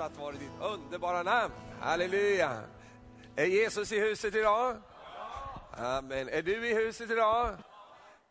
prisat 0.00 0.18
vare 0.18 0.32
ditt 0.32 0.60
underbara 0.60 1.22
namn. 1.22 1.52
Halleluja. 1.80 2.62
Är 3.36 3.44
Jesus 3.44 3.92
i 3.92 4.00
huset 4.00 4.34
idag? 4.34 4.76
Amen. 5.72 6.28
Är 6.28 6.42
du 6.42 6.68
i 6.68 6.74
huset 6.74 7.10
idag? 7.10 7.56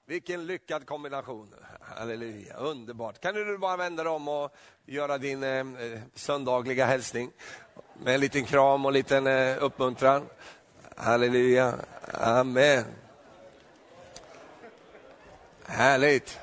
Vilken 0.05 0.45
lyckad 0.45 0.85
kombination. 0.85 1.53
Halleluja, 1.81 2.57
underbart. 2.57 3.21
Kan 3.21 3.35
du 3.35 3.57
bara 3.57 3.77
vända 3.77 4.03
dig 4.03 4.11
om 4.11 4.27
och 4.27 4.55
göra 4.85 5.17
din 5.17 5.43
eh, 5.43 5.65
söndagliga 6.15 6.85
hälsning 6.85 7.31
med 7.93 8.13
en 8.13 8.21
liten 8.21 8.45
kram 8.45 8.85
och 8.85 8.89
en 8.89 8.93
liten 8.93 9.27
eh, 9.27 9.63
uppmuntran. 9.63 10.25
Halleluja, 10.95 11.73
amen. 12.13 12.85
Härligt, 15.65 16.39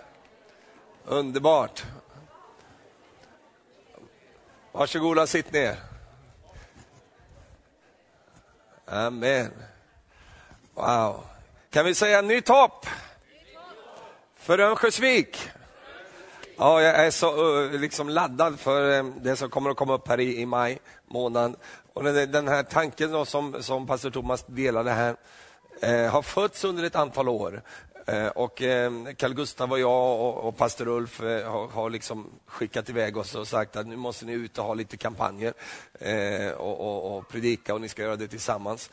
underbart. 1.05 1.85
Varsågoda, 4.77 5.27
sitt 5.27 5.53
ner. 5.53 5.77
Amen. 8.87 9.53
Wow. 10.75 11.25
Kan 11.71 11.85
vi 11.85 11.95
säga 11.95 12.23
nytt 12.23 12.49
hopp? 12.49 12.87
För 14.37 14.59
Örnsköldsvik. 14.59 15.51
Ja, 16.57 16.83
jag 16.83 17.07
är 17.07 17.11
så 17.11 17.69
liksom 17.69 18.09
laddad 18.09 18.61
för 18.61 18.99
eh, 18.99 19.05
det 19.05 19.37
som 19.37 19.51
kommer 19.51 19.71
att 19.71 19.77
komma 19.77 19.95
upp 19.95 20.09
här 20.09 20.21
i, 20.21 20.41
i 20.41 20.47
maj 20.47 20.79
månad. 21.07 21.57
Och 21.93 22.05
den, 22.05 22.33
den 22.33 22.49
här 22.49 22.63
tanken 22.63 23.13
då, 23.13 23.25
som, 23.25 23.63
som 23.63 23.87
pastor 23.87 24.11
Thomas 24.11 24.45
delade 24.47 24.91
här 24.91 25.17
eh, 25.81 26.13
har 26.13 26.23
fötts 26.23 26.65
under 26.65 26.85
ett 26.85 26.97
antal 26.97 27.29
år. 27.29 27.63
Eh, 28.09 28.29
och 28.29 28.63
eh, 28.63 28.93
Carl 29.17 29.35
Gustav 29.35 29.73
och 29.73 29.81
jag 29.81 30.21
och, 30.45 30.57
pastor 30.57 30.89
Ulf 30.89 31.21
eh, 31.21 31.71
har, 31.71 31.91
liksom 31.91 32.31
skickat 32.47 32.89
iväg 32.89 33.17
oss 33.17 33.35
och 33.35 33.49
sagt 33.49 33.77
att 33.77 33.87
nu 33.87 33.97
måste 33.97 34.25
ni 34.27 34.33
ut 34.33 34.59
och 34.59 34.65
ha 34.65 34.75
lite 34.75 34.97
kampanjer 34.97 35.55
och, 36.57 36.81
och, 36.81 37.17
och, 37.17 37.29
predika 37.29 37.75
och 37.75 37.81
ni 37.81 37.89
ska 37.89 38.03
göra 38.03 38.17
det 38.17 38.29
tillsammans. 38.29 38.91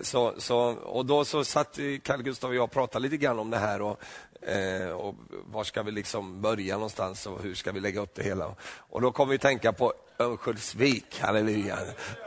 Så, 0.00 0.34
så, 0.38 0.58
och 0.74 1.06
då 1.06 1.24
så 1.24 1.44
satt 1.44 1.78
Carl 2.02 2.22
Gustav 2.22 2.50
och 2.50 2.56
jag 2.56 2.64
och 2.64 2.70
pratade 2.70 3.02
lite 3.02 3.16
grann 3.16 3.38
om 3.38 3.50
det 3.50 3.58
här 3.58 3.82
och 3.82 4.00
och 4.94 5.14
var 5.30 5.64
ska 5.64 5.82
vi 5.82 5.92
liksom 5.92 6.40
börja 6.40 6.74
någonstans 6.74 7.26
och 7.26 7.42
hur 7.42 7.54
ska 7.54 7.72
vi 7.72 7.80
lägga 7.80 8.00
upp 8.00 8.14
det 8.14 8.22
hela? 8.22 8.54
Och 8.76 9.00
då 9.00 9.12
kom 9.12 9.28
vi 9.28 9.38
tänka 9.38 9.72
på 9.72 9.92
Örnsköldsvik, 10.18 11.20
halleluja. 11.20 11.78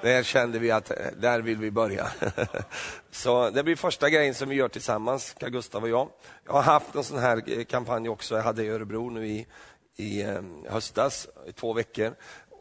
Där 0.01 0.23
kände 0.23 0.59
vi 0.59 0.71
att 0.71 0.91
eh, 0.91 0.97
där 1.17 1.41
vill 1.41 1.57
vi 1.57 1.71
börja. 1.71 2.07
Så 3.11 3.49
det 3.49 3.63
blir 3.63 3.75
första 3.75 4.09
grejen 4.09 4.35
som 4.35 4.49
vi 4.49 4.55
gör 4.55 4.67
tillsammans, 4.67 5.35
Carl 5.39 5.49
Gustav 5.49 5.83
och 5.83 5.89
jag. 5.89 6.09
Jag 6.45 6.53
har 6.53 6.61
haft 6.61 6.95
en 6.95 7.03
sån 7.03 7.19
här 7.19 7.43
eh, 7.59 7.63
kampanj 7.63 8.09
också, 8.09 8.35
jag 8.35 8.43
hade 8.43 8.63
i 8.63 8.69
Örebro 8.69 9.09
nu 9.09 9.27
i, 9.27 9.47
i 9.95 10.21
eh, 10.21 10.41
höstas, 10.69 11.27
i 11.47 11.51
två 11.51 11.73
veckor. 11.73 12.15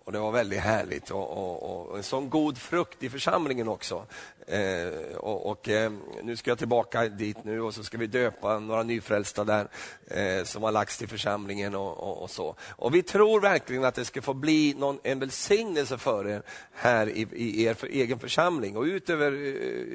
Och 0.05 0.13
Det 0.13 0.19
var 0.19 0.33
väldigt 0.33 0.61
härligt 0.61 1.11
och, 1.11 1.31
och, 1.31 1.89
och 1.89 1.97
en 1.97 2.03
sån 2.03 2.31
god 2.31 2.59
frukt 2.59 3.03
i 3.03 3.11
församlingen 3.11 3.69
också. 3.69 4.07
Eh, 4.49 5.17
och, 5.17 5.51
och 5.51 5.69
eh, 5.69 5.93
Nu 6.23 6.37
ska 6.37 6.51
jag 6.51 6.59
tillbaka 6.59 7.09
dit 7.09 7.45
nu 7.45 7.61
och 7.61 7.75
så 7.75 7.85
ska 7.85 7.99
vi 7.99 8.07
döpa 8.07 8.59
några 8.59 8.83
nyfrälsta 8.83 9.45
där 9.45 9.69
eh, 10.07 10.45
som 10.45 10.63
har 10.63 10.73
lagts 10.73 10.99
till 10.99 11.09
församlingen 11.09 11.75
och, 11.75 12.23
och, 12.23 12.31
så. 12.31 12.55
Och 12.69 12.95
Vi 12.95 13.03
tror 13.03 13.41
verkligen 13.41 13.85
att 13.85 13.95
det 13.95 14.05
ska 14.05 14.23
få 14.23 14.35
bli 14.35 14.75
någon, 14.79 14.99
en 15.03 15.19
välsignelse 15.19 15.99
för 15.99 16.29
er 16.29 16.43
här 16.73 17.09
i, 17.09 17.29
i 17.33 17.65
er 17.65 17.75
för 17.75 17.87
egen 17.87 18.19
församling 18.19 18.77
och 18.77 18.83
utöver 18.83 19.33
eh, 19.33 19.39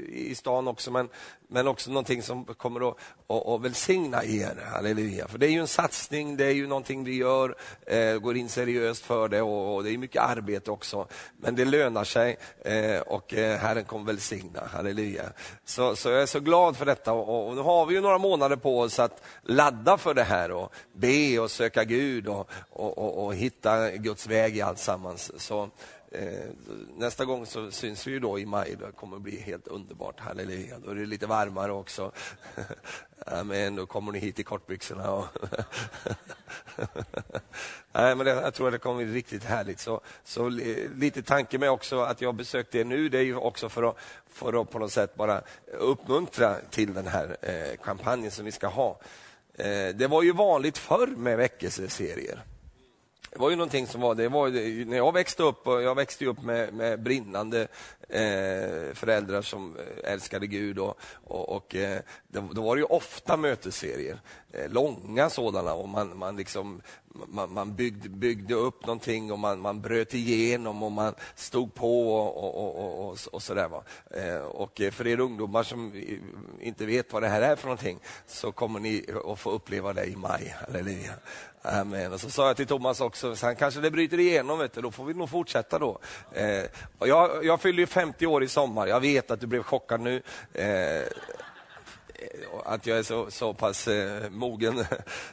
i 0.09 0.35
stan 0.35 0.67
också, 0.67 0.91
men, 0.91 1.09
men 1.47 1.67
också 1.67 1.91
någonting 1.91 2.23
som 2.23 2.45
kommer 2.45 2.89
att, 2.89 2.97
att, 3.27 3.47
att 3.47 3.61
välsigna 3.61 4.23
er. 4.23 4.57
Halleluja. 4.73 5.27
För 5.27 5.37
det 5.37 5.47
är 5.47 5.51
ju 5.51 5.59
en 5.59 5.67
satsning, 5.67 6.37
det 6.37 6.45
är 6.45 6.53
ju 6.53 6.67
någonting 6.67 7.03
vi 7.03 7.15
gör, 7.15 7.55
eh, 7.87 8.17
går 8.17 8.37
in 8.37 8.49
seriöst 8.49 9.05
för 9.05 9.27
det 9.27 9.41
och, 9.41 9.75
och, 9.75 9.83
det 9.83 9.91
är 9.91 9.97
mycket 9.97 10.21
arbete 10.21 10.71
också. 10.71 11.07
Men 11.37 11.55
det 11.55 11.65
lönar 11.65 12.03
sig 12.03 12.37
eh, 12.65 12.99
och 12.99 13.33
eh, 13.33 13.59
Herren 13.59 13.85
kommer 13.85 14.05
välsigna. 14.05 14.40
Halleluja. 14.71 15.23
Så, 15.65 15.95
så 15.95 16.09
jag 16.09 16.21
är 16.21 16.25
så 16.25 16.39
glad 16.39 16.77
för 16.77 16.85
detta 16.85 17.13
och, 17.13 17.47
och 17.47 17.55
nu 17.55 17.61
har 17.61 17.85
vi 17.85 17.95
ju 17.95 18.01
några 18.01 18.17
månader 18.17 18.55
på 18.55 18.79
oss 18.79 18.99
att 18.99 19.23
ladda 19.43 19.97
för 19.97 20.13
det 20.13 20.23
här 20.23 20.51
och 20.51 20.73
be 20.93 21.39
och 21.39 21.51
söka 21.51 21.83
Gud 21.83 22.27
och, 22.27 22.49
och, 22.69 23.25
och 23.25 23.35
hitta 23.35 23.91
Guds 23.91 24.27
väg 24.27 24.57
i 24.57 24.61
allt 24.61 24.79
sammans. 24.79 25.31
Så 25.37 25.69
Eh, 26.13 26.49
nästa 26.97 27.25
gång 27.25 27.45
så 27.45 27.71
syns 27.71 28.07
vi 28.07 28.11
ju 28.11 28.19
då 28.19 28.39
i 28.39 28.45
maj, 28.45 28.75
det 28.79 28.91
kommer 28.91 29.15
att 29.15 29.21
bli 29.21 29.39
helt 29.39 29.67
underbart, 29.67 30.19
halleluja. 30.19 30.79
Då 30.79 30.91
är 30.91 30.95
det 30.95 31.05
lite 31.05 31.27
varmare 31.27 31.71
också. 31.71 32.11
Amen, 33.25 33.75
då 33.75 33.85
kommer 33.85 34.11
ni 34.11 34.19
hit 34.19 34.39
i 34.39 34.43
kortbyxorna. 34.43 35.11
Och 35.11 35.25
Nej, 37.91 38.15
men 38.15 38.25
det, 38.25 38.31
jag 38.31 38.53
tror 38.53 38.67
att 38.67 38.73
det 38.73 38.79
kommer 38.79 39.03
bli 39.03 39.13
riktigt 39.13 39.43
härligt. 39.43 39.79
Så, 39.79 40.01
så 40.23 40.49
lite 40.95 41.23
tanke 41.23 41.57
med 41.57 41.71
också 41.71 41.99
att 41.99 42.21
jag 42.21 42.35
besökte 42.35 42.79
er 42.79 42.85
nu, 42.85 43.09
det 43.09 43.17
är 43.17 43.23
ju 43.23 43.35
också 43.35 43.69
för 43.69 43.83
att, 43.83 43.97
för 44.27 44.61
att 44.61 44.69
på 44.69 44.79
något 44.79 44.91
sätt 44.91 45.15
bara 45.15 45.41
uppmuntra 45.79 46.55
till 46.69 46.93
den 46.93 47.07
här 47.07 47.37
eh, 47.41 47.77
kampanjen 47.83 48.31
som 48.31 48.45
vi 48.45 48.51
ska 48.51 48.67
ha. 48.67 48.99
Eh, 49.53 49.87
det 49.95 50.07
var 50.07 50.23
ju 50.23 50.33
vanligt 50.33 50.77
förr 50.77 51.07
med 51.07 51.37
väckelseserier. 51.37 52.43
Det 53.33 53.39
var 53.39 53.49
ju 53.49 53.55
någonting 53.55 53.87
som 53.87 54.01
var, 54.01 54.15
det 54.15 54.29
var 54.29 54.49
när 54.85 54.97
jag 54.97 55.13
växte 55.13 55.43
upp, 55.43 55.67
och 55.67 55.81
jag 55.81 55.95
växte 55.95 56.25
upp 56.25 56.43
med, 56.43 56.73
med 56.73 57.03
brinnande 57.03 57.67
eh, 58.09 58.93
föräldrar 58.93 59.41
som 59.41 59.77
eh, 59.77 60.13
älskade 60.13 60.47
Gud 60.47 60.79
och, 60.79 60.99
och, 61.23 61.49
och 61.49 61.75
eh, 61.75 61.99
då 62.27 62.61
var 62.61 62.75
det 62.75 62.79
ju 62.79 62.85
ofta 62.85 63.37
mötesserier, 63.37 64.19
eh, 64.51 64.69
långa 64.69 65.29
sådana 65.29 65.73
och 65.73 65.89
man, 65.89 66.17
man, 66.17 66.37
liksom, 66.37 66.81
man, 67.27 67.53
man 67.53 67.75
byggde, 67.75 68.09
byggde, 68.09 68.53
upp 68.53 68.85
någonting 68.85 69.31
och 69.31 69.39
man, 69.39 69.59
man 69.59 69.81
bröt 69.81 70.13
igenom 70.13 70.83
och 70.83 70.91
man 70.91 71.13
stod 71.35 71.73
på 71.73 72.15
och, 72.15 72.77
och, 72.77 73.09
och, 73.09 73.17
och 73.31 73.43
sådär. 73.43 73.67
Va? 73.67 73.83
Eh, 74.09 74.41
och 74.41 74.81
eh, 74.81 74.91
för 74.91 75.07
er 75.07 75.19
ungdomar 75.19 75.63
som 75.63 76.03
inte 76.59 76.85
vet 76.85 77.13
vad 77.13 77.23
det 77.23 77.29
här 77.29 77.41
är 77.41 77.55
för 77.55 77.67
någonting 77.67 77.99
så 78.27 78.51
kommer 78.51 78.79
ni 78.79 79.05
att 79.25 79.39
få 79.39 79.51
uppleva 79.51 79.93
det 79.93 80.05
i 80.05 80.15
maj. 80.15 80.55
Halleluja. 80.67 81.13
Äh, 81.63 81.79
Amen. 81.79 82.13
Och 82.13 82.21
så 82.21 82.29
sa 82.29 82.47
jag 82.47 82.57
till 82.57 82.67
Thomas 82.67 83.01
också, 83.01 83.35
sen 83.35 83.55
kanske 83.55 83.79
det 83.79 83.91
bryter 83.91 84.19
igenom, 84.19 84.59
vet 84.59 84.73
du, 84.73 84.81
då 84.81 84.91
får 84.91 85.05
vi 85.05 85.13
nog 85.13 85.29
fortsätta 85.29 85.79
då. 85.79 85.99
Eh, 86.33 86.63
jag, 86.99 87.45
jag 87.45 87.61
fyller 87.61 87.85
50 87.85 88.27
år 88.27 88.43
i 88.43 88.47
sommar, 88.47 88.87
jag 88.87 88.99
vet 88.99 89.31
att 89.31 89.39
du 89.39 89.47
blev 89.47 89.63
chockad 89.63 90.01
nu. 90.01 90.21
Eh, 90.53 91.03
att 92.65 92.85
jag 92.85 92.97
är 92.97 93.03
så, 93.03 93.31
så 93.31 93.53
pass 93.53 93.87
eh, 93.87 94.29
mogen. 94.29 94.85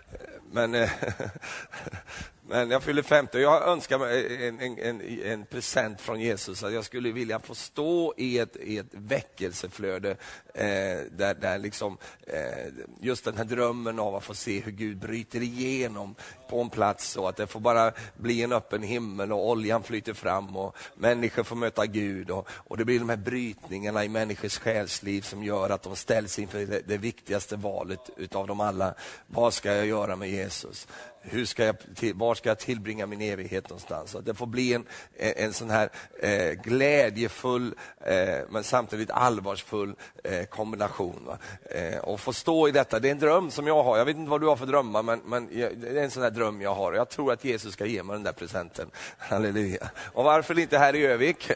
Men, 0.52 0.74
eh, 0.74 0.90
men 2.48 2.70
jag 2.70 2.82
fyller 2.82 3.02
50 3.02 3.36
och 3.36 3.42
jag 3.42 3.68
önskar 3.68 3.98
mig 3.98 4.46
en, 4.48 4.60
en, 4.60 4.78
en, 4.78 5.22
en, 5.22 5.44
present 5.44 6.00
från 6.00 6.20
Jesus. 6.20 6.62
Att 6.62 6.72
jag 6.72 6.84
skulle 6.84 7.12
vilja 7.12 7.38
få 7.38 7.54
stå 7.54 8.14
i 8.16 8.38
ett, 8.38 8.56
i 8.56 8.78
ett 8.78 8.86
väckelseflöde 8.90 10.10
eh, 10.54 10.66
där, 11.10 11.34
där 11.40 11.58
liksom, 11.58 11.98
eh, 12.26 12.72
just 13.00 13.24
den 13.24 13.36
här 13.36 13.44
drömmen 13.44 13.98
av 13.98 14.14
att 14.14 14.24
få 14.24 14.34
se 14.34 14.60
hur 14.60 14.72
Gud 14.72 14.98
bryter 14.98 15.42
igenom 15.42 16.14
på 16.48 16.60
en 16.60 16.70
plats 16.70 17.16
och 17.16 17.28
att 17.28 17.36
det 17.36 17.46
får 17.46 17.60
bara 17.60 17.92
bli 18.16 18.42
en 18.42 18.52
öppen 18.52 18.82
himmel 18.82 19.32
och 19.32 19.48
oljan 19.48 19.82
flyter 19.82 20.14
fram 20.14 20.56
och 20.56 20.76
människor 20.94 21.42
får 21.42 21.56
möta 21.56 21.86
Gud. 21.86 22.30
Och, 22.30 22.48
och 22.50 22.76
det 22.76 22.84
blir 22.84 22.98
de 22.98 23.08
här 23.08 23.16
brytningarna 23.16 24.04
i 24.04 24.08
människors 24.08 24.58
själsliv 24.58 25.22
som 25.22 25.44
gör 25.44 25.70
att 25.70 25.82
de 25.82 25.96
ställs 25.96 26.38
inför 26.38 26.58
det, 26.58 26.82
det 26.86 26.98
viktigaste 26.98 27.56
valet 27.56 28.10
utav 28.16 28.46
dem 28.46 28.60
alla. 28.60 28.94
Vad 29.26 29.54
ska 29.54 29.74
jag 29.74 29.86
göra 29.86 30.16
med 30.16 30.30
Jesus? 30.30 30.88
Hur 31.30 31.44
ska 31.44 31.64
jag, 31.64 31.76
var 32.14 32.34
ska 32.34 32.48
jag 32.48 32.58
tillbringa 32.58 33.06
min 33.06 33.20
evighet 33.20 33.68
någonstans? 33.68 34.14
Att 34.14 34.26
det 34.26 34.34
får 34.34 34.46
bli 34.46 34.74
en, 34.74 34.86
en 35.16 35.52
sån 35.52 35.70
här 35.70 35.90
eh, 36.20 36.52
glädjefull 36.52 37.74
eh, 38.06 38.38
men 38.48 38.64
samtidigt 38.64 39.10
allvarsfull 39.10 39.94
eh, 40.24 40.44
kombination. 40.44 41.30
Eh, 41.70 41.98
och 41.98 42.20
få 42.20 42.32
stå 42.32 42.68
i 42.68 42.70
detta, 42.70 42.98
det 42.98 43.08
är 43.08 43.12
en 43.12 43.18
dröm 43.18 43.50
som 43.50 43.66
jag 43.66 43.82
har. 43.82 43.98
Jag 43.98 44.04
vet 44.04 44.16
inte 44.16 44.30
vad 44.30 44.40
du 44.40 44.46
har 44.46 44.56
för 44.56 44.66
drömmar, 44.66 45.02
men, 45.02 45.20
men 45.24 45.48
det 45.80 45.88
är 45.88 46.04
en 46.04 46.10
sån 46.10 46.22
här 46.22 46.30
dröm 46.30 46.60
jag 46.60 46.74
har. 46.74 46.92
Jag 46.92 47.08
tror 47.08 47.32
att 47.32 47.44
Jesus 47.44 47.72
ska 47.72 47.86
ge 47.86 48.02
mig 48.02 48.14
den 48.14 48.22
där 48.22 48.32
presenten. 48.32 48.90
Halleluja. 49.18 49.90
Och 50.12 50.24
varför 50.24 50.58
inte 50.58 50.78
här 50.78 50.96
i 50.96 51.06
Övik? 51.06 51.50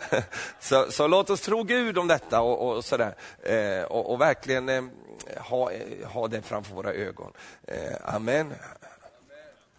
så, 0.60 0.86
så, 0.90 1.06
låt 1.06 1.30
oss 1.30 1.40
tro 1.40 1.62
Gud 1.62 1.98
om 1.98 2.08
detta 2.08 2.40
och, 2.40 2.76
och 2.76 2.84
sådär. 2.84 3.14
Eh, 3.42 3.82
och, 3.82 4.12
och, 4.12 4.20
verkligen 4.20 4.68
eh, 4.68 4.82
ha, 5.36 5.72
eh, 5.72 6.08
ha 6.08 6.28
det 6.28 6.42
framför 6.42 6.74
våra 6.74 6.92
ögon. 6.92 7.32
Eh, 7.66 8.14
amen. 8.14 8.54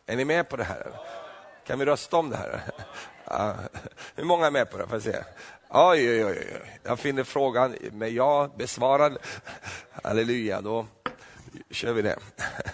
Är 0.09 0.15
ni 0.15 0.25
med 0.25 0.49
på 0.49 0.55
det 0.55 0.63
här? 0.63 0.91
Kan 1.65 1.79
vi 1.79 1.85
rösta 1.85 2.17
om 2.17 2.29
det 2.29 2.37
här? 2.37 2.61
Ja. 3.31 3.55
Hur 4.15 4.23
många 4.23 4.47
är 4.47 4.51
med 4.51 4.71
på 4.71 4.77
det? 4.77 4.87
Får 4.87 4.95
jag 4.95 5.03
se. 5.03 5.23
Oj, 5.69 6.09
oj, 6.09 6.25
oj. 6.25 6.61
Jag 6.83 6.99
finner 6.99 7.23
frågan 7.23 7.75
med 7.91 8.11
ja 8.11 8.49
besvarad. 8.57 9.17
Halleluja, 10.03 10.61
då 10.61 10.85
kör 11.71 11.93
vi 11.93 12.01
det. 12.01 12.19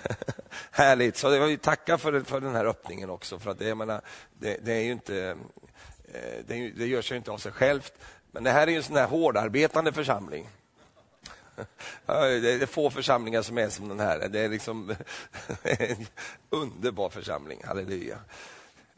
Härligt, 0.71 1.17
så 1.17 1.33
jag 1.33 1.47
vill 1.47 1.59
tacka 1.59 1.97
för, 1.97 2.21
för 2.21 2.39
den 2.39 2.55
här 2.55 2.65
öppningen 2.65 3.09
också. 3.09 3.39
För 3.39 3.51
att 3.51 3.59
det, 3.59 3.75
menar, 3.75 4.01
det, 4.33 4.57
det 4.61 4.73
är 4.73 4.81
ju 4.81 4.91
inte, 4.91 5.37
eh, 6.13 6.45
det, 6.47 6.69
det 6.69 6.87
gör 6.87 7.01
sig 7.01 7.17
inte 7.17 7.31
av 7.31 7.37
sig 7.37 7.51
självt. 7.51 7.93
Men 8.31 8.43
det 8.43 8.51
här 8.51 8.67
är 8.67 8.71
ju 8.71 8.77
en 8.77 8.83
sån 8.83 8.95
här 8.95 9.07
hårdarbetande 9.07 9.93
församling. 9.93 10.49
Det 12.05 12.53
är 12.53 12.65
få 12.65 12.89
församlingar 12.89 13.41
som 13.41 13.57
är 13.57 13.69
som 13.69 13.87
den 13.87 13.99
här. 13.99 14.29
Det 14.29 14.39
är 14.39 14.49
liksom 14.49 14.95
en 15.63 16.07
underbar 16.49 17.09
församling, 17.09 17.61
halleluja. 17.63 18.17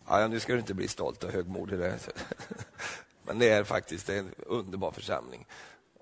Ja, 0.07 0.27
nu 0.27 0.39
ska 0.39 0.53
du 0.53 0.59
inte 0.59 0.73
bli 0.73 0.87
stolt 0.87 1.23
och 1.23 1.31
högmodig. 1.31 1.79
Där. 1.79 1.99
Men 3.23 3.39
det 3.39 3.49
är 3.49 3.63
faktiskt 3.63 4.09
en 4.09 4.31
underbar 4.37 4.91
församling. 4.91 5.45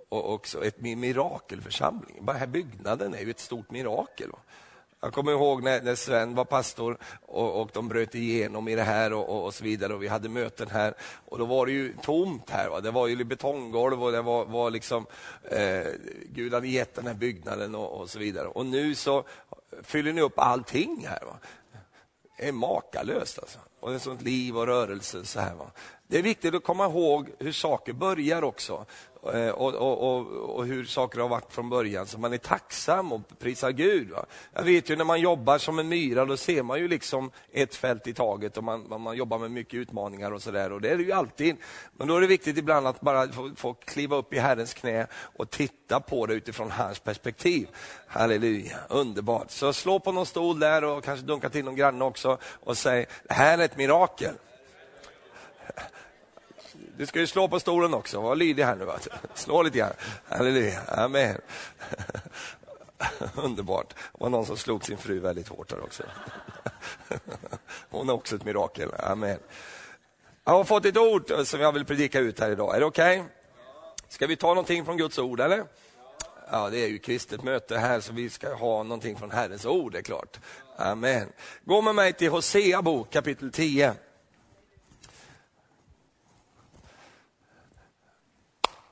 Och 0.09 0.33
också 0.33 0.65
ett 0.65 0.81
mirakelförsamling. 0.81 2.25
Bara 2.25 2.37
här 2.37 2.47
byggnaden 2.47 3.13
är 3.13 3.19
ju 3.19 3.29
ett 3.29 3.39
stort 3.39 3.71
mirakel. 3.71 4.29
Jag 5.05 5.13
kommer 5.13 5.31
ihåg 5.31 5.63
när, 5.63 5.81
när 5.81 5.95
Sven 5.95 6.35
var 6.35 6.45
pastor 6.45 6.97
och, 7.21 7.61
och, 7.61 7.69
de 7.73 7.87
bröt 7.87 8.15
igenom 8.15 8.67
i 8.67 8.75
det 8.75 8.83
här 8.83 9.13
och, 9.13 9.29
och, 9.29 9.45
och, 9.45 9.53
så 9.53 9.63
vidare 9.63 9.93
och 9.93 10.03
vi 10.03 10.07
hade 10.07 10.29
möten 10.29 10.67
här 10.69 10.93
och 11.25 11.37
då 11.37 11.45
var 11.45 11.65
det 11.65 11.71
ju 11.71 11.93
tomt 12.01 12.49
här. 12.49 12.69
Va? 12.69 12.81
Det 12.81 12.91
var 12.91 13.07
ju 13.07 13.23
betonggolv 13.23 14.03
och 14.03 14.11
det 14.11 14.21
var, 14.21 14.45
var 14.45 14.69
liksom, 14.69 15.05
eh, 15.43 15.85
Gud 16.25 16.53
hade 16.53 16.67
gett 16.67 16.95
den 16.95 17.07
här 17.07 17.13
byggnaden 17.13 17.75
och, 17.75 18.01
och, 18.01 18.09
så 18.09 18.19
vidare. 18.19 18.47
Och 18.47 18.65
nu 18.65 18.95
så 18.95 19.23
fyller 19.83 20.13
ni 20.13 20.21
upp 20.21 20.39
allting 20.39 21.05
här. 21.09 21.25
Va? 21.25 21.37
Det 22.37 22.47
är 22.47 22.51
makalöst 22.51 23.39
alltså. 23.39 23.59
Och 23.79 23.89
det 23.89 23.95
är 23.95 23.99
sånt 23.99 24.21
liv 24.21 24.57
och 24.57 24.67
rörelse. 24.67 25.25
Så 25.25 25.39
här, 25.39 25.53
va? 25.53 25.71
Det 26.07 26.17
är 26.17 26.21
viktigt 26.21 26.55
att 26.55 26.63
komma 26.63 26.85
ihåg 26.85 27.31
hur 27.39 27.51
saker 27.51 27.93
börjar 27.93 28.43
också. 28.43 28.85
Eh, 29.33 29.49
och, 29.49 29.73
och, 29.73 30.17
och, 30.17 30.27
och, 30.55 30.65
hur 30.65 30.85
saker 30.85 31.19
har 31.19 31.27
varit 31.27 31.53
från 31.53 31.69
början, 31.69 32.05
så 32.05 32.19
man 32.19 32.33
är 32.33 32.37
tacksam 32.37 33.11
och 33.11 33.21
prisar 33.39 33.71
Gud. 33.71 34.09
Va? 34.09 34.25
Jag 34.53 34.63
vet 34.63 34.89
ju 34.89 34.95
när 34.95 35.05
man 35.05 35.21
jobbar 35.21 35.57
som 35.57 35.79
en 35.79 35.87
myra, 35.87 36.25
då 36.25 36.37
ser 36.37 36.63
man 36.63 36.79
ju 36.79 36.87
liksom 36.87 37.31
ett 37.51 37.75
fält 37.75 38.07
i 38.07 38.13
taget 38.13 38.57
och 38.57 38.63
man, 38.63 39.01
man 39.01 39.17
jobbar 39.17 39.39
med 39.39 39.51
mycket 39.51 39.73
utmaningar 39.73 40.31
och 40.31 40.41
sådär. 40.41 40.71
Och 40.71 40.81
det 40.81 40.89
är 40.89 40.97
det 40.97 41.03
ju 41.03 41.11
alltid. 41.11 41.55
Men 41.97 42.07
då 42.07 42.17
är 42.17 42.21
det 42.21 42.27
viktigt 42.27 42.57
ibland 42.57 42.87
att 42.87 43.01
bara 43.01 43.27
få, 43.27 43.51
få 43.55 43.73
kliva 43.73 44.15
upp 44.15 44.33
i 44.33 44.39
Herrens 44.39 44.73
knä 44.73 45.07
och 45.13 45.49
titta 45.49 45.99
på 45.99 46.25
det 46.25 46.33
utifrån 46.33 46.71
hans 46.71 46.99
perspektiv. 46.99 47.67
Halleluja, 48.07 48.77
underbart. 48.89 49.51
Så 49.51 49.73
slå 49.73 49.99
på 49.99 50.11
någon 50.11 50.25
stol 50.25 50.59
där 50.59 50.83
och 50.83 51.03
kanske 51.03 51.25
dunka 51.25 51.49
till 51.49 51.65
någon 51.65 51.75
granne 51.75 52.05
också 52.05 52.37
och 52.43 52.77
säg, 52.77 53.05
det 53.27 53.33
här 53.33 53.57
är 53.57 53.65
ett 53.65 53.77
mirakel. 53.77 54.33
Du 56.97 57.05
ska 57.05 57.19
ju 57.19 57.27
slå 57.27 57.47
på 57.47 57.59
stolen 57.59 57.93
också, 57.93 58.21
var 58.21 58.35
lydig 58.35 58.63
här 58.63 58.75
nu. 58.75 58.85
Va? 58.85 58.99
Slå 59.33 59.63
lite 59.63 59.77
grann. 59.77 59.93
Halleluja, 60.25 60.81
amen. 60.87 61.37
Underbart. 63.35 63.89
Det 63.89 64.23
var 64.23 64.29
någon 64.29 64.45
som 64.45 64.57
slog 64.57 64.85
sin 64.85 64.97
fru 64.97 65.19
väldigt 65.19 65.47
hårt 65.47 65.69
där 65.69 65.83
också. 65.83 66.03
Hon 67.89 68.09
är 68.09 68.13
också 68.13 68.35
ett 68.35 68.45
mirakel, 68.45 68.91
amen. 68.99 69.39
Jag 70.43 70.53
har 70.53 70.63
fått 70.63 70.85
ett 70.85 70.97
ord 70.97 71.31
som 71.45 71.59
jag 71.59 71.71
vill 71.71 71.85
predika 71.85 72.19
ut 72.19 72.39
här 72.39 72.51
idag. 72.51 72.75
Är 72.75 72.79
det 72.79 72.85
okej? 72.85 73.19
Okay? 73.19 73.31
Ska 74.07 74.27
vi 74.27 74.35
ta 74.35 74.47
någonting 74.47 74.85
från 74.85 74.97
Guds 74.97 75.19
ord 75.19 75.39
eller? 75.39 75.65
Ja, 76.51 76.69
det 76.69 76.77
är 76.77 76.87
ju 76.87 76.99
kristet 76.99 77.43
möte 77.43 77.77
här 77.77 77.99
så 77.99 78.13
vi 78.13 78.29
ska 78.29 78.53
ha 78.53 78.83
någonting 78.83 79.17
från 79.17 79.31
Herrens 79.31 79.65
ord, 79.65 79.91
det 79.91 79.97
är 79.97 80.03
klart. 80.03 80.39
Amen. 80.77 81.27
Gå 81.63 81.81
med 81.81 81.95
mig 81.95 82.13
till 82.13 82.29
Hosea 82.29 82.81
bok 82.81 83.11
kapitel 83.11 83.51
10. 83.51 83.93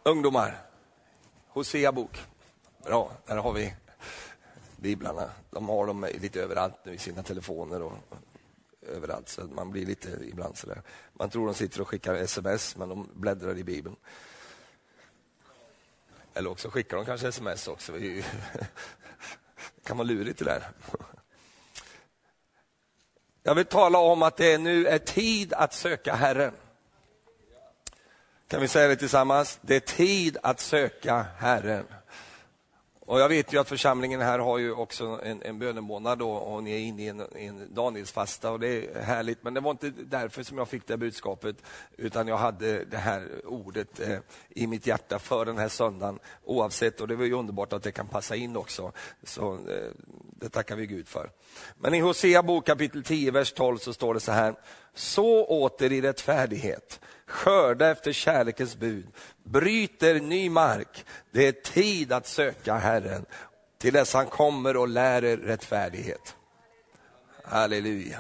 Ungdomar, 0.06 0.58
Hosea 1.48 1.92
bok. 1.92 2.26
Bra, 2.86 3.12
där 3.26 3.38
har 3.38 3.54
vi 3.54 3.74
biblarna. 4.78 5.30
De 5.50 5.70
har 5.70 5.88
dem 5.88 6.08
lite 6.22 6.42
överallt 6.42 6.76
nu 6.86 6.94
i 6.94 6.98
sina 6.98 7.24
telefoner 7.24 7.82
och 7.82 7.94
överallt, 8.82 9.30
så 9.30 9.42
man 9.42 9.72
blir 9.72 9.86
lite 9.86 10.10
ibland 10.22 10.58
sådär. 10.58 10.82
Man 11.14 11.30
tror 11.30 11.46
de 11.46 11.54
sitter 11.54 11.82
och 11.82 11.88
skickar 11.88 12.16
sms, 12.16 12.76
men 12.76 12.90
de 12.90 13.10
bläddrar 13.14 13.58
i 13.58 13.64
bibeln. 13.64 13.96
Eller 16.34 16.50
också 16.50 16.70
skickar 16.70 16.98
de 16.98 17.06
kanske 17.06 17.28
sms 17.28 17.68
också. 17.68 17.92
Det 17.92 18.26
kan 19.84 19.98
vara 19.98 20.08
lurigt 20.08 20.40
det 20.40 20.46
där. 20.46 20.70
Jag 23.44 23.56
vill 23.56 23.66
tala 23.66 24.00
om 24.00 24.22
att 24.22 24.38
det 24.38 24.58
nu 24.58 24.88
är 24.88 25.00
tid 25.00 25.54
att 25.54 25.74
söka 25.74 26.16
Herren. 26.16 26.54
Kan 28.48 28.62
vi 28.62 28.68
säga 28.68 28.88
det 28.88 28.96
tillsammans? 28.96 29.60
Det 29.62 29.76
är 29.76 29.80
tid 29.80 30.38
att 30.44 30.60
söka 30.60 31.26
Herren. 31.38 31.86
Och 33.06 33.20
jag 33.20 33.30
vet 33.30 33.54
ju 33.54 33.60
att 33.60 33.70
församlingen 33.70 34.22
här 34.22 34.40
har 34.40 34.58
ju 34.58 34.72
också 34.72 35.20
en, 35.24 35.42
en 35.42 35.60
bönemånad 35.60 36.20
då, 36.20 36.32
och 36.32 36.64
ni 36.64 36.72
är 36.72 36.80
inne 36.80 37.04
i 37.04 37.08
en, 37.08 37.24
en 37.36 37.74
Danielsfasta 37.74 38.52
och 38.52 38.60
det 38.60 38.68
är 38.68 39.02
härligt. 39.02 39.44
Men 39.44 39.54
det 39.54 39.60
var 39.60 39.72
inte 39.72 39.90
därför 39.90 40.44
som 40.44 40.58
jag 40.58 40.68
fick 40.68 40.88
det 40.88 40.98
budskapet, 40.98 41.56
utan 41.98 42.28
jag 42.28 42.38
hade 42.38 42.86
det 42.86 42.98
här 42.98 43.28
ordet 43.46 44.00
eh, 44.00 44.20
i 44.50 44.68
mitt 44.68 44.88
hjärta 44.88 45.20
för 45.20 45.46
den 45.46 45.58
här 45.58 45.70
söndagen 45.70 46.20
oavsett. 46.44 47.02
Och 47.02 47.08
det 47.08 47.16
var 47.16 47.26
ju 47.26 47.34
underbart 47.34 47.74
att 47.74 47.84
det 47.84 47.92
kan 47.92 48.08
passa 48.08 48.36
in 48.36 48.58
också. 48.58 48.92
Så 49.24 49.54
eh, 49.54 49.92
det 50.40 50.50
tackar 50.50 50.76
vi 50.76 50.88
Gud 50.88 51.08
för. 51.08 51.30
Men 51.78 51.94
i 51.94 52.00
Hosea 52.00 52.44
bok 52.44 52.66
kapitel 52.66 53.04
10, 53.04 53.32
vers 53.32 53.54
12 53.54 53.78
så 53.78 53.94
står 53.94 54.14
det 54.14 54.20
så 54.20 54.32
här. 54.32 54.56
Så 54.94 55.46
åter 55.46 55.92
i 55.92 56.02
rättfärdighet 56.02 57.00
skörda 57.28 57.92
efter 57.92 58.12
kärlekens 58.12 58.78
bud, 58.78 59.08
bryter 59.44 60.20
ny 60.20 60.50
mark. 60.50 61.06
Det 61.32 61.48
är 61.48 61.52
tid 61.52 62.12
att 62.12 62.28
söka 62.28 62.76
Herren 62.76 63.26
till 63.78 63.94
dess 63.94 64.14
han 64.14 64.26
kommer 64.26 64.78
och 64.78 64.88
lär 64.88 65.24
er 65.24 65.38
rättfärdighet. 65.38 66.36
Halleluja. 67.44 68.20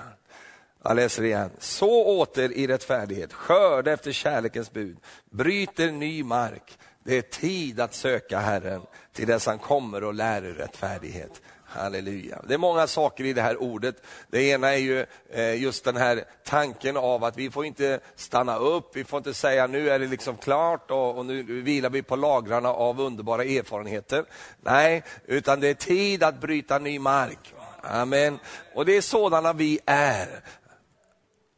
Jag 0.83 0.95
läser 0.95 1.23
igen. 1.23 1.49
Så 1.59 2.05
åter 2.05 2.51
i 2.51 2.67
rättfärdighet, 2.67 3.33
skörda 3.33 3.91
efter 3.91 4.11
kärlekens 4.11 4.71
bud, 4.71 4.97
bryter 5.29 5.91
ny 5.91 6.23
mark. 6.23 6.77
Det 7.03 7.17
är 7.17 7.21
tid 7.21 7.79
att 7.79 7.93
söka 7.93 8.39
Herren 8.39 8.81
till 9.13 9.27
dess 9.27 9.45
han 9.45 9.59
kommer 9.59 10.03
och 10.03 10.13
lär 10.13 10.45
er 10.45 10.53
rättfärdighet. 10.53 11.41
Halleluja. 11.73 12.41
Det 12.47 12.53
är 12.53 12.57
många 12.57 12.87
saker 12.87 13.23
i 13.23 13.33
det 13.33 13.41
här 13.41 13.61
ordet. 13.61 13.95
Det 14.27 14.43
ena 14.43 14.73
är 14.73 14.77
ju 14.77 15.05
eh, 15.29 15.61
just 15.61 15.83
den 15.83 15.97
här 15.97 16.23
tanken 16.43 16.97
av 16.97 17.23
att 17.23 17.37
vi 17.37 17.51
får 17.51 17.65
inte 17.65 17.99
stanna 18.15 18.57
upp, 18.57 18.95
vi 18.95 19.03
får 19.03 19.17
inte 19.17 19.33
säga 19.33 19.67
nu 19.67 19.89
är 19.89 19.99
det 19.99 20.07
liksom 20.07 20.37
klart 20.37 20.91
och, 20.91 21.17
och 21.17 21.25
nu 21.25 21.43
vilar 21.43 21.89
vi 21.89 22.01
på 22.01 22.15
lagrarna 22.15 22.69
av 22.69 23.01
underbara 23.01 23.43
erfarenheter. 23.43 24.25
Nej, 24.61 25.03
utan 25.25 25.59
det 25.59 25.67
är 25.67 25.73
tid 25.73 26.23
att 26.23 26.41
bryta 26.41 26.79
ny 26.79 26.99
mark. 26.99 27.53
Amen. 27.81 28.39
Och 28.73 28.85
det 28.85 28.97
är 28.97 29.01
sådana 29.01 29.53
vi 29.53 29.79
är. 29.85 30.43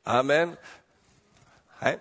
Amen. 0.04 0.56
Nej. 1.80 1.98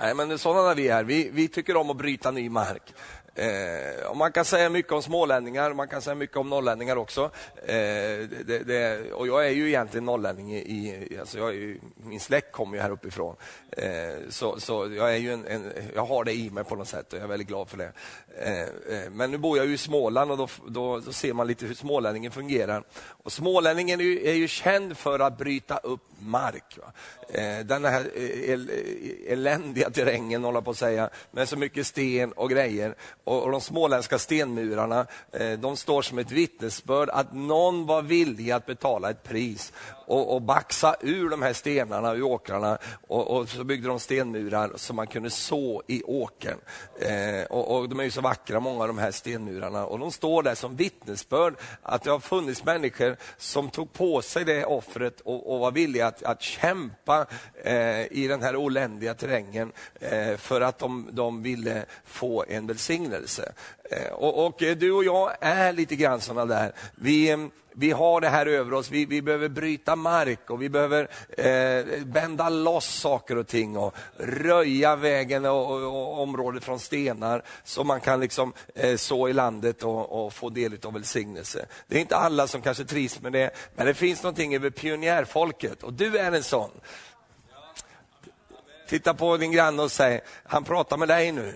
Nej, 0.00 0.14
men 0.14 0.28
det 0.28 0.34
är 0.34 0.38
sådana 0.38 0.74
vi 0.74 0.88
är. 0.88 1.04
Vi, 1.04 1.30
vi 1.32 1.48
tycker 1.48 1.76
om 1.76 1.90
att 1.90 1.96
bryta 1.96 2.30
ny 2.30 2.50
mark. 2.50 2.94
Eh, 3.34 4.06
och 4.06 4.16
man 4.16 4.32
kan 4.32 4.44
säga 4.44 4.70
mycket 4.70 4.92
om 4.92 5.02
smålänningar, 5.02 5.72
man 5.72 5.88
kan 5.88 6.02
säga 6.02 6.14
mycket 6.14 6.36
om 6.36 6.50
norrlänningar 6.50 6.96
också. 6.96 7.30
Eh, 7.66 7.74
det, 8.46 8.66
det, 8.66 9.12
och 9.12 9.26
jag 9.26 9.46
är 9.46 9.50
ju 9.50 9.68
egentligen 9.68 10.04
norrlänning, 10.04 10.54
i, 10.54 11.16
alltså 11.20 11.38
jag 11.38 11.54
ju, 11.54 11.80
min 11.96 12.20
släkt 12.20 12.52
kommer 12.52 12.76
ju 12.76 12.82
här 12.82 12.90
uppifrån. 12.90 13.36
Eh, 13.70 14.14
så, 14.28 14.60
så 14.60 14.94
jag, 14.96 15.14
är 15.14 15.16
ju 15.16 15.32
en, 15.32 15.46
en, 15.46 15.72
jag 15.94 16.04
har 16.04 16.24
det 16.24 16.32
i 16.32 16.50
mig 16.50 16.64
på 16.64 16.76
något 16.76 16.88
sätt 16.88 17.12
och 17.12 17.18
jag 17.18 17.24
är 17.24 17.28
väldigt 17.28 17.48
glad 17.48 17.68
för 17.68 17.76
det. 17.76 17.92
Eh, 18.38 18.62
eh, 18.98 19.10
men 19.10 19.30
nu 19.30 19.38
bor 19.38 19.58
jag 19.58 19.66
ju 19.66 19.74
i 19.74 19.78
Småland 19.78 20.30
och 20.30 20.36
då, 20.36 20.48
då, 20.66 21.00
då, 21.00 21.12
ser 21.12 21.32
man 21.32 21.46
lite 21.46 21.66
hur 21.66 21.74
smålänningen 21.74 22.32
fungerar. 22.32 22.84
Och 23.24 23.32
smålänningen 23.32 24.00
är 24.00 24.04
ju, 24.04 24.28
är 24.28 24.34
ju 24.34 24.48
känd 24.48 24.96
för 24.96 25.18
att 25.18 25.38
bryta 25.38 25.76
upp 25.76 26.00
mark. 26.18 26.78
Va? 26.78 26.92
Eh, 27.28 27.66
den 27.66 27.84
här 27.84 28.10
eh, 28.14 28.50
el, 28.50 28.70
eh, 28.70 29.32
eländiga 29.32 29.90
terrängen, 29.90 30.44
håller 30.44 30.60
på 30.60 30.70
att 30.70 30.76
säga, 30.76 31.10
med 31.30 31.48
så 31.48 31.56
mycket 31.56 31.86
sten 31.86 32.32
och 32.32 32.50
grejer. 32.50 32.94
Och, 33.24 33.50
de 33.50 33.60
småländska 33.60 34.18
stenmurarna, 34.18 35.06
eh, 35.32 35.52
de 35.52 35.76
står 35.76 36.02
som 36.02 36.18
ett 36.18 36.30
vittnesbörd 36.30 37.08
att 37.08 37.32
någon 37.32 37.86
var 37.86 38.02
villig 38.02 38.50
att 38.50 38.66
betala 38.66 39.10
ett 39.10 39.22
pris 39.22 39.72
och, 40.06 40.34
och 40.34 40.42
baxa 40.42 40.96
ur 41.00 41.30
de 41.30 41.42
här 41.42 41.52
stenarna 41.52 42.14
ur 42.14 42.22
åkrarna 42.22 42.78
och, 43.08 43.30
och, 43.30 43.48
så 43.48 43.64
byggde 43.64 43.88
de 43.88 44.00
stenmurar 44.00 44.72
som 44.76 44.96
man 44.96 45.06
kunde 45.06 45.30
så 45.30 45.82
i 45.86 46.02
åkern. 46.02 46.58
Eh, 47.00 47.44
och, 47.50 47.76
och, 47.76 47.88
De 47.88 48.00
är 48.00 48.04
ju 48.04 48.10
så 48.10 48.20
vackra, 48.20 48.60
många 48.60 48.80
av 48.82 48.88
de 48.88 48.98
här 48.98 49.10
stenmurarna. 49.10 49.86
Och 49.86 49.98
De 49.98 50.12
står 50.12 50.42
där 50.42 50.54
som 50.54 50.76
vittnesbörd 50.76 51.54
att 51.82 52.02
det 52.02 52.10
har 52.10 52.20
funnits 52.20 52.64
människor 52.64 53.16
som 53.36 53.70
tog 53.70 53.92
på 53.92 54.22
sig 54.22 54.44
det 54.44 54.64
offret 54.64 55.20
och, 55.20 55.52
och 55.52 55.60
var 55.60 55.70
villiga 55.70 56.06
att, 56.06 56.22
att 56.22 56.42
kämpa 56.42 57.26
eh, 57.64 58.12
i 58.12 58.26
den 58.28 58.42
här 58.42 58.56
oländiga 58.56 59.14
terrängen 59.14 59.72
eh, 60.00 60.36
för 60.36 60.60
att 60.60 60.78
de, 60.78 61.08
de 61.12 61.42
ville 61.42 61.84
få 62.04 62.44
en 62.48 62.66
välsignelse. 62.66 63.52
Eh, 63.90 64.12
och, 64.12 64.46
och, 64.46 64.54
du 64.58 64.92
och 64.92 65.04
jag 65.04 65.36
är 65.40 65.72
lite 65.72 65.96
grann 65.96 66.20
sådana 66.20 66.54
där. 66.54 66.72
Vi, 66.94 67.48
vi 67.76 67.90
har 67.90 68.20
det 68.20 68.28
här 68.28 68.46
över 68.46 68.72
oss, 68.72 68.90
vi, 68.90 69.04
vi 69.04 69.22
behöver 69.22 69.48
bryta 69.48 69.96
mark 69.96 70.50
och 70.50 70.62
vi 70.62 70.68
behöver 70.68 71.08
eh, 71.28 72.04
bända 72.04 72.48
loss 72.48 72.86
saker 72.86 73.38
och 73.38 73.46
ting 73.46 73.76
och 73.76 73.94
röja 74.16 74.96
vägen 74.96 75.44
och, 75.44 75.70
och, 75.70 75.82
och 75.82 76.22
området 76.22 76.64
från 76.64 76.80
stenar 76.80 77.42
så 77.64 77.84
man 77.84 78.00
kan 78.00 78.20
liksom 78.20 78.52
eh, 78.74 78.96
så 78.96 79.28
i 79.28 79.32
landet 79.32 79.82
och, 79.82 80.24
och, 80.24 80.32
få 80.32 80.50
del 80.50 80.78
av 80.84 80.92
välsignelse. 80.92 81.66
Det 81.86 81.96
är 81.96 82.00
inte 82.00 82.16
alla 82.16 82.46
som 82.46 82.62
kanske 82.62 82.84
trivs 82.84 83.20
med 83.20 83.32
det, 83.32 83.50
men 83.74 83.86
det 83.86 83.94
finns 83.94 84.22
någonting 84.22 84.54
över 84.54 84.70
pionjärfolket 84.70 85.82
och 85.82 85.92
du 85.92 86.18
är 86.18 86.32
en 86.32 86.42
sån. 86.42 86.70
Titta 88.88 89.14
på 89.14 89.36
din 89.36 89.52
granne 89.52 89.82
och 89.82 89.92
säg, 89.92 90.20
han 90.44 90.64
pratar 90.64 90.96
med 90.96 91.08
dig 91.08 91.32
nu. 91.32 91.54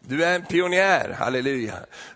Du 0.00 0.24
är 0.24 0.34
en 0.34 0.44
pionjär, 0.44 1.16
halleluja. 1.18 1.74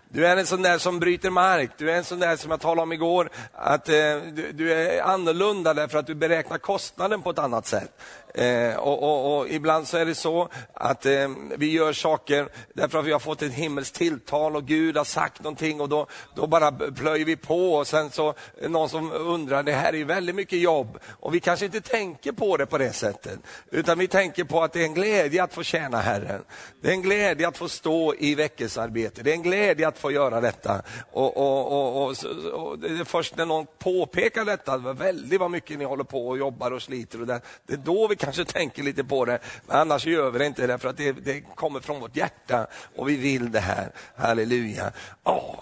Du 0.09 0.27
är 0.27 0.37
en 0.37 0.45
sån 0.45 0.61
där 0.61 0.77
som 0.77 0.99
bryter 0.99 1.29
mark. 1.29 1.71
Du 1.77 1.91
är 1.91 1.95
en 1.95 2.03
sån 2.03 2.19
där 2.19 2.35
som 2.35 2.51
jag 2.51 2.59
talade 2.59 2.81
om 2.81 2.93
igår, 2.93 3.29
att 3.53 3.89
eh, 3.89 3.95
du, 4.33 4.51
du, 4.51 4.73
är 4.73 5.01
annorlunda 5.01 5.73
därför 5.73 5.97
att 5.97 6.07
du 6.07 6.15
beräknar 6.15 6.57
kostnaden 6.57 7.21
på 7.21 7.29
ett 7.29 7.39
annat 7.39 7.67
sätt. 7.67 7.91
Eh, 8.33 8.75
och, 8.75 9.03
och, 9.03 9.37
och, 9.37 9.49
Ibland 9.49 9.87
så 9.87 9.97
är 9.97 10.05
det 10.05 10.15
så 10.15 10.49
att 10.73 11.05
eh, 11.05 11.29
vi 11.57 11.71
gör 11.71 11.93
saker 11.93 12.49
därför 12.73 12.99
att 12.99 13.05
vi 13.05 13.11
har 13.11 13.19
fått 13.19 13.41
ett 13.41 13.53
himmelskt 13.53 13.95
tilltal 13.95 14.55
och 14.55 14.65
Gud 14.65 14.97
har 14.97 15.03
sagt 15.03 15.43
någonting 15.43 15.81
och 15.81 15.89
då, 15.89 16.07
då 16.35 16.47
bara 16.47 16.71
plöjer 16.71 17.25
vi 17.25 17.35
på 17.35 17.73
och 17.73 17.87
sen 17.87 18.09
så 18.09 18.33
någon 18.67 18.89
som 18.89 19.11
undrar, 19.11 19.63
det 19.63 19.71
här 19.71 19.93
är 19.93 19.97
ju 19.97 20.03
väldigt 20.03 20.35
mycket 20.35 20.59
jobb 20.59 20.99
och 21.19 21.35
vi 21.35 21.39
kanske 21.39 21.65
inte 21.65 21.81
tänker 21.81 22.31
på 22.31 22.57
det 22.57 22.65
på 22.65 22.77
det 22.77 22.93
sättet. 22.93 23.39
Utan 23.71 23.99
vi 23.99 24.07
tänker 24.07 24.43
på 24.43 24.63
att 24.63 24.73
det 24.73 24.79
är 24.79 24.85
en 24.85 24.93
glädje 24.93 25.43
att 25.43 25.53
få 25.53 25.63
tjäna 25.63 26.01
Herren. 26.01 26.41
Det 26.81 26.87
är 26.87 26.93
en 26.93 27.01
glädje 27.01 27.47
att 27.47 27.57
få 27.57 27.69
stå 27.69 28.15
i 28.15 28.35
väckelsearbete. 28.35 29.23
Det 29.23 29.31
är 29.31 29.35
en 29.35 29.43
glädje 29.43 29.87
att 29.87 29.96
få 29.97 30.11
göra 30.11 30.41
detta. 30.41 30.81
Och, 31.11 31.37
och, 31.37 32.07
och, 32.07 32.15
och 32.53 32.79
det 32.79 32.87
är 32.87 33.03
först 33.03 33.37
när 33.37 33.45
någon 33.45 33.65
påpekar 33.79 34.45
detta, 34.45 34.77
väldigt 34.77 35.39
vad 35.39 35.51
mycket 35.51 35.79
ni 35.79 35.85
håller 35.85 36.03
på 36.03 36.27
och 36.27 36.37
jobbar 36.37 36.71
och 36.71 36.81
sliter. 36.81 37.21
Och 37.21 37.27
det, 37.27 37.41
det 37.65 37.73
är 37.73 37.77
då 37.77 38.07
vi 38.07 38.15
kanske 38.15 38.45
tänker 38.45 38.83
lite 38.83 39.03
på 39.03 39.25
det. 39.25 39.39
Men 39.67 39.77
annars 39.77 40.05
gör 40.05 40.31
vi 40.31 40.39
det 40.39 40.45
inte 40.45 40.67
därför 40.67 40.89
att 40.89 40.97
det, 40.97 41.11
det 41.11 41.41
kommer 41.41 41.79
från 41.79 41.99
vårt 41.99 42.15
hjärta 42.15 42.67
och 42.95 43.09
vi 43.09 43.15
vill 43.15 43.51
det 43.51 43.59
här. 43.59 43.91
Halleluja. 44.15 44.91
Oh. 45.23 45.59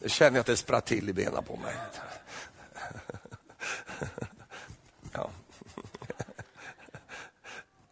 Jag 0.00 0.10
känner 0.10 0.40
att 0.40 0.46
det 0.46 0.56
spratt 0.56 0.86
till 0.86 1.08
i 1.08 1.12
benen 1.12 1.44
på 1.44 1.56
mig. 1.56 1.74
Ja. 5.16 5.30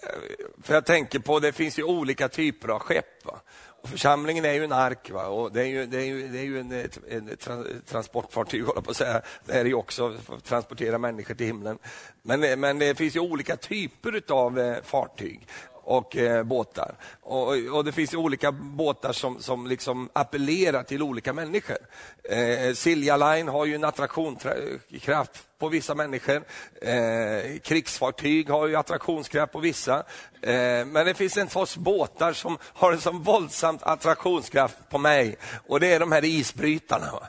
För 0.62 0.75
jag 0.75 0.87
tänker 0.87 1.18
på, 1.18 1.40
det 1.40 1.52
finns 1.52 1.78
ju 1.78 1.82
olika 1.82 2.28
typer 2.28 2.68
av 2.68 2.78
skepp. 2.78 3.25
Va? 3.25 3.40
Församlingen 3.85 4.45
är 4.45 4.53
ju 4.53 4.65
en 4.65 4.73
ark 4.73 5.11
va? 5.11 5.27
och 5.27 5.53
det 5.53 5.61
är 5.62 5.67
ju, 5.67 5.87
det 5.87 5.99
är 5.99 6.05
ju, 6.05 6.29
det 6.29 6.39
är 6.39 6.45
ju 6.45 6.61
en, 6.61 6.73
en 7.11 7.29
ett 7.29 7.49
transportfartyg, 7.87 8.67
på 8.67 8.91
att 8.91 8.97
säga. 8.97 9.23
det 9.45 9.53
är 9.53 9.65
ju 9.65 9.75
också 9.75 10.12
för 10.25 10.37
att 10.37 10.45
transportera 10.45 10.99
människor 10.99 11.35
till 11.35 11.47
himlen. 11.47 11.79
Men, 12.23 12.61
men 12.61 12.79
det 12.79 12.95
finns 12.95 13.17
ju 13.17 13.21
olika 13.21 13.57
typer 13.57 14.23
av 14.29 14.59
eh, 14.59 14.77
fartyg 14.83 15.49
och 15.85 16.17
eh, 16.17 16.43
båtar. 16.43 16.95
Och, 17.23 17.49
och, 17.49 17.85
Det 17.85 17.93
finns 17.93 18.15
olika 18.15 18.53
båtar 18.53 19.12
som, 19.12 19.43
som 19.43 19.67
liksom 19.67 20.09
appellerar 20.12 20.83
till 20.83 21.03
olika 21.03 21.33
människor. 21.33 21.79
Eh, 22.25 22.75
Silja 22.75 23.17
Line 23.17 23.49
har 23.49 23.67
ju 23.67 23.75
en 23.75 23.85
attraktionskraft 23.85 25.47
på 25.59 25.69
vissa 25.69 25.95
människor. 25.95 26.45
Eh, 26.83 27.59
krigsfartyg 27.62 28.51
har 28.51 28.67
ju 28.67 28.77
attraktionskraft 28.77 29.53
på 29.53 29.59
vissa. 29.59 29.97
Eh, 30.43 30.85
men 30.87 31.07
det 31.07 31.15
finns 31.15 31.37
en 31.37 31.49
sorts 31.49 31.77
båtar 31.77 32.33
som 32.33 32.59
har 32.62 32.93
en 32.93 33.01
sån 33.01 33.23
våldsam 33.23 33.79
attraktionskraft 33.83 34.77
på 34.91 34.99
mig 34.99 35.37
och 35.69 35.81
det 35.81 35.93
är 35.93 36.01
de 36.01 36.12
här 36.12 36.25
isbrytarna. 36.25 37.12
Va? 37.12 37.29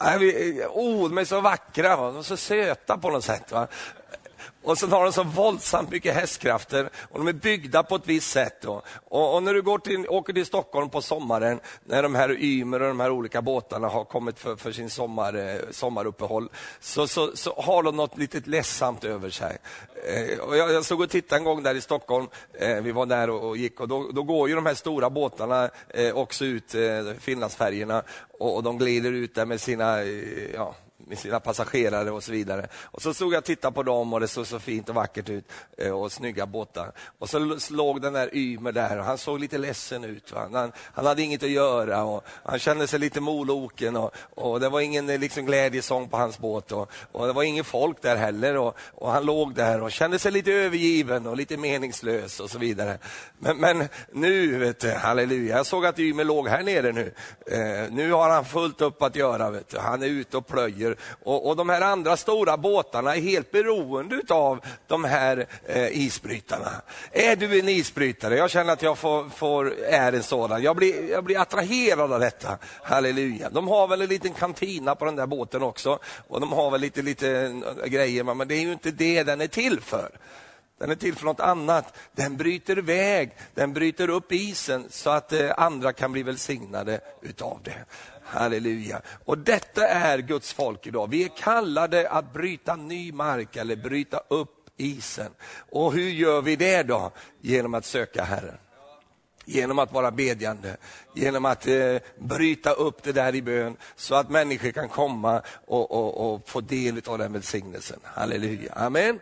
Äh, 0.00 0.16
oh, 0.70 1.08
de 1.08 1.18
är 1.18 1.24
så 1.24 1.40
vackra, 1.40 1.96
va? 1.96 2.06
de 2.06 2.18
är 2.18 2.22
så 2.22 2.36
söta 2.36 2.98
på 2.98 3.10
något 3.10 3.24
sätt. 3.24 3.52
Va? 3.52 3.66
Och 4.66 4.78
sen 4.78 4.92
har 4.92 5.04
de 5.04 5.12
så 5.12 5.22
våldsamt 5.22 5.90
mycket 5.90 6.14
hästkrafter 6.14 6.90
och 7.10 7.18
de 7.18 7.28
är 7.28 7.32
byggda 7.32 7.82
på 7.82 7.96
ett 7.96 8.06
visst 8.06 8.30
sätt. 8.30 8.64
Och, 8.64 8.84
och, 9.34 9.42
när 9.42 9.54
du 9.54 9.62
går 9.62 9.78
till, 9.78 10.08
åker 10.08 10.32
till 10.32 10.46
Stockholm 10.46 10.90
på 10.90 11.02
sommaren, 11.02 11.60
när 11.84 12.02
de 12.02 12.14
här 12.14 12.42
Ymer 12.42 12.82
och 12.82 12.88
de 12.88 13.00
här 13.00 13.10
olika 13.10 13.42
båtarna 13.42 13.88
har 13.88 14.04
kommit 14.04 14.38
för, 14.38 14.56
för 14.56 14.72
sin 14.72 14.90
sommar, 14.90 15.34
eh, 15.34 15.60
sommaruppehåll, 15.70 16.48
så, 16.80 17.06
så, 17.06 17.36
så, 17.36 17.54
har 17.60 17.82
de 17.82 17.96
något 17.96 18.18
litet 18.18 18.46
ledsamt 18.46 19.04
över 19.04 19.30
sig. 19.30 19.58
Eh, 20.08 20.38
och 20.38 20.56
jag, 20.56 20.72
jag 20.72 20.84
såg 20.84 21.00
och 21.00 21.10
tittade 21.10 21.38
en 21.38 21.44
gång 21.44 21.62
där 21.62 21.74
i 21.74 21.80
Stockholm, 21.80 22.26
eh, 22.52 22.80
vi 22.80 22.92
var 22.92 23.06
där 23.06 23.30
och, 23.30 23.48
och 23.48 23.56
gick, 23.56 23.80
och 23.80 23.88
då, 23.88 24.10
då, 24.12 24.22
går 24.22 24.48
ju 24.48 24.54
de 24.54 24.66
här 24.66 24.74
stora 24.74 25.10
båtarna 25.10 25.70
eh, 25.88 26.16
också 26.16 26.44
ut, 26.44 26.74
eh, 26.74 26.80
Finlandsfärjorna, 27.18 28.02
och, 28.38 28.56
och 28.56 28.62
de 28.62 28.78
glider 28.78 29.12
ut 29.12 29.34
där 29.34 29.46
med 29.46 29.60
sina, 29.60 30.02
eh, 30.02 30.54
ja, 30.54 30.74
med 31.06 31.18
sina 31.18 31.40
passagerare 31.40 32.10
och 32.10 32.24
så 32.24 32.32
vidare. 32.32 32.68
Och 32.82 33.02
så 33.02 33.14
stod 33.14 33.32
jag 33.32 33.38
och 33.38 33.44
tittade 33.44 33.74
på 33.74 33.82
dem 33.82 34.12
och 34.12 34.20
det 34.20 34.28
såg 34.28 34.46
så 34.46 34.58
fint 34.58 34.88
och 34.88 34.94
vackert 34.94 35.28
ut 35.28 35.44
eh, 35.78 35.90
och 35.90 36.12
snygga 36.12 36.46
båtar. 36.46 36.92
Och 37.18 37.30
så 37.30 37.58
låg 37.70 38.02
den 38.02 38.12
där 38.12 38.36
Ymer 38.36 38.72
där 38.72 38.98
och 38.98 39.04
han 39.04 39.18
såg 39.18 39.40
lite 39.40 39.58
ledsen 39.58 40.04
ut. 40.04 40.32
Han, 40.34 40.72
han, 40.94 41.06
hade 41.06 41.22
inget 41.22 41.42
att 41.42 41.50
göra 41.50 42.04
och 42.04 42.24
han 42.44 42.58
kände 42.58 42.86
sig 42.86 42.98
lite 42.98 43.20
moloken 43.20 43.96
och, 43.96 44.14
och 44.34 44.60
det 44.60 44.68
var 44.68 44.80
ingen 44.80 45.10
eh, 45.10 45.18
liksom, 45.18 45.46
glädjesång 45.46 46.08
på 46.08 46.16
hans 46.16 46.38
båt 46.38 46.72
och, 46.72 46.90
och 47.12 47.26
det 47.26 47.32
var 47.32 47.42
ingen 47.42 47.64
folk 47.64 48.02
där 48.02 48.16
heller 48.16 48.56
och, 48.56 48.76
och, 48.94 49.12
han 49.12 49.26
låg 49.26 49.54
där 49.54 49.82
och 49.82 49.92
kände 49.92 50.18
sig 50.18 50.32
lite 50.32 50.52
övergiven 50.52 51.26
och 51.26 51.36
lite 51.36 51.56
meningslös 51.56 52.40
och 52.40 52.50
så 52.50 52.58
vidare. 52.58 52.98
Men, 53.38 53.56
men 53.56 53.88
nu, 54.12 54.58
vet 54.58 54.80
du, 54.80 54.90
halleluja, 54.90 55.56
jag 55.56 55.66
såg 55.66 55.86
att 55.86 55.98
Ymer 55.98 56.24
låg 56.24 56.48
här 56.48 56.62
nere 56.62 56.92
nu. 56.92 57.14
Eh, 57.46 57.92
nu 57.92 58.12
har 58.12 58.30
han 58.30 58.44
fullt 58.44 58.80
upp 58.80 59.02
att 59.02 59.16
göra. 59.16 59.50
Vet 59.50 59.68
du. 59.68 59.78
Han 59.78 60.02
är 60.02 60.06
ute 60.06 60.36
och 60.36 60.46
plöjer 60.46 60.95
och, 61.22 61.48
och 61.48 61.56
de 61.56 61.68
här 61.68 61.80
andra 61.80 62.16
stora 62.16 62.56
båtarna 62.56 63.16
är 63.16 63.20
helt 63.20 63.50
beroende 63.50 64.22
av 64.28 64.60
de 64.86 65.04
här 65.04 65.46
eh, 65.66 65.98
isbrytarna. 66.00 66.70
Är 67.12 67.36
du 67.36 67.58
en 67.58 67.68
isbrytare? 67.68 68.36
Jag 68.36 68.50
känner 68.50 68.72
att 68.72 68.82
jag 68.82 68.98
får, 68.98 69.28
får, 69.28 69.74
är 69.84 70.12
en 70.12 70.22
sådan. 70.22 70.62
Jag 70.62 70.76
blir, 70.76 71.10
jag 71.10 71.24
blir 71.24 71.40
attraherad 71.40 72.12
av 72.12 72.20
detta. 72.20 72.58
Halleluja. 72.82 73.50
De 73.50 73.68
har 73.68 73.88
väl 73.88 74.02
en 74.02 74.08
liten 74.08 74.32
kantina 74.32 74.94
på 74.94 75.04
den 75.04 75.16
där 75.16 75.26
båten 75.26 75.62
också 75.62 75.98
och 76.28 76.40
de 76.40 76.52
har 76.52 76.70
väl 76.70 76.80
lite, 76.80 77.02
lite 77.02 77.30
eh, 77.82 77.86
grejer, 77.86 78.24
men 78.24 78.48
det 78.48 78.54
är 78.54 78.60
ju 78.60 78.72
inte 78.72 78.90
det 78.90 79.22
den 79.22 79.40
är 79.40 79.46
till 79.46 79.80
för. 79.80 80.10
Den 80.78 80.90
är 80.90 80.94
till 80.94 81.14
för 81.14 81.24
något 81.24 81.40
annat. 81.40 81.94
Den 82.12 82.36
bryter 82.36 82.76
väg, 82.76 83.30
den 83.54 83.72
bryter 83.72 84.10
upp 84.10 84.32
isen 84.32 84.86
så 84.90 85.10
att 85.10 85.32
eh, 85.32 85.50
andra 85.56 85.92
kan 85.92 86.12
bli 86.12 86.22
välsignade 86.22 87.00
utav 87.22 87.60
det. 87.62 87.84
Halleluja. 88.26 89.00
Och 89.24 89.38
detta 89.38 89.88
är 89.88 90.18
Guds 90.18 90.52
folk 90.52 90.86
idag. 90.86 91.10
Vi 91.10 91.24
är 91.24 91.28
kallade 91.28 92.10
att 92.10 92.32
bryta 92.32 92.76
ny 92.76 93.12
mark 93.12 93.56
eller 93.56 93.76
bryta 93.76 94.22
upp 94.28 94.70
isen. 94.76 95.32
Och 95.70 95.92
hur 95.92 96.10
gör 96.10 96.42
vi 96.42 96.56
det 96.56 96.82
då? 96.82 97.12
Genom 97.40 97.74
att 97.74 97.84
söka 97.84 98.24
Herren. 98.24 98.58
Genom 99.44 99.78
att 99.78 99.92
vara 99.92 100.10
bedjande, 100.10 100.76
genom 101.14 101.44
att 101.44 101.66
eh, 101.66 101.96
bryta 102.18 102.72
upp 102.72 103.02
det 103.02 103.12
där 103.12 103.34
i 103.34 103.42
bön 103.42 103.76
så 103.96 104.14
att 104.14 104.30
människor 104.30 104.70
kan 104.70 104.88
komma 104.88 105.42
och, 105.66 105.90
och, 105.90 106.34
och 106.34 106.48
få 106.48 106.60
del 106.60 107.02
av 107.06 107.18
den 107.18 107.32
välsignelsen. 107.32 108.00
Halleluja. 108.04 108.72
Amen. 108.72 109.20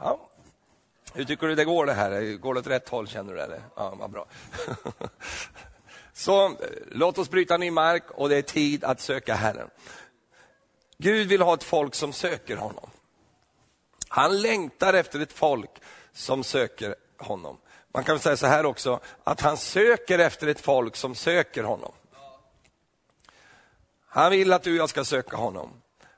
Ja. 0.00 0.30
Hur 1.14 1.24
tycker 1.24 1.46
du 1.46 1.54
det 1.54 1.64
går 1.64 1.86
det 1.86 1.92
här? 1.92 2.36
Går 2.36 2.54
det 2.54 2.60
åt 2.60 2.66
rätt 2.66 2.88
håll 2.88 3.08
känner 3.08 3.34
du 3.34 3.40
eller? 3.40 3.62
Ja, 3.76 3.94
vad 3.98 4.10
bra. 4.10 4.26
Så 6.14 6.46
eh, 6.46 6.54
låt 6.90 7.18
oss 7.18 7.30
bryta 7.30 7.56
ny 7.56 7.70
mark 7.70 8.10
och 8.10 8.28
det 8.28 8.36
är 8.36 8.42
tid 8.42 8.84
att 8.84 9.00
söka 9.00 9.34
Herren. 9.34 9.70
Gud 10.98 11.28
vill 11.28 11.42
ha 11.42 11.54
ett 11.54 11.64
folk 11.64 11.94
som 11.94 12.12
söker 12.12 12.56
honom. 12.56 12.90
Han 14.08 14.40
längtar 14.40 14.94
efter 14.94 15.20
ett 15.20 15.32
folk 15.32 15.70
som 16.12 16.44
söker 16.44 16.94
honom. 17.18 17.58
Man 17.92 18.04
kan 18.04 18.18
säga 18.18 18.36
så 18.36 18.46
här 18.46 18.66
också, 18.66 19.00
att 19.24 19.40
han 19.40 19.56
söker 19.56 20.18
efter 20.18 20.46
ett 20.46 20.60
folk 20.60 20.96
som 20.96 21.14
söker 21.14 21.62
honom. 21.62 21.92
Han 24.06 24.30
vill 24.30 24.52
att 24.52 24.62
du 24.62 24.70
och 24.70 24.76
jag 24.76 24.88
ska 24.88 25.04
söka 25.04 25.36
honom. 25.36 25.70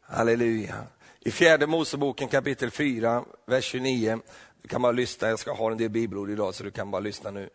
Halleluja. 0.03 0.87
I 1.21 1.31
fjärde 1.31 1.67
Moseboken 1.67 2.29
kapitel 2.29 2.71
4, 2.71 3.25
vers 3.47 3.65
29, 3.65 4.19
du 4.63 4.69
kan 4.69 4.83
bara 4.83 4.93
lyssna, 4.93 5.29
jag 5.29 5.39
ska 5.39 5.53
ha 5.53 5.71
en 5.71 5.79
del 5.79 5.91
bibelord 5.91 6.31
idag 6.31 6.55
så 6.55 6.65
du 6.65 6.71
kan 6.71 6.91
bara 6.91 7.01
lyssna 7.01 7.31
nu. 7.31 7.51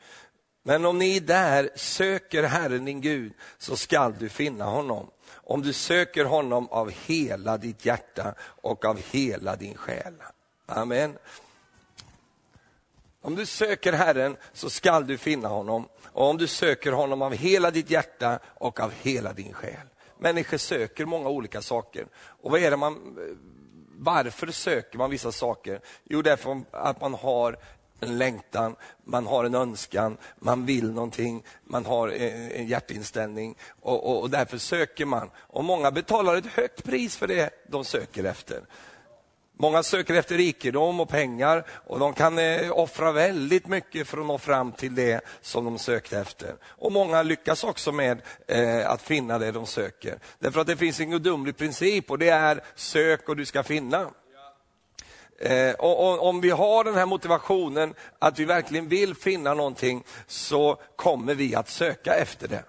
Men 0.64 0.86
om 0.86 1.00
ni 1.00 1.20
där 1.20 1.70
söker 1.76 2.44
Herren 2.44 2.86
din 2.86 3.02
Gud 3.02 3.34
så 3.58 3.76
skall 3.76 4.14
du 4.20 4.30
finna 4.30 4.66
honom. 4.66 5.08
Om 5.34 5.62
du 5.62 5.74
söker 5.74 6.26
honom 6.26 6.70
av 6.70 6.92
hela 7.06 7.58
ditt 7.58 7.86
hjärta 7.86 8.34
och 8.42 8.86
av 8.86 9.00
hela 9.12 9.56
din 9.56 9.78
själ. 9.78 10.14
Amen. 10.66 11.18
Om 13.22 13.36
du 13.36 13.46
söker 13.46 13.94
Herren 13.94 14.38
så 14.54 14.70
skall 14.70 15.08
du 15.08 15.18
finna 15.18 15.48
honom. 15.48 15.88
Och 16.06 16.30
om 16.30 16.38
du 16.38 16.48
söker 16.48 16.92
honom 16.92 17.22
av 17.22 17.34
hela 17.34 17.72
ditt 17.72 17.90
hjärta 17.90 18.40
och 18.46 18.80
av 18.80 18.92
hela 19.02 19.34
din 19.34 19.54
själ. 19.54 19.88
Människor 20.18 20.58
söker 20.58 21.06
många 21.06 21.30
olika 21.30 21.62
saker. 21.62 22.08
Och 22.16 22.52
vad 22.52 22.60
är 22.60 22.72
det 22.72 22.78
man, 22.78 23.18
varför 23.98 24.48
söker 24.48 24.98
man 24.98 25.10
vissa 25.10 25.32
saker? 25.32 25.82
Jo, 26.04 26.22
därför 26.22 26.62
att 26.72 27.02
man 27.02 27.14
har 27.14 27.58
en 28.02 28.18
längtan, 28.18 28.76
man 29.04 29.28
har 29.28 29.46
en 29.46 29.56
önskan, 29.56 30.18
man 30.40 30.66
vill 30.66 30.92
någonting, 30.92 31.44
man 31.64 31.86
har 31.86 32.08
eh, 32.08 32.60
en 32.60 32.68
hjärtinställning 32.68 33.56
och, 33.82 34.10
och, 34.10 34.22
och 34.22 34.30
därför 34.30 34.58
söker 34.58 35.06
man. 35.06 35.30
Och 35.38 35.64
Många 35.64 35.92
betalar 35.92 36.36
ett 36.36 36.46
högt 36.46 36.84
pris 36.84 37.16
för 37.18 37.28
det 37.28 37.50
de 37.68 37.86
söker 37.86 38.24
efter. 38.24 38.62
Många 39.62 39.84
söker 39.84 40.14
efter 40.14 40.38
rikedom 40.38 41.00
och 41.00 41.10
pengar 41.10 41.66
och 41.88 42.00
de 42.00 42.14
kan 42.14 42.38
eh, 42.38 42.72
offra 42.72 43.12
väldigt 43.12 43.68
mycket 43.68 44.08
för 44.08 44.18
att 44.18 44.26
nå 44.26 44.38
fram 44.38 44.72
till 44.72 44.96
det 44.96 45.22
som 45.42 45.66
de 45.66 45.80
sökte 45.80 46.20
efter. 46.20 46.56
Och 46.64 46.92
Många 46.92 47.24
lyckas 47.24 47.64
också 47.64 47.92
med 47.92 48.22
eh, 48.48 48.90
att 48.90 49.02
finna 49.02 49.40
det 49.40 49.52
de 49.52 49.66
söker. 49.66 50.20
Därför 50.40 50.62
att 50.62 50.68
det 50.68 50.78
finns 50.78 51.00
en 51.00 51.12
gudomlig 51.12 51.58
princip 51.58 52.12
och 52.12 52.20
det 52.20 52.30
är 52.30 52.64
sök 52.76 53.30
och 53.30 53.38
du 53.38 53.46
ska 53.46 53.64
finna. 53.64 54.10
Eh, 55.42 55.74
och, 55.74 56.08
och, 56.08 56.28
om 56.28 56.42
vi 56.42 56.50
har 56.50 56.84
den 56.84 56.96
här 56.96 57.06
motivationen 57.06 57.94
att 58.20 58.40
vi 58.40 58.46
verkligen 58.46 58.88
vill 58.88 59.16
finna 59.16 59.54
någonting 59.54 60.04
så 60.28 60.80
kommer 60.96 61.36
vi 61.36 61.56
att 61.56 61.70
söka 61.70 62.14
efter 62.14 62.48
det. 62.48 62.64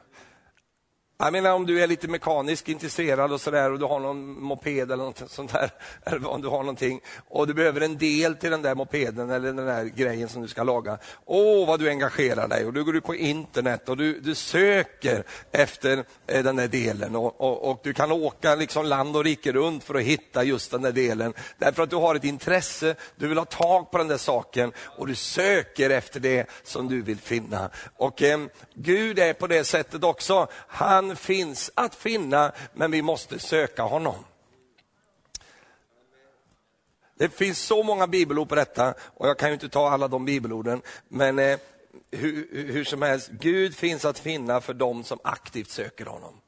Jag 1.24 1.32
menar 1.32 1.52
om 1.52 1.66
du 1.66 1.82
är 1.82 1.86
lite 1.86 2.08
mekaniskt 2.08 2.68
intresserad 2.68 3.32
och 3.32 3.40
sådär 3.40 3.72
och 3.72 3.78
du 3.78 3.84
har 3.84 4.00
någon 4.00 4.42
moped 4.42 4.92
eller 4.92 5.04
något 5.04 5.30
sånt 5.30 5.52
där, 5.52 5.70
eller 6.04 6.30
om 6.30 6.42
du 6.42 6.48
har 6.48 6.58
någonting 6.58 7.00
och 7.28 7.46
du 7.46 7.54
behöver 7.54 7.80
en 7.80 7.98
del 7.98 8.36
till 8.36 8.50
den 8.50 8.62
där 8.62 8.74
mopeden 8.74 9.30
eller 9.30 9.52
den 9.52 9.66
där 9.66 9.84
grejen 9.84 10.28
som 10.28 10.42
du 10.42 10.48
ska 10.48 10.62
laga. 10.62 10.98
Åh, 11.24 11.66
vad 11.66 11.80
du 11.80 11.88
engagerar 11.88 12.48
dig 12.48 12.66
och 12.66 12.72
du 12.72 12.84
går 12.84 12.96
ut 12.96 13.04
på 13.04 13.14
internet 13.14 13.88
och 13.88 13.96
du, 13.96 14.20
du 14.20 14.34
söker 14.34 15.24
efter 15.52 16.04
eh, 16.26 16.42
den 16.42 16.56
där 16.56 16.68
delen 16.68 17.16
och, 17.16 17.40
och, 17.40 17.70
och, 17.70 17.80
du 17.82 17.92
kan 17.92 18.12
åka 18.12 18.54
liksom 18.54 18.86
land 18.86 19.16
och 19.16 19.24
rike 19.24 19.52
runt 19.52 19.84
för 19.84 19.94
att 19.94 20.02
hitta 20.02 20.44
just 20.44 20.70
den 20.70 20.82
där 20.82 20.92
delen. 20.92 21.34
Därför 21.58 21.82
att 21.82 21.90
du 21.90 21.96
har 21.96 22.14
ett 22.14 22.24
intresse, 22.24 22.94
du 23.16 23.28
vill 23.28 23.38
ha 23.38 23.44
tag 23.44 23.90
på 23.90 23.98
den 23.98 24.08
där 24.08 24.16
saken 24.16 24.72
och 24.98 25.06
du 25.06 25.14
söker 25.14 25.90
efter 25.90 26.20
det 26.20 26.50
som 26.62 26.88
du 26.88 27.02
vill 27.02 27.18
finna. 27.18 27.70
Och 27.96 28.22
eh, 28.22 28.40
Gud 28.74 29.18
är 29.18 29.32
på 29.32 29.46
det 29.46 29.64
sättet 29.64 30.04
också. 30.04 30.48
Han 30.68 31.11
finns 31.16 31.70
att 31.74 31.94
finna, 31.94 32.52
men 32.72 32.90
vi 32.90 33.02
måste 33.02 33.38
söka 33.38 33.82
honom. 33.82 34.24
Det 37.14 37.28
finns 37.28 37.58
så 37.58 37.82
många 37.82 38.06
bibelord 38.06 38.48
på 38.48 38.54
detta 38.54 38.94
och 39.00 39.28
jag 39.28 39.38
kan 39.38 39.48
ju 39.48 39.54
inte 39.54 39.68
ta 39.68 39.90
alla 39.90 40.08
de 40.08 40.24
bibelorden. 40.24 40.82
Men 41.08 41.38
eh, 41.38 41.58
hur, 42.10 42.48
hur, 42.72 42.84
som 42.84 43.02
helst, 43.02 43.28
Gud 43.28 43.74
finns 43.74 44.04
att 44.04 44.18
finna 44.18 44.60
för 44.60 44.74
dem 44.74 45.04
som 45.04 45.18
aktivt 45.24 45.70
söker 45.70 46.06
honom. 46.06 46.40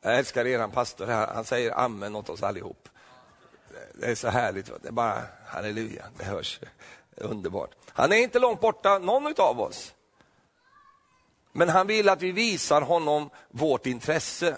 Jag 0.00 0.18
älskar 0.18 0.46
eran 0.46 0.70
pastor 0.70 1.06
här, 1.06 1.26
han 1.26 1.44
säger 1.44 1.78
amen 1.78 2.16
åt 2.16 2.28
oss 2.28 2.42
allihop. 2.42 2.88
Det 3.94 4.06
är 4.06 4.14
så 4.14 4.28
härligt, 4.28 4.66
det 4.82 4.88
är 4.88 4.92
bara 4.92 5.22
halleluja, 5.46 6.04
det 6.18 6.24
hörs 6.24 6.60
underbart. 7.20 7.70
Han 7.86 8.12
är 8.12 8.16
inte 8.16 8.38
långt 8.38 8.60
borta, 8.60 8.98
någon 8.98 9.34
av 9.38 9.60
oss. 9.60 9.92
Men 11.52 11.68
han 11.68 11.86
vill 11.86 12.08
att 12.08 12.22
vi 12.22 12.32
visar 12.32 12.80
honom 12.80 13.30
vårt 13.50 13.86
intresse. 13.86 14.56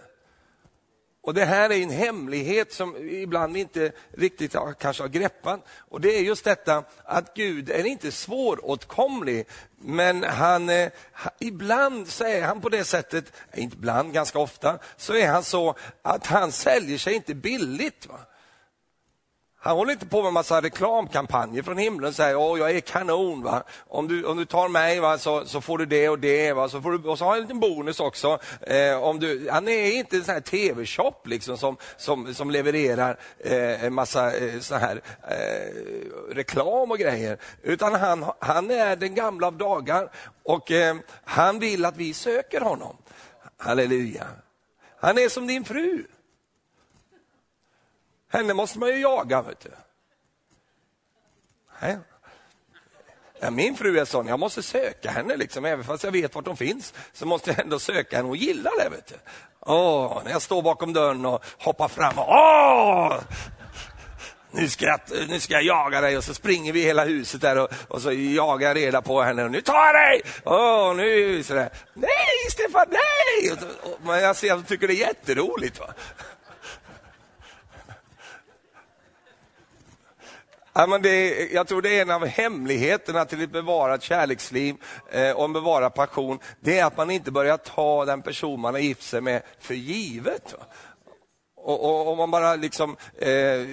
Och 1.22 1.34
Det 1.34 1.44
här 1.44 1.72
är 1.72 1.82
en 1.82 1.90
hemlighet 1.90 2.72
som 2.72 2.96
ibland 2.96 3.52
vi 3.52 3.60
inte 3.60 3.92
riktigt 4.16 4.54
har, 4.54 4.72
kanske 4.72 5.02
har 5.02 5.08
greppat. 5.08 5.66
Och 5.78 6.00
Det 6.00 6.18
är 6.18 6.22
just 6.22 6.44
detta 6.44 6.84
att 7.04 7.34
Gud 7.34 7.70
är 7.70 7.86
inte 7.86 8.12
svåråtkomlig, 8.12 9.46
men 9.76 10.24
han, 10.24 10.68
eh, 10.68 10.90
ibland 11.38 12.08
så 12.08 12.24
är 12.24 12.42
han 12.42 12.60
på 12.60 12.68
det 12.68 12.84
sättet, 12.84 13.32
inte 13.54 13.76
ibland, 13.76 14.12
ganska 14.12 14.38
ofta, 14.38 14.78
så 14.96 15.14
är 15.14 15.28
han 15.28 15.44
så 15.44 15.74
att 16.02 16.26
han 16.26 16.52
säljer 16.52 16.98
sig 16.98 17.14
inte 17.14 17.34
billigt. 17.34 18.06
Va? 18.06 18.18
Han 19.62 19.76
håller 19.76 19.92
inte 19.92 20.06
på 20.06 20.22
med 20.22 20.32
massa 20.32 20.60
reklamkampanjer 20.60 21.62
från 21.62 21.78
himlen 21.78 22.08
och 22.08 22.14
säger 22.14 22.36
åh 22.36 22.58
jag 22.58 22.70
är 22.70 22.80
kanon, 22.80 23.42
va? 23.42 23.62
Om, 23.88 24.08
du, 24.08 24.24
om 24.24 24.36
du 24.36 24.44
tar 24.44 24.68
mig 24.68 25.00
va, 25.00 25.18
så, 25.18 25.44
så 25.44 25.60
får 25.60 25.78
du 25.78 25.86
det 25.86 26.08
och 26.08 26.18
det. 26.18 26.52
Va? 26.52 26.68
Så 26.68 26.80
får 26.80 26.92
du, 26.92 27.08
och 27.08 27.18
så 27.18 27.24
har 27.24 27.30
han 27.30 27.38
en 27.38 27.42
liten 27.42 27.60
bonus 27.60 28.00
också. 28.00 28.38
Eh, 28.60 29.02
om 29.02 29.20
du, 29.20 29.48
han 29.50 29.68
är 29.68 29.92
inte 29.92 30.16
en 30.16 30.24
sån 30.24 30.34
här 30.34 30.40
tv-shop 30.40 31.14
liksom, 31.24 31.58
som, 31.58 31.76
som, 31.96 32.34
som 32.34 32.50
levererar 32.50 33.18
eh, 33.38 33.84
en 33.84 33.94
massa 33.94 34.36
eh, 34.36 34.60
sån 34.60 34.78
här, 34.78 35.00
eh, 35.28 36.34
reklam 36.34 36.90
och 36.90 36.98
grejer. 36.98 37.38
Utan 37.62 37.94
han, 37.94 38.24
han 38.38 38.70
är 38.70 38.96
den 38.96 39.14
gamla 39.14 39.46
av 39.46 39.56
dagar 39.56 40.10
och 40.42 40.70
eh, 40.70 40.96
han 41.24 41.58
vill 41.58 41.84
att 41.84 41.96
vi 41.96 42.14
söker 42.14 42.60
honom. 42.60 42.96
Halleluja. 43.56 44.26
Han 45.00 45.18
är 45.18 45.28
som 45.28 45.46
din 45.46 45.64
fru. 45.64 46.04
Henne 48.30 48.54
måste 48.54 48.78
man 48.78 48.88
ju 48.88 49.00
jaga. 49.00 49.42
Vet 49.42 49.60
du. 49.60 49.70
Ja, 53.40 53.50
min 53.50 53.76
fru 53.76 53.98
är 53.98 54.04
sån, 54.04 54.26
jag 54.26 54.38
måste 54.38 54.62
söka 54.62 55.10
henne, 55.10 55.36
liksom. 55.36 55.64
även 55.64 55.84
fast 55.84 56.04
jag 56.04 56.10
vet 56.10 56.34
var 56.34 56.42
hon 56.46 56.56
finns. 56.56 56.94
Så 57.12 57.26
måste 57.26 57.50
jag 57.50 57.58
ändå 57.58 57.78
söka 57.78 58.16
henne, 58.16 58.28
hon 58.28 58.38
gillar 58.38 58.72
det. 58.84 58.88
Vet 58.88 59.06
du. 59.06 59.14
Åh, 59.60 60.20
när 60.24 60.30
jag 60.30 60.42
står 60.42 60.62
bakom 60.62 60.92
dörren 60.92 61.26
och 61.26 61.44
hoppar 61.58 61.88
fram. 61.88 62.18
Och, 62.18 62.28
åh! 62.28 63.20
Nu 64.52 64.68
ska, 64.68 64.86
jag, 64.86 65.00
nu 65.28 65.40
ska 65.40 65.54
jag 65.54 65.62
jaga 65.62 66.00
dig 66.00 66.16
och 66.16 66.24
så 66.24 66.34
springer 66.34 66.72
vi 66.72 66.82
hela 66.82 67.04
huset 67.04 67.40
där 67.40 67.58
och, 67.58 67.68
och 67.88 68.02
så 68.02 68.12
jagar 68.12 68.68
jag 68.68 68.76
reda 68.76 69.02
på 69.02 69.22
henne. 69.22 69.44
Och 69.44 69.50
nu 69.50 69.60
tar 69.60 69.86
jag 69.86 69.94
dig! 69.94 70.22
Åh, 70.44 70.94
nu 70.96 71.42
så 71.42 71.54
där. 71.54 71.70
Nej, 71.94 72.50
Stefan, 72.50 72.86
nej! 72.90 73.52
Och, 73.52 73.90
och, 73.90 73.98
men 74.02 74.20
jag 74.22 74.36
ser 74.36 74.50
att 74.50 74.56
hon 74.56 74.64
tycker 74.64 74.88
det 74.88 74.94
är 74.94 75.06
jätteroligt. 75.06 75.80
Va? 75.80 75.94
Ja, 80.72 80.86
men 80.86 81.02
det, 81.02 81.48
jag 81.52 81.66
tror 81.68 81.82
det 81.82 81.98
är 81.98 82.02
en 82.02 82.10
av 82.10 82.26
hemligheterna 82.26 83.24
till 83.24 83.42
ett 83.42 83.50
bevarat 83.50 84.02
kärleksliv 84.02 84.76
eh, 85.10 85.30
och 85.30 85.44
en 85.44 85.52
bevarad 85.52 85.94
passion. 85.94 86.38
Det 86.60 86.78
är 86.78 86.84
att 86.84 86.96
man 86.96 87.10
inte 87.10 87.30
börjar 87.30 87.56
ta 87.56 88.04
den 88.04 88.22
person 88.22 88.60
man 88.60 88.74
har 88.74 88.80
gift 88.80 89.02
sig 89.02 89.20
med 89.20 89.42
för 89.58 89.74
givet. 89.74 90.54
Och, 91.56 91.84
och, 91.84 92.10
och, 92.10 92.16
man 92.16 92.30
bara 92.30 92.56
liksom, 92.56 92.96
eh, 93.18 93.66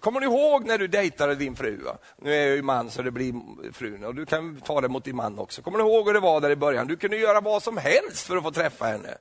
kommer 0.00 0.20
du 0.20 0.26
ihåg 0.26 0.66
när 0.66 0.78
du 0.78 0.86
dejtade 0.86 1.34
din 1.34 1.56
fru? 1.56 1.76
Va? 1.76 1.98
Nu 2.16 2.34
är 2.34 2.46
jag 2.46 2.56
ju 2.56 2.62
man 2.62 2.90
så 2.90 3.02
det 3.02 3.10
blir 3.10 3.34
frun 3.72 4.04
och 4.04 4.14
du 4.14 4.26
kan 4.26 4.60
ta 4.60 4.80
det 4.80 4.88
mot 4.88 5.04
din 5.04 5.16
man 5.16 5.38
också. 5.38 5.62
Kommer 5.62 5.78
du 5.78 5.84
ihåg 5.84 6.06
hur 6.06 6.14
det 6.14 6.20
var 6.20 6.40
där 6.40 6.50
i 6.50 6.56
början? 6.56 6.86
Du 6.86 6.96
kunde 6.96 7.16
göra 7.16 7.40
vad 7.40 7.62
som 7.62 7.76
helst 7.76 8.26
för 8.26 8.36
att 8.36 8.42
få 8.42 8.50
träffa 8.50 8.84
henne. 8.84 9.18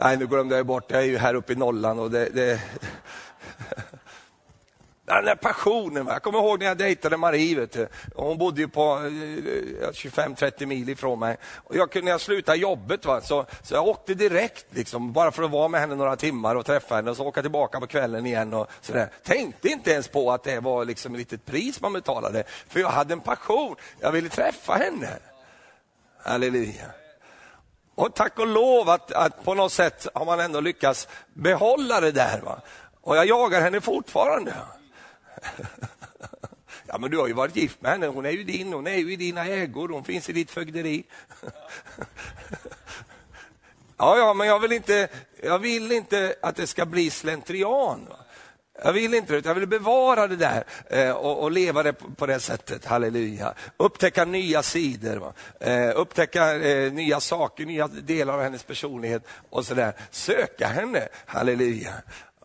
Nej, 0.00 0.16
nu 0.16 0.26
glömde 0.26 0.56
jag 0.56 0.66
bort. 0.66 0.90
Jag 0.90 1.00
är 1.00 1.06
ju 1.06 1.18
här 1.18 1.34
uppe 1.34 1.52
i 1.52 1.56
nollan 1.56 1.98
och 1.98 2.10
det, 2.10 2.28
det 2.28 2.60
den 5.16 5.24
där 5.24 5.34
passionen. 5.34 6.06
Jag 6.06 6.22
kommer 6.22 6.38
ihåg 6.38 6.58
när 6.58 6.66
jag 6.66 6.78
dejtade 6.78 7.16
Marie. 7.16 7.60
Vet 7.60 7.72
du. 7.72 7.88
Hon 8.14 8.38
bodde 8.38 8.60
ju 8.60 8.68
på 8.68 8.82
eh, 8.82 9.04
eh, 9.04 9.90
25-30 9.90 10.66
mil 10.66 10.88
ifrån 10.88 11.18
mig. 11.18 11.36
Och 11.56 11.76
jag, 11.76 12.04
när 12.04 12.10
jag 12.10 12.20
slutade 12.20 12.58
jobbet 12.58 13.04
va, 13.04 13.20
så, 13.20 13.46
så 13.62 13.74
jag 13.74 13.86
åkte 13.86 14.14
direkt, 14.14 14.66
liksom, 14.70 15.12
bara 15.12 15.30
för 15.30 15.42
att 15.42 15.50
vara 15.50 15.68
med 15.68 15.80
henne 15.80 15.94
några 15.94 16.16
timmar 16.16 16.54
och 16.54 16.66
träffa 16.66 16.94
henne 16.94 17.10
och 17.10 17.16
så 17.16 17.26
åka 17.26 17.42
tillbaka 17.42 17.80
på 17.80 17.86
kvällen 17.86 18.26
igen. 18.26 18.54
Och 18.54 18.70
så 18.80 18.92
där. 18.92 19.08
Tänkte 19.22 19.68
inte 19.68 19.90
ens 19.90 20.08
på 20.08 20.32
att 20.32 20.44
det 20.44 20.60
var 20.60 20.84
liksom 20.84 21.14
ett 21.14 21.18
litet 21.18 21.46
pris 21.46 21.80
man 21.80 21.92
betalade. 21.92 22.44
För 22.68 22.80
jag 22.80 22.88
hade 22.88 23.12
en 23.12 23.20
passion. 23.20 23.76
Jag 24.00 24.12
ville 24.12 24.28
träffa 24.28 24.72
henne. 24.72 25.08
Halleluja. 26.22 26.86
Och 27.94 28.14
tack 28.14 28.38
och 28.38 28.46
lov 28.46 28.88
att, 28.88 29.12
att 29.12 29.44
på 29.44 29.54
något 29.54 29.72
sätt 29.72 30.06
har 30.14 30.24
man 30.24 30.40
ändå 30.40 30.60
lyckats 30.60 31.08
behålla 31.34 32.00
det 32.00 32.12
där. 32.12 32.40
Va? 32.40 32.60
Och 33.00 33.16
jag 33.16 33.26
jagar 33.26 33.60
henne 33.60 33.80
fortfarande. 33.80 34.54
Ja, 36.92 36.98
men 36.98 37.10
du 37.10 37.18
har 37.18 37.26
ju 37.26 37.32
varit 37.32 37.56
gift 37.56 37.82
med 37.82 37.90
henne, 37.90 38.06
hon 38.06 38.26
är 38.26 38.30
ju 38.30 38.44
din, 38.44 38.72
hon 38.72 38.86
är 38.86 38.96
ju 38.96 39.12
i 39.12 39.16
dina 39.16 39.46
ägor, 39.46 39.88
hon 39.88 40.04
finns 40.04 40.28
i 40.28 40.32
ditt 40.32 40.50
fögderi. 40.50 41.04
Ja, 44.02 44.18
ja, 44.18 44.34
men 44.34 44.46
jag 44.46 44.60
vill 44.60 44.72
inte, 44.72 45.08
jag 45.42 45.58
vill 45.58 45.92
inte 45.92 46.34
att 46.42 46.56
det 46.56 46.66
ska 46.66 46.86
bli 46.86 47.10
slentrian. 47.10 48.08
Jag 48.82 48.92
vill 48.92 49.14
inte 49.14 49.32
det, 49.32 49.48
jag 49.48 49.54
vill 49.54 49.66
bevara 49.66 50.26
det 50.26 50.36
där 50.36 50.64
eh, 50.90 51.10
och, 51.10 51.42
och, 51.42 51.50
leva 51.50 51.82
det 51.82 51.92
på, 51.92 52.10
på, 52.10 52.26
det 52.26 52.40
sättet, 52.40 52.84
halleluja. 52.84 53.54
Upptäcka 53.76 54.24
nya 54.24 54.62
sidor, 54.62 55.32
eh, 55.60 55.90
upptäcka 55.94 56.56
eh, 56.56 56.92
nya 56.92 57.20
saker, 57.20 57.66
nya 57.66 57.88
delar 57.88 58.34
av 58.34 58.42
hennes 58.42 58.62
personlighet 58.62 59.22
och 59.50 59.66
sådär. 59.66 59.92
Söka 60.10 60.66
henne, 60.66 61.08
halleluja. 61.26 61.92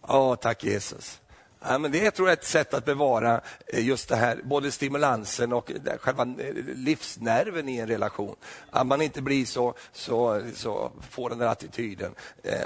Åh, 0.02 0.36
tack 0.36 0.64
Jesus. 0.64 1.20
Ja, 1.68 1.78
men 1.78 1.92
det 1.92 2.12
tror 2.12 2.28
jag 2.28 2.38
är 2.38 2.38
ett 2.38 2.48
sätt 2.48 2.74
att 2.74 2.86
bevara 2.86 3.42
eh, 3.68 3.86
just 3.88 4.10
det 4.10 4.16
här, 4.16 4.42
både 4.44 4.72
stimulansen 4.72 5.54
och 5.54 5.72
eh, 5.72 5.98
själva 5.98 6.24
eh, 6.24 6.54
livsnerven 6.76 7.70
i 7.70 7.78
en 7.78 7.88
relation. 7.88 8.36
Att 8.70 8.88
man 8.88 9.02
inte 9.02 9.22
blir 9.22 9.46
så, 9.46 9.74
så, 9.92 10.42
så 10.54 10.92
får 11.10 11.30
den 11.30 11.40
där 11.40 11.48
attityden 11.48 12.16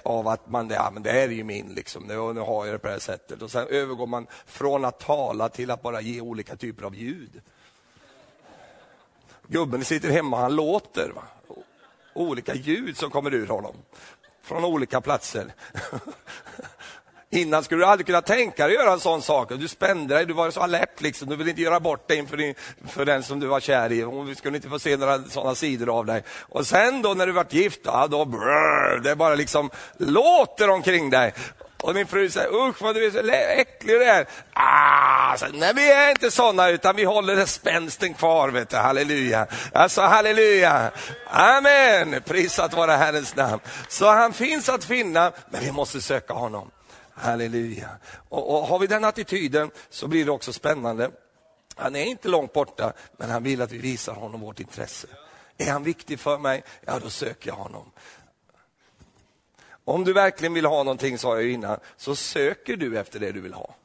av 0.04 0.28
att 0.28 0.50
man, 0.50 0.70
ja 0.70 0.92
men 0.94 1.04
det 1.04 1.12
här 1.12 1.20
är 1.20 1.28
ju 1.30 1.44
min, 1.44 1.74
liksom, 1.74 2.04
nu, 2.04 2.34
nu 2.34 2.40
har 2.40 2.66
jag 2.66 2.76
det 2.76 2.80
på 2.80 2.88
det 2.88 2.94
här 2.94 3.00
sättet. 3.00 3.42
Och 3.42 3.52
sen 3.52 3.68
övergår 3.68 4.08
man 4.08 4.28
från 4.46 4.86
att 4.86 5.00
tala 5.00 5.50
till 5.50 5.72
att 5.72 5.82
bara 5.82 6.02
ge 6.02 6.22
olika 6.22 6.56
typer 6.56 6.84
av 6.84 6.96
ljud. 6.96 7.42
Gubben 9.48 9.86
sitter 9.86 10.10
hemma 10.10 10.38
och 10.38 10.42
han 10.42 10.56
låter. 10.56 11.12
Va? 11.16 11.24
Olika 12.14 12.56
ljud 12.56 12.98
som 12.98 13.10
kommer 13.10 13.34
ur 13.34 13.48
honom 13.48 13.76
från 14.42 14.66
olika 14.66 15.02
platser. 15.02 15.54
Innan 17.32 17.64
skulle 17.64 17.82
du 17.82 17.86
aldrig 17.86 18.06
kunna 18.06 18.22
tänka 18.22 18.68
dig 18.68 18.78
att 18.78 18.84
göra 18.84 18.94
en 18.94 19.00
sån 19.00 19.22
sak. 19.22 19.50
Du 19.50 19.68
spände 19.68 20.16
dig, 20.16 20.26
du 20.26 20.34
var 20.34 20.52
så 20.52 20.60
alert, 20.60 21.02
liksom. 21.02 21.30
du 21.30 21.36
ville 21.36 21.50
inte 21.50 21.62
göra 21.62 21.80
bort 21.80 22.08
dig 22.08 22.18
inför 22.18 22.38
din, 22.38 22.56
för 22.88 23.06
den 23.06 23.24
som 23.24 23.40
du 23.40 23.48
var 23.48 23.60
kär 23.60 23.92
i. 23.92 24.02
Hon 24.02 24.36
skulle 24.36 24.56
inte 24.56 24.70
få 24.70 24.80
se 24.80 24.98
några 24.98 25.24
sådana 25.24 25.56
sidor 25.56 25.98
av 26.00 26.06
dig. 26.06 26.24
Och 26.42 26.68
sen 26.68 27.02
då 27.02 27.14
när 27.14 27.28
du 27.28 27.32
vart 27.32 27.54
gift, 27.54 27.80
ja, 27.84 28.08
då 28.08 28.26
brrr, 28.26 29.00
det 29.04 29.16
bara 29.16 29.36
liksom 29.36 29.70
låter 29.98 30.70
omkring 30.70 31.10
dig. 31.10 31.34
Och 31.82 31.96
min 31.96 32.08
fru 32.08 32.30
säger, 32.30 32.70
usch 32.70 32.82
vad 32.82 32.96
du 32.96 33.06
är 33.06 33.12
så 33.12 33.20
äcklig 33.62 33.96
du 33.96 34.04
är. 34.04 34.28
Ah, 34.54 35.38
nej, 35.54 35.74
vi 35.76 35.92
är 35.92 36.10
inte 36.10 36.32
sådana 36.32 36.70
utan 36.70 36.96
vi 36.96 37.04
håller 37.04 37.46
spänsten 37.46 38.14
kvar. 38.14 38.50
Vet 38.50 38.70
du. 38.70 38.78
Halleluja. 38.78 39.48
Alltså 39.74 40.02
halleluja. 40.02 40.92
Amen. 41.28 42.22
Prisat 42.26 42.74
vara 42.74 42.98
Herrens 42.98 43.36
namn. 43.36 43.60
Så 43.88 44.12
han 44.12 44.34
finns 44.34 44.70
att 44.70 44.84
finna, 44.84 45.32
men 45.50 45.62
vi 45.62 45.72
måste 45.72 46.02
söka 46.02 46.34
honom. 46.34 46.72
Halleluja. 47.20 47.90
Och, 48.30 48.56
och 48.56 48.68
har 48.68 48.80
vi 48.80 48.88
den 48.88 49.04
attityden 49.04 49.72
så 49.90 50.08
blir 50.08 50.26
det 50.26 50.32
också 50.32 50.54
spännande. 50.54 51.12
Han 51.76 51.96
är 51.96 52.06
inte 52.06 52.28
långt 52.28 52.54
borta, 52.54 52.94
men 53.18 53.30
han 53.30 53.44
vill 53.44 53.62
att 53.62 53.72
vi 53.72 53.78
visar 53.78 54.14
honom 54.14 54.42
vårt 54.42 54.60
intresse. 54.60 55.08
Är 55.58 55.72
han 55.72 55.84
viktig 55.84 56.20
för 56.20 56.38
mig, 56.38 56.64
ja 56.86 57.00
då 57.00 57.10
söker 57.10 57.50
jag 57.50 57.56
honom. 57.56 57.92
Om 59.86 60.04
du 60.04 60.14
verkligen 60.14 60.54
vill 60.54 60.66
ha 60.66 60.84
någonting, 60.84 61.18
sa 61.18 61.36
jag 61.36 61.52
innan, 61.52 61.80
så 61.98 62.16
söker 62.16 62.78
du 62.78 63.00
efter 63.00 63.20
det 63.20 63.32
du 63.32 63.42
vill 63.42 63.54
ha. 63.54 63.76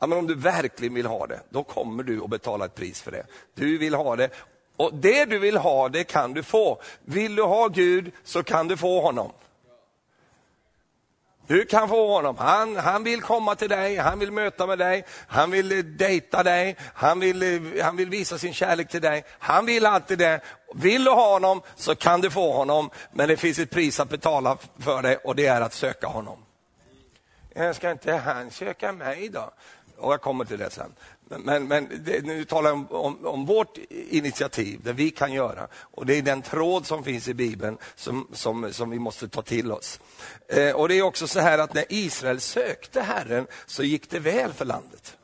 Ja, 0.00 0.06
men 0.06 0.18
om 0.18 0.26
du 0.26 0.34
verkligen 0.34 0.94
vill 0.94 1.06
ha 1.06 1.26
det, 1.26 1.40
då 1.50 1.62
kommer 1.62 2.02
du 2.02 2.22
att 2.22 2.30
betala 2.30 2.64
ett 2.64 2.74
pris 2.74 3.02
för 3.02 3.10
det. 3.10 3.26
Du 3.54 3.78
vill 3.78 3.94
ha 3.94 4.16
det 4.16 4.30
och 4.76 4.94
det 4.94 5.24
du 5.24 5.38
vill 5.38 5.56
ha, 5.56 5.88
det 5.88 6.04
kan 6.04 6.32
du 6.32 6.42
få. 6.42 6.82
Vill 7.04 7.36
du 7.36 7.42
ha 7.42 7.68
Gud 7.68 8.12
så 8.24 8.42
kan 8.42 8.68
du 8.68 8.76
få 8.76 9.00
honom. 9.00 9.32
Du 11.46 11.64
kan 11.64 11.88
få 11.88 12.14
honom. 12.14 12.36
Han, 12.38 12.76
han 12.76 13.04
vill 13.04 13.22
komma 13.22 13.54
till 13.54 13.68
dig, 13.68 13.96
han 13.96 14.18
vill 14.18 14.32
möta 14.32 14.66
med 14.66 14.78
dig, 14.78 15.04
han 15.26 15.50
vill 15.50 15.72
eh, 15.72 15.78
dejta 15.78 16.42
dig, 16.42 16.76
han 16.94 17.20
vill, 17.20 17.42
eh, 17.42 17.84
han 17.84 17.96
vill 17.96 18.10
visa 18.10 18.38
sin 18.38 18.54
kärlek 18.54 18.88
till 18.88 19.00
dig. 19.00 19.24
Han 19.38 19.66
vill 19.66 19.86
alltid 19.86 20.18
det. 20.18 20.40
Vill 20.74 21.04
du 21.04 21.10
ha 21.10 21.32
honom 21.32 21.62
så 21.76 21.94
kan 21.94 22.20
du 22.20 22.30
få 22.30 22.52
honom, 22.52 22.90
men 23.12 23.28
det 23.28 23.36
finns 23.36 23.58
ett 23.58 23.70
pris 23.70 24.00
att 24.00 24.08
betala 24.08 24.58
för 24.78 25.02
det 25.02 25.16
och 25.16 25.36
det 25.36 25.46
är 25.46 25.60
att 25.60 25.74
söka 25.74 26.06
honom. 26.06 26.38
Jag 27.54 27.76
ska 27.76 27.90
inte 27.90 28.12
han 28.12 28.50
söka 28.50 28.92
mig 28.92 29.28
då? 29.28 29.50
Och 29.98 30.12
jag 30.12 30.20
kommer 30.20 30.44
till 30.44 30.58
det 30.58 30.70
sen. 30.70 30.92
Men, 31.28 31.68
men 31.68 32.04
det, 32.04 32.24
nu 32.24 32.44
talar 32.44 32.70
jag 32.70 32.78
om, 32.78 32.86
om, 32.90 33.26
om, 33.26 33.46
vårt 33.46 33.78
initiativ, 33.90 34.80
det 34.82 34.92
vi 34.92 35.10
kan 35.10 35.32
göra. 35.32 35.68
Och 35.74 36.06
Det 36.06 36.14
är 36.14 36.22
den 36.22 36.42
tråd 36.42 36.86
som 36.86 37.04
finns 37.04 37.28
i 37.28 37.34
Bibeln 37.34 37.78
som, 37.94 38.28
som, 38.32 38.72
som 38.72 38.90
vi 38.90 38.98
måste 38.98 39.28
ta 39.28 39.42
till 39.42 39.72
oss. 39.72 40.00
Eh, 40.48 40.76
och 40.76 40.88
Det 40.88 40.94
är 40.94 41.02
också 41.02 41.26
så 41.26 41.40
här 41.40 41.58
att 41.58 41.74
när 41.74 41.84
Israel 41.88 42.40
sökte 42.40 43.00
Herren 43.00 43.46
så 43.66 43.82
gick 43.82 44.10
det 44.10 44.18
väl 44.18 44.52
för 44.52 44.64
landet. 44.64 45.16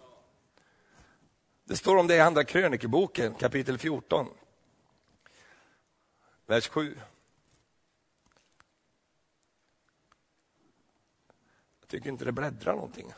Det 1.64 1.76
står 1.76 1.96
om 1.96 2.06
det 2.06 2.14
i 2.16 2.20
Andra 2.20 2.44
krönikeboken 2.44 3.34
kapitel 3.34 3.78
14, 3.78 4.26
vers 6.46 6.68
7. 6.68 6.98
Jag 11.80 11.88
tycker 11.88 12.08
inte 12.08 12.24
det 12.24 12.32
bläddrar 12.32 12.74
någonting. 12.74 13.12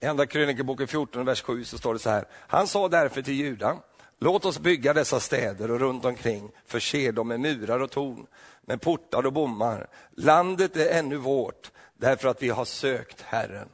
I 0.00 0.06
Andra 0.06 0.26
krönikeboken 0.26 0.88
14, 0.88 1.24
vers 1.24 1.42
7 1.42 1.64
så 1.64 1.78
står 1.78 1.92
det 1.92 2.00
så 2.00 2.10
här. 2.10 2.24
Han 2.32 2.68
sa 2.68 2.88
därför 2.88 3.22
till 3.22 3.34
Juda, 3.34 3.76
låt 4.18 4.44
oss 4.44 4.58
bygga 4.58 4.94
dessa 4.94 5.20
städer 5.20 5.70
och 5.70 5.80
runt 5.80 6.04
omkring 6.04 6.50
förse 6.66 7.12
dem 7.12 7.28
med 7.28 7.40
murar 7.40 7.80
och 7.80 7.90
torn, 7.90 8.26
med 8.62 8.80
portar 8.80 9.26
och 9.26 9.32
bommar. 9.32 9.86
Landet 10.10 10.76
är 10.76 10.98
ännu 10.98 11.16
vårt 11.16 11.70
därför 11.94 12.28
att 12.28 12.42
vi 12.42 12.48
har 12.48 12.64
sökt 12.64 13.20
Herren. 13.20 13.68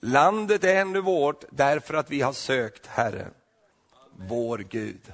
Landet 0.00 0.64
är 0.64 0.80
ännu 0.80 1.00
vårt 1.00 1.44
därför 1.50 1.94
att 1.94 2.10
vi 2.10 2.20
har 2.20 2.32
sökt 2.32 2.86
Herren, 2.86 3.34
vår 4.16 4.58
Gud. 4.58 5.12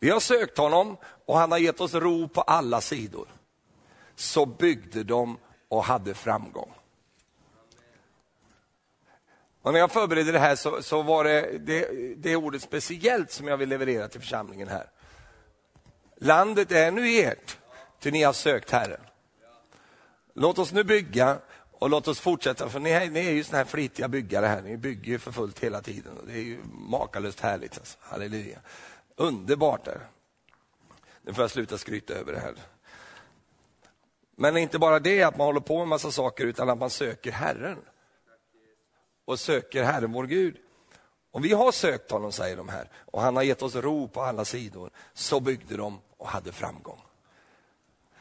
Vi 0.00 0.10
har 0.10 0.20
sökt 0.20 0.58
honom 0.58 0.96
och 1.26 1.38
han 1.38 1.52
har 1.52 1.58
gett 1.58 1.80
oss 1.80 1.94
ro 1.94 2.28
på 2.28 2.40
alla 2.40 2.80
sidor. 2.80 3.28
Så 4.14 4.46
byggde 4.46 5.04
de 5.04 5.38
och 5.68 5.84
hade 5.84 6.14
framgång. 6.14 6.77
Och 9.68 9.74
när 9.74 9.80
jag 9.80 9.92
förberedde 9.92 10.32
det 10.32 10.38
här 10.38 10.56
så, 10.56 10.82
så 10.82 11.02
var 11.02 11.24
det, 11.24 11.58
det 11.58 12.14
det 12.16 12.36
ordet 12.36 12.62
speciellt 12.62 13.30
som 13.30 13.48
jag 13.48 13.56
vill 13.56 13.68
leverera 13.68 14.08
till 14.08 14.20
församlingen 14.20 14.68
här. 14.68 14.90
Landet 16.16 16.72
är 16.72 16.90
nu 16.90 17.08
ert, 17.08 17.58
till 18.00 18.12
ni 18.12 18.22
har 18.22 18.32
sökt 18.32 18.70
Herren. 18.70 19.00
Låt 20.34 20.58
oss 20.58 20.72
nu 20.72 20.84
bygga 20.84 21.38
och 21.72 21.90
låt 21.90 22.08
oss 22.08 22.20
fortsätta, 22.20 22.68
för 22.68 22.80
ni 22.80 22.90
är, 22.90 23.10
ni 23.10 23.26
är 23.26 23.30
ju 23.30 23.44
såna 23.44 23.58
här 23.58 23.64
flitiga 23.64 24.08
byggare 24.08 24.46
här. 24.46 24.62
Ni 24.62 24.76
bygger 24.76 25.12
ju 25.12 25.18
för 25.18 25.32
fullt 25.32 25.58
hela 25.58 25.80
tiden. 25.80 26.18
och 26.18 26.26
Det 26.26 26.32
är 26.32 26.42
ju 26.42 26.58
makalöst 26.72 27.40
härligt. 27.40 27.78
Alltså. 27.78 27.98
Halleluja. 28.00 28.58
Underbart. 29.16 29.86
är 29.86 30.08
Nu 31.22 31.34
får 31.34 31.44
jag 31.44 31.50
sluta 31.50 31.78
skryta 31.78 32.14
över 32.14 32.32
det 32.32 32.40
här. 32.40 32.54
Men 34.36 34.56
inte 34.56 34.78
bara 34.78 34.98
det 34.98 35.22
att 35.22 35.36
man 35.36 35.46
håller 35.46 35.60
på 35.60 35.78
med 35.78 35.88
massa 35.88 36.10
saker, 36.10 36.44
utan 36.44 36.68
att 36.68 36.78
man 36.78 36.90
söker 36.90 37.32
Herren 37.32 37.78
och 39.28 39.40
söker 39.40 39.82
Herren 39.82 40.12
vår 40.12 40.26
Gud. 40.26 40.56
Om 41.30 41.42
vi 41.42 41.52
har 41.52 41.72
sökt 41.72 42.10
honom, 42.10 42.32
säger 42.32 42.56
de 42.56 42.68
här, 42.68 42.90
och 43.04 43.22
han 43.22 43.36
har 43.36 43.42
gett 43.42 43.62
oss 43.62 43.74
ro 43.74 44.08
på 44.08 44.22
alla 44.22 44.44
sidor. 44.44 44.90
Så 45.14 45.40
byggde 45.40 45.76
de 45.76 46.00
och 46.16 46.28
hade 46.28 46.52
framgång. 46.52 47.00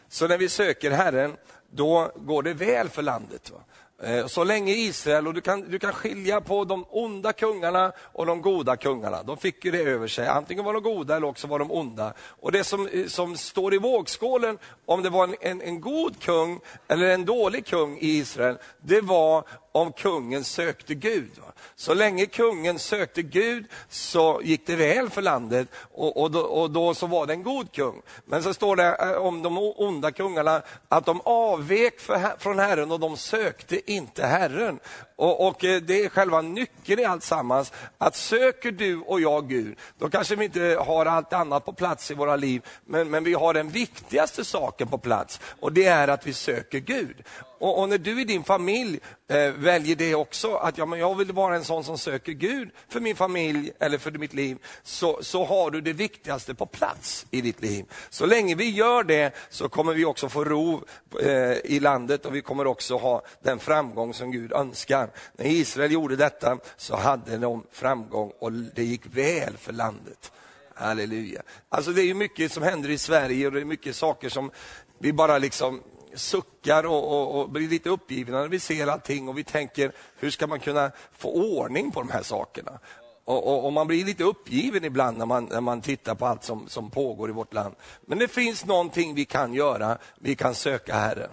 Så 0.08 0.28
när 0.28 0.38
vi 0.38 0.50
söker 0.50 0.92
Herren, 0.92 1.38
då 1.70 2.12
går 2.16 2.44
det 2.44 2.54
väl 2.54 2.90
för 2.90 3.02
landet. 3.02 3.52
Va? 3.52 3.60
Eh, 4.04 4.28
så 4.28 4.44
länge 4.44 4.74
Israel, 4.74 5.28
och 5.28 5.34
du 5.34 5.42
kan, 5.42 5.62
du 5.62 5.80
kan 5.80 5.94
skilja 5.94 6.42
på 6.42 6.64
de 6.64 6.86
onda 6.90 7.34
kungarna 7.34 7.92
och 8.00 8.26
de 8.26 8.42
goda 8.42 8.78
kungarna. 8.78 9.24
De 9.24 9.38
fick 9.38 9.66
ju 9.66 9.72
det 9.72 9.82
över 9.82 10.08
sig, 10.08 10.28
antingen 10.28 10.66
var 10.66 10.74
de 10.74 10.84
goda 10.84 11.16
eller 11.16 11.28
också 11.28 11.48
var 11.48 11.60
de 11.60 11.72
onda. 11.72 12.14
Och 12.20 12.52
det 12.52 12.64
som, 12.64 12.88
eh, 12.88 13.08
som 13.08 13.38
står 13.38 13.74
i 13.74 13.78
vågskålen, 13.78 14.58
om 14.86 15.04
det 15.04 15.10
var 15.10 15.24
en, 15.24 15.36
en, 15.42 15.62
en 15.62 15.82
god 15.82 16.20
kung 16.22 16.60
eller 16.88 17.10
en 17.10 17.26
dålig 17.26 17.66
kung 17.66 17.98
i 17.98 18.08
Israel, 18.08 18.58
det 18.82 19.02
var 19.02 19.44
om 19.78 19.92
kungen 19.92 20.44
sökte 20.44 20.96
Gud. 20.96 21.32
Så 21.76 21.94
länge 21.94 22.26
kungen 22.26 22.80
sökte 22.80 23.22
Gud 23.22 23.66
så 23.90 24.42
gick 24.44 24.68
det 24.68 24.76
väl 24.76 25.10
för 25.10 25.22
landet 25.22 25.68
och, 25.94 26.22
och, 26.22 26.32
då, 26.32 26.40
och 26.40 26.72
då 26.72 26.94
så 26.94 27.08
var 27.08 27.26
det 27.26 27.34
en 27.34 27.44
god 27.44 27.72
kung. 27.72 28.02
Men 28.26 28.44
så 28.44 28.54
står 28.54 28.76
det 28.76 28.96
eh, 28.96 29.12
om 29.12 29.42
de 29.42 29.58
onda 29.58 30.12
kungarna 30.12 30.62
att 30.90 31.06
de 31.06 31.22
avvek 31.24 32.00
för, 32.00 32.40
från 32.40 32.60
Herren 32.60 32.92
och 32.92 33.00
de 33.00 33.18
sökte 33.18 33.92
inte 33.92 34.26
Herren. 34.26 34.80
Och, 35.16 35.48
och, 35.48 35.64
eh, 35.64 35.82
Det 35.82 36.06
är 36.06 36.10
själva 36.10 36.42
nyckeln 36.42 37.00
i 37.00 37.06
alltsammans. 37.06 37.74
Att 37.98 38.16
söker 38.16 38.72
du 38.72 39.00
och 39.00 39.22
jag 39.22 39.50
Gud, 39.50 39.78
då 39.98 40.10
kanske 40.10 40.36
vi 40.36 40.46
inte 40.46 40.84
har 40.86 41.06
allt 41.06 41.34
annat 41.34 41.66
på 41.66 41.74
plats 41.74 42.12
i 42.12 42.14
våra 42.14 42.36
liv, 42.36 42.66
men, 42.86 43.10
men 43.10 43.24
vi 43.24 43.34
har 43.34 43.54
den 43.54 43.70
viktigaste 43.70 44.46
saken 44.46 44.88
på 44.88 44.98
plats 44.98 45.40
och 45.60 45.74
det 45.74 45.86
är 45.86 46.08
att 46.08 46.28
vi 46.28 46.34
söker 46.34 46.80
Gud. 46.80 47.24
Och, 47.60 47.80
och, 47.80 47.90
när 47.90 47.98
du 47.98 48.22
i 48.22 48.24
din 48.24 48.44
familj 48.44 49.00
eh, 49.28 49.52
väljer 49.52 49.96
det 49.96 50.16
också, 50.16 50.56
att 50.56 50.78
ja, 50.78 50.86
men 50.86 51.00
jag 51.00 51.16
vill 51.16 51.32
vara 51.32 51.56
en 51.56 51.64
sån 51.64 51.84
som 51.84 51.98
söker 51.98 52.32
Gud 52.32 52.70
för 52.90 53.00
min 53.00 53.16
familj 53.16 53.72
eller 53.80 53.98
för 53.98 54.12
mitt 54.12 54.34
liv, 54.34 54.58
så, 54.84 55.20
så 55.22 55.46
har 55.46 55.72
du 55.72 55.82
det 55.82 55.94
viktigaste 55.94 56.56
på 56.56 56.66
plats 56.66 57.26
i 57.32 57.42
ditt 57.42 57.62
liv. 57.62 57.86
Så 58.10 58.26
länge 58.26 58.56
vi 58.56 58.70
gör 58.70 59.04
det 59.04 59.36
så 59.50 59.70
kommer 59.70 59.94
vi 59.94 60.06
också 60.06 60.30
få 60.30 60.44
ro 60.44 60.86
eh, 61.22 61.58
i 61.64 61.80
landet 61.80 62.26
och 62.26 62.36
vi 62.36 62.42
kommer 62.42 62.68
också 62.68 62.98
ha 62.98 63.22
den 63.44 63.60
framgång 63.60 64.14
som 64.14 64.32
Gud 64.32 64.52
önskar. 64.52 65.10
När 65.38 65.46
Israel 65.46 65.92
gjorde 65.92 66.16
detta 66.16 66.58
så 66.78 66.96
hade 66.96 67.38
de 67.38 67.64
framgång 67.72 68.32
och 68.40 68.52
det 68.52 68.84
gick 68.84 69.06
väl 69.06 69.58
för 69.58 69.74
landet. 69.74 70.32
Halleluja. 70.74 71.42
Alltså 71.70 71.92
det 71.92 72.02
är 72.02 72.14
mycket 72.14 72.52
som 72.52 72.64
händer 72.64 72.90
i 72.90 72.98
Sverige 72.98 73.46
och 73.48 73.52
det 73.52 73.62
är 73.62 73.66
mycket 73.66 73.96
saker 73.96 74.30
som 74.30 74.52
vi 75.00 75.14
bara 75.14 75.38
liksom 75.38 75.82
suckar 76.18 76.86
och, 76.86 77.12
och, 77.12 77.40
och, 77.40 77.50
blir 77.50 77.70
lite 77.70 77.90
uppgivna 77.90 78.42
när 78.42 78.48
vi 78.48 78.60
ser 78.60 78.88
allting 78.88 79.30
och 79.30 79.38
vi 79.38 79.44
tänker, 79.44 79.92
hur 80.18 80.30
ska 80.30 80.48
man 80.48 80.60
kunna 80.60 80.92
få 81.12 81.32
ordning 81.32 81.92
på 81.92 82.00
de 82.00 82.10
här 82.10 82.24
sakerna? 82.24 82.80
Och, 83.26 83.48
och, 83.48 83.66
och, 83.66 83.74
man 83.74 83.88
blir 83.88 84.06
lite 84.06 84.24
uppgiven 84.24 84.84
ibland 84.84 85.18
när 85.18 85.26
man, 85.26 85.46
när 85.46 85.62
man 85.62 85.82
tittar 85.82 86.16
på 86.16 86.26
allt 86.26 86.44
som, 86.44 86.70
som 86.70 86.90
pågår 86.90 87.30
i 87.30 87.34
vårt 87.34 87.54
land. 87.54 87.76
Men 88.02 88.20
det 88.20 88.28
finns 88.28 88.66
någonting 88.66 89.16
vi 89.16 89.26
kan 89.26 89.54
göra, 89.54 89.98
vi 90.20 90.36
kan 90.36 90.56
söka 90.56 90.96
Herren. 90.96 91.30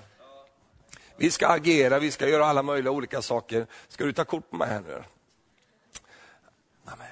Vi 1.16 1.30
ska 1.30 1.46
agera, 1.46 1.98
vi 1.98 2.10
ska 2.10 2.28
göra 2.28 2.46
alla 2.46 2.62
möjliga 2.62 2.92
olika 2.92 3.22
saker. 3.22 3.66
Ska 3.88 4.04
du 4.04 4.12
ta 4.12 4.24
kort 4.24 4.50
på 4.50 4.56
mig 4.56 4.68
här 4.68 4.80
nu? 4.80 5.02
Amen. 6.84 7.06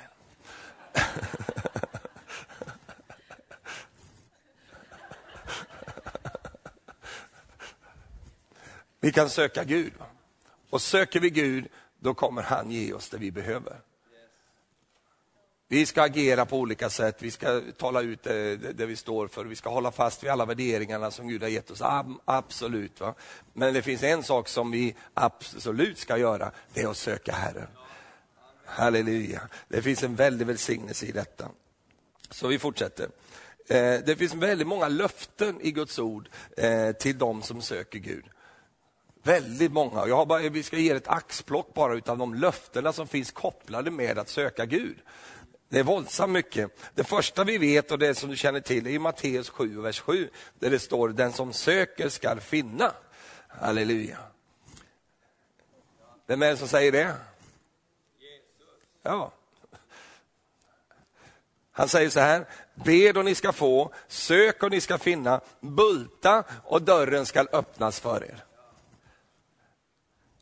Vi 9.04 9.12
kan 9.12 9.30
söka 9.30 9.64
Gud. 9.64 9.92
Och 10.70 10.82
söker 10.82 11.20
vi 11.20 11.30
Gud, 11.30 11.68
då 11.98 12.14
kommer 12.14 12.42
han 12.42 12.70
ge 12.70 12.92
oss 12.92 13.08
det 13.08 13.18
vi 13.18 13.30
behöver. 13.30 13.80
Vi 15.68 15.86
ska 15.86 16.02
agera 16.02 16.46
på 16.46 16.58
olika 16.58 16.90
sätt, 16.90 17.22
vi 17.22 17.30
ska 17.30 17.62
tala 17.78 18.00
ut 18.00 18.22
det, 18.22 18.56
det, 18.56 18.86
vi 18.86 18.96
står 18.96 19.28
för, 19.28 19.44
vi 19.44 19.56
ska 19.56 19.70
hålla 19.70 19.90
fast 19.90 20.24
vid 20.24 20.30
alla 20.30 20.44
värderingarna 20.44 21.10
som 21.10 21.28
Gud 21.28 21.42
har 21.42 21.48
gett 21.48 21.70
oss. 21.70 21.82
Absolut. 22.24 23.00
Va? 23.00 23.14
Men 23.52 23.74
det 23.74 23.82
finns 23.82 24.02
en 24.02 24.22
sak 24.22 24.48
som 24.48 24.70
vi 24.70 24.94
absolut 25.14 25.98
ska 25.98 26.18
göra, 26.18 26.52
det 26.74 26.80
är 26.80 26.88
att 26.88 26.96
söka 26.96 27.32
Herren. 27.32 27.68
Halleluja. 28.64 29.40
Det 29.68 29.82
finns 29.82 30.02
en 30.02 30.14
väldig 30.14 30.46
välsignelse 30.46 31.06
i 31.06 31.12
detta. 31.12 31.48
Så 32.30 32.48
vi 32.48 32.58
fortsätter. 32.58 33.08
Eh, 33.68 33.98
det 34.06 34.18
finns 34.18 34.34
väldigt 34.34 34.66
många 34.66 34.88
löften 34.88 35.60
i 35.60 35.72
Guds 35.72 35.98
ord 35.98 36.28
eh, 36.56 36.92
till 36.92 37.18
de 37.18 37.42
som 37.42 37.62
söker 37.62 37.98
Gud. 37.98 38.24
Väldigt 39.22 39.72
många. 39.72 40.06
Jag 40.06 40.16
har 40.16 40.26
bara, 40.26 40.38
vi 40.48 40.62
ska 40.62 40.76
ge 40.76 40.90
ett 40.90 41.08
axplock 41.08 41.74
bara 41.74 41.94
utav 41.94 42.18
de 42.18 42.35
löftena 42.35 42.92
som 42.92 43.08
finns 43.08 43.32
kopplade 43.32 43.90
med 43.90 44.18
att 44.18 44.28
söka 44.28 44.66
Gud. 44.66 44.96
Det 45.68 45.78
är 45.78 45.82
våldsamt 45.82 46.32
mycket. 46.32 46.70
Det 46.94 47.04
första 47.04 47.44
vi 47.44 47.58
vet 47.58 47.90
och 47.90 47.98
det 47.98 48.14
som 48.14 48.30
du 48.30 48.37
känner 48.37 48.61
till 48.61 48.87
är 48.87 48.98
Matteus 48.98 49.48
7, 49.48 49.80
vers 49.80 50.00
7, 50.00 50.30
där 50.58 50.70
det 50.70 50.78
står 50.78 51.08
den 51.08 51.32
som 51.32 51.52
söker 51.52 52.08
skall 52.08 52.40
finna. 52.40 52.92
Halleluja. 53.48 54.18
Vem 56.26 56.42
är 56.42 56.50
det 56.50 56.56
som 56.56 56.68
säger 56.68 56.92
det? 56.92 57.14
Ja. 59.02 59.32
Han 61.72 61.88
säger 61.88 62.11
så 62.11 62.20
här, 62.20 62.46
bed 62.74 63.16
och 63.16 63.24
ni 63.24 63.35
ska 63.35 63.52
få, 63.52 63.94
sök 64.08 64.62
och 64.62 64.70
ni 64.70 64.80
ska 64.80 64.98
finna, 64.98 65.40
bulta 65.61 66.44
och 66.64 66.82
dörren 66.82 67.26
ska 67.26 67.40
öppnas 67.52 68.00
för 68.00 68.24
er. 68.24 68.44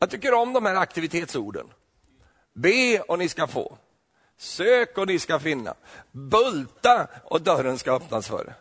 Jag 0.02 0.10
tycker 0.10 0.34
om 0.34 0.52
de 0.52 0.66
här 0.66 0.74
aktivitetsorden. 0.74 1.66
Be 2.52 3.00
och 3.00 3.18
ni 3.18 3.28
ska 3.28 3.46
få. 3.46 3.78
Sök 4.36 4.98
och 4.98 5.06
ni 5.06 5.18
ska 5.18 5.38
finna. 5.38 5.74
Bulta 6.10 7.08
och 7.24 7.42
dörren 7.42 7.78
ska 7.78 7.92
öppnas 7.92 8.28
för 8.28 8.40
er. 8.40 8.54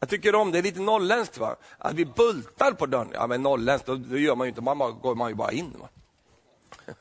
Jag 0.00 0.08
tycker 0.08 0.34
om 0.34 0.52
det, 0.52 0.58
är 0.58 0.62
lite 0.62 0.80
norrländskt. 0.80 1.38
va? 1.38 1.56
Att 1.78 1.94
vi 1.94 2.04
bultar 2.04 2.72
på 2.72 2.86
dörren. 2.86 3.10
Ja 3.12 3.26
men 3.26 3.42
norrländskt, 3.42 3.86
då, 3.86 3.96
då 3.96 4.18
gör 4.18 4.36
man 4.36 4.46
ju 4.46 4.48
inte, 4.48 4.60
man 4.60 4.78
går 4.78 5.14
man 5.14 5.28
ju 5.28 5.34
bara 5.34 5.52
in. 5.52 5.74
Va? 5.80 5.88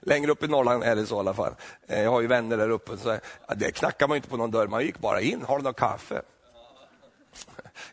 Längre 0.00 0.30
upp 0.30 0.42
i 0.42 0.48
Norrland 0.48 0.82
är 0.82 0.96
det 0.96 1.06
så 1.06 1.16
i 1.16 1.18
alla 1.18 1.34
fall. 1.34 1.54
Eh, 1.86 2.02
jag 2.02 2.10
har 2.10 2.20
ju 2.20 2.26
vänner 2.26 2.56
där 2.56 2.70
uppe. 2.70 2.96
Så, 2.96 3.18
ja, 3.48 3.54
det 3.54 3.72
knackar 3.72 4.08
man 4.08 4.14
ju 4.14 4.18
inte 4.18 4.28
på 4.28 4.36
någon 4.36 4.50
dörr, 4.50 4.66
man 4.66 4.84
gick 4.84 4.98
bara 4.98 5.20
in. 5.20 5.42
Har 5.42 5.58
du 5.58 5.64
något 5.64 5.76
kaffe? 5.76 6.22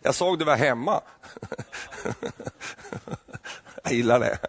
Jag 0.02 0.16
såg 0.16 0.40
du 0.40 0.46
var 0.46 0.56
hemma. 0.56 1.02
Jag 3.84 3.94
gillar 3.94 4.20
det. 4.20 4.40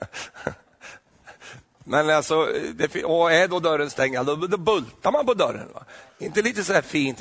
Men 1.84 2.10
alltså, 2.10 2.48
det, 2.74 3.04
och 3.04 3.32
är 3.32 3.48
då 3.48 3.60
dörren 3.60 3.90
stängd, 3.90 4.26
då, 4.26 4.36
då 4.36 4.56
bultar 4.56 5.12
man 5.12 5.26
på 5.26 5.34
dörren. 5.34 5.68
Va? 5.74 5.84
Inte 6.18 6.42
lite 6.42 6.64
så 6.64 6.72
här 6.72 6.82
fint, 6.82 7.20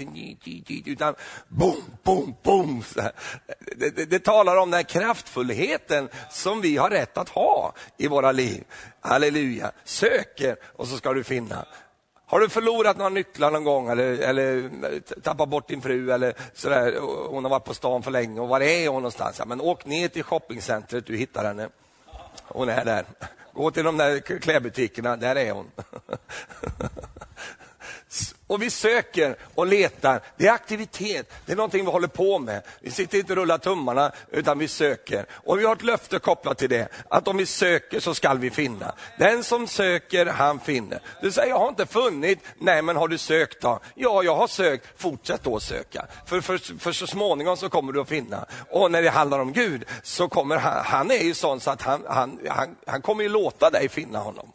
utan 0.86 1.16
boom, 1.48 1.84
boom, 2.04 2.36
boom. 2.44 2.84
Det, 3.76 3.90
det, 3.90 4.06
det, 4.06 4.20
talar 4.20 4.56
om 4.58 4.72
den 4.72 4.78
här 4.78 4.84
kraftfullheten 4.84 6.10
som 6.30 6.62
vi 6.62 6.78
har 6.78 6.90
rätt 6.90 7.18
att 7.18 7.30
ha 7.30 7.74
i 7.98 8.08
våra 8.08 8.32
liv. 8.32 8.64
Halleluja. 9.02 9.72
Söker 9.84 10.56
och 10.64 10.88
så 10.88 10.98
ska 10.98 11.14
du 11.14 11.24
finna. 11.24 11.66
Har 12.30 12.40
du 12.40 12.50
förlorat 12.50 12.98
några 12.98 13.10
nycklar 13.10 13.52
någon 13.52 13.64
gång 13.64 13.90
eller, 13.90 14.18
eller 14.18 14.70
tappat 15.22 15.50
bort 15.50 15.68
din 15.68 15.82
fru 15.82 16.12
eller 16.12 16.34
sådär, 16.54 16.96
hon 17.30 17.44
har 17.44 17.50
varit 17.50 17.66
på 17.66 17.74
stan 17.74 18.04
för 18.04 18.12
länge 18.12 18.42
och 18.42 18.48
var 18.48 18.62
är 18.62 18.88
hon 18.88 19.02
någonstans? 19.02 19.40
Ja, 19.40 19.46
men 19.46 19.62
åk 19.62 19.86
ner 19.86 20.08
till 20.08 20.24
shoppingcentret, 20.24 21.06
du 21.06 21.18
hittar 21.18 21.46
henne. 21.46 21.70
Hon 22.44 22.70
är 22.70 22.86
där. 22.86 23.06
Gå 23.54 23.72
till 23.72 23.84
de 23.84 23.98
där 23.98 24.20
klädbutikerna, 24.40 25.16
där 25.16 25.36
är 25.36 25.52
hon. 25.52 25.72
Och 28.48 28.62
vi 28.62 28.70
söker 28.70 29.36
och 29.56 29.68
letar. 29.68 30.22
Det 30.38 30.48
är 30.48 30.52
aktivitet, 30.52 31.32
det 31.46 31.52
är 31.52 31.56
någonting 31.56 31.86
vi 31.86 31.92
håller 31.92 32.08
på 32.08 32.40
med. 32.40 32.62
Vi 32.82 32.92
sitter 32.92 33.18
inte 33.18 33.34
och 33.34 33.38
rullar 33.38 33.58
tummarna, 33.58 34.12
utan 34.32 34.60
vi 34.60 34.68
söker. 34.68 35.26
Och 35.32 35.60
vi 35.60 35.66
har 35.66 35.76
ett 35.76 35.84
löfte 35.84 36.20
kopplat 36.20 36.58
till 36.58 36.70
det, 36.70 36.88
att 37.10 37.28
om 37.28 37.38
vi 37.38 37.46
söker 37.46 38.00
så 38.00 38.14
skall 38.14 38.38
vi 38.40 38.50
finna. 38.50 38.96
Den 39.20 39.44
som 39.44 39.68
söker, 39.68 40.26
han 40.26 40.60
finner. 40.60 41.02
Du 41.22 41.32
säger, 41.32 41.50
jag 41.50 41.60
har 41.60 41.70
inte 41.70 41.86
funnit. 41.86 42.40
Nej, 42.58 42.82
men 42.82 42.96
har 42.96 43.08
du 43.08 43.18
sökt 43.18 43.62
då? 43.62 43.80
Ja, 43.96 44.24
jag 44.24 44.36
har 44.36 44.48
sökt. 44.48 45.02
Fortsätt 45.02 45.44
då 45.44 45.60
söka. 45.60 46.06
För, 46.26 46.42
för, 46.42 46.80
för 46.80 46.92
så 46.92 47.08
småningom 47.08 47.58
så 47.58 47.70
kommer 47.70 47.94
du 47.94 48.02
att 48.02 48.10
finna. 48.10 48.46
Och 48.70 48.92
när 48.92 49.02
det 49.02 49.10
handlar 49.10 49.40
om 49.40 49.54
Gud, 49.54 49.86
så 50.04 50.30
kommer 50.30 50.58
han, 50.58 50.86
han 50.86 51.12
är 51.12 51.24
ju 51.24 51.34
sån 51.34 51.60
så 51.60 51.72
att 51.72 51.82
han, 51.82 52.04
han, 52.10 52.40
han, 52.50 52.76
han 52.88 53.02
kommer 53.02 53.24
ju 53.24 53.30
låta 53.30 53.70
dig 53.70 53.90
finna 53.90 54.20
honom. 54.20 54.52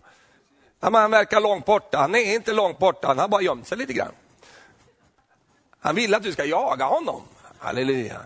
Han 0.92 1.10
verkar 1.10 1.40
långt 1.40 1.66
borta, 1.66 1.98
han 1.98 2.14
är 2.14 2.34
inte 2.34 2.52
långt 2.52 2.78
borta, 2.78 3.08
han 3.08 3.18
har 3.18 3.28
bara 3.28 3.42
gömt 3.42 3.68
sig 3.68 3.78
lite 3.78 3.92
grann. 3.92 4.12
Han 5.80 5.94
vill 5.94 6.14
att 6.14 6.22
du 6.22 6.32
ska 6.32 6.44
jaga 6.44 6.84
honom. 6.84 7.22
Halleluja. 7.58 8.20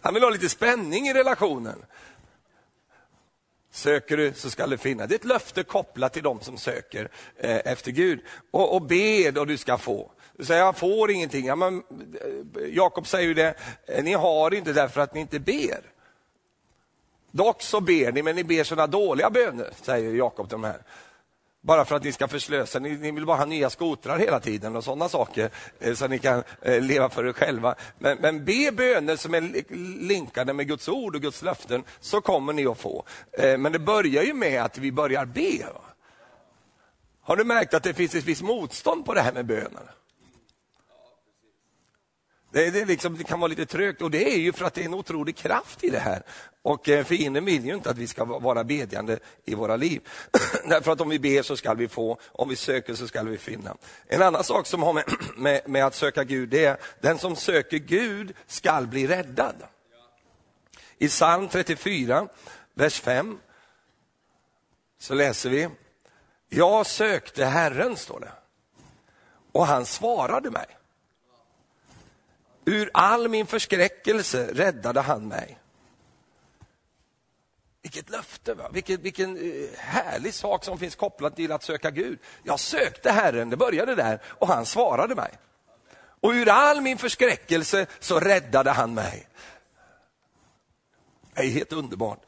Han 0.00 0.14
vill 0.14 0.22
ha 0.22 0.30
lite 0.30 0.48
spänning 0.48 1.08
i 1.08 1.14
relationen. 1.14 1.84
Söker 3.70 4.16
du 4.16 4.32
så 4.32 4.50
ska 4.50 4.66
du 4.66 4.78
finna. 4.78 5.06
Det 5.06 5.14
är 5.14 5.18
ett 5.18 5.24
löfte 5.24 5.62
kopplat 5.62 6.12
till 6.12 6.22
de 6.22 6.40
som 6.40 6.58
söker 6.58 7.10
eh, 7.36 7.60
efter 7.64 7.90
Gud. 7.90 8.20
Och, 8.50 8.74
och 8.74 8.82
bed 8.82 9.38
och 9.38 9.46
du 9.46 9.56
ska 9.56 9.78
få. 9.78 10.10
Du 10.36 10.44
säger, 10.44 10.60
jag 10.60 10.76
får 10.76 11.10
ingenting. 11.10 11.46
Ja, 11.46 11.56
men, 11.56 11.76
eh, 11.76 12.66
Jakob 12.70 13.06
säger 13.06 13.28
ju 13.28 13.34
det, 13.34 13.54
eh, 13.86 14.04
ni 14.04 14.12
har 14.12 14.54
inte 14.54 14.72
därför 14.72 15.00
att 15.00 15.14
ni 15.14 15.20
inte 15.20 15.40
ber. 15.40 15.80
Dock 17.36 17.62
så 17.62 17.80
ber 17.80 18.12
ni, 18.12 18.22
men 18.22 18.36
ni 18.36 18.44
ber 18.44 18.64
sådana 18.64 18.86
dåliga 18.86 19.30
böner, 19.30 19.70
säger 19.82 20.14
Jakob 20.14 20.48
de 20.48 20.64
här. 20.64 20.82
Bara 21.60 21.84
för 21.84 21.96
att 21.96 22.04
ni 22.04 22.12
ska 22.12 22.28
förslösa, 22.28 22.78
ni, 22.78 22.96
ni 22.96 23.10
vill 23.10 23.26
bara 23.26 23.36
ha 23.36 23.44
nya 23.44 23.70
skotrar 23.70 24.18
hela 24.18 24.40
tiden 24.40 24.76
och 24.76 24.84
sådana 24.84 25.08
saker, 25.08 25.50
så 25.80 25.96
så 25.96 26.08
ni 26.08 26.18
kan 26.18 26.42
eh, 26.62 26.80
leva 26.80 27.08
för 27.08 27.26
er 27.26 27.32
själva. 27.32 27.74
Men, 27.98 28.18
men 28.20 28.44
be 28.44 28.72
böner 28.72 29.16
som 29.16 29.34
är 29.34 29.40
linkade 30.08 30.52
med 30.52 30.68
Guds 30.68 30.88
ord 30.88 31.14
och 31.14 31.22
Guds 31.22 31.42
löften, 31.42 31.84
så 32.00 32.20
kommer 32.20 32.52
ni 32.52 32.66
att 32.66 32.78
få. 32.78 33.04
Eh, 33.32 33.58
men 33.58 33.72
det 33.72 33.78
börjar 33.78 34.22
ju 34.22 34.34
med 34.34 34.62
att 34.62 34.78
vi 34.78 34.92
börjar 34.92 35.24
be. 35.24 35.66
Har 37.22 37.36
du 37.36 37.44
märkt 37.44 37.74
att 37.74 37.82
det 37.82 37.94
finns 37.94 38.14
ett 38.14 38.24
visst 38.24 38.42
motstånd 38.42 39.04
på 39.04 39.14
det 39.14 39.20
här 39.20 39.32
med 39.32 39.46
böner? 39.46 39.90
Det, 42.50 42.70
det, 42.70 42.84
liksom, 42.84 43.16
det, 43.16 43.24
kan 43.24 43.40
vara 43.40 43.48
lite 43.48 43.66
trögt 43.66 44.02
och 44.02 44.10
det 44.10 44.34
är 44.34 44.38
ju 44.38 44.52
för 44.52 44.64
att 44.64 44.74
det 44.74 44.80
är 44.80 44.84
en 44.84 44.94
otrolig 44.94 45.36
kraft 45.36 45.84
i 45.84 45.90
det 45.90 45.98
här. 45.98 46.22
Och 46.62 46.88
eh, 46.88 47.04
fienden 47.04 47.44
vill 47.44 47.64
ju 47.64 47.74
inte 47.74 47.90
att 47.90 47.98
vi 47.98 48.06
ska 48.06 48.24
vara 48.24 48.64
bedjande 48.64 49.18
i 49.44 49.54
våra 49.54 49.76
liv. 49.76 50.00
Därför 50.68 50.92
att 50.92 51.00
om 51.00 51.08
vi 51.08 51.18
ber 51.18 51.42
så 51.42 51.56
ska 51.56 51.74
vi 51.74 51.88
få, 51.88 52.18
om 52.32 52.48
vi 52.48 52.56
söker 52.56 52.94
så 52.94 53.08
ska 53.08 53.22
vi 53.22 53.38
finna. 53.38 53.76
En 54.06 54.22
annan 54.22 54.44
sak 54.44 54.66
som 54.66 54.82
har 54.82 54.92
med, 54.92 55.04
med, 55.36 55.60
med 55.66 55.86
att 55.86 55.94
söka 55.94 56.24
Gud, 56.24 56.48
det 56.48 56.64
är 56.64 56.76
den 57.00 57.18
som 57.18 57.36
söker 57.36 57.78
Gud 57.78 58.34
skall 58.46 58.86
bli 58.86 59.06
räddad. 59.06 59.56
I 60.98 61.08
psalm 61.08 61.48
34, 61.48 62.28
vers 62.74 63.00
5, 63.00 63.38
så 64.98 65.14
läser 65.14 65.50
vi, 65.50 65.68
jag 66.48 66.86
sökte 66.86 67.44
Herren, 67.44 67.96
står 67.96 68.20
det, 68.20 68.32
och 69.52 69.66
han 69.66 69.86
svarade 69.86 70.50
mig. 70.50 70.66
Ur 72.68 72.90
all 72.94 73.28
min 73.28 73.46
förskräckelse 73.46 74.50
räddade 74.54 75.00
han 75.00 75.28
mig. 75.28 75.58
Vilket 77.82 78.10
löfte, 78.10 78.54
va? 78.54 78.68
Vilket, 78.72 79.00
vilken 79.00 79.36
eh, 79.36 79.78
härlig 79.78 80.34
sak 80.34 80.64
som 80.64 80.78
finns 80.78 80.94
kopplat 80.94 81.36
till 81.36 81.52
att 81.52 81.62
söka 81.62 81.90
Gud. 81.90 82.18
Jag 82.42 82.60
sökte 82.60 83.10
Herren, 83.10 83.50
det 83.50 83.56
började 83.56 83.94
där, 83.94 84.22
och 84.24 84.48
han 84.48 84.66
svarade 84.66 85.14
mig. 85.14 85.30
Och 86.20 86.30
ur 86.30 86.48
all 86.48 86.80
min 86.80 86.98
förskräckelse 86.98 87.86
så 88.00 88.20
räddade 88.20 88.70
han 88.70 88.94
mig. 88.94 89.28
Det 91.34 91.42
är 91.42 91.50
helt 91.50 91.72
underbart. 91.72 92.20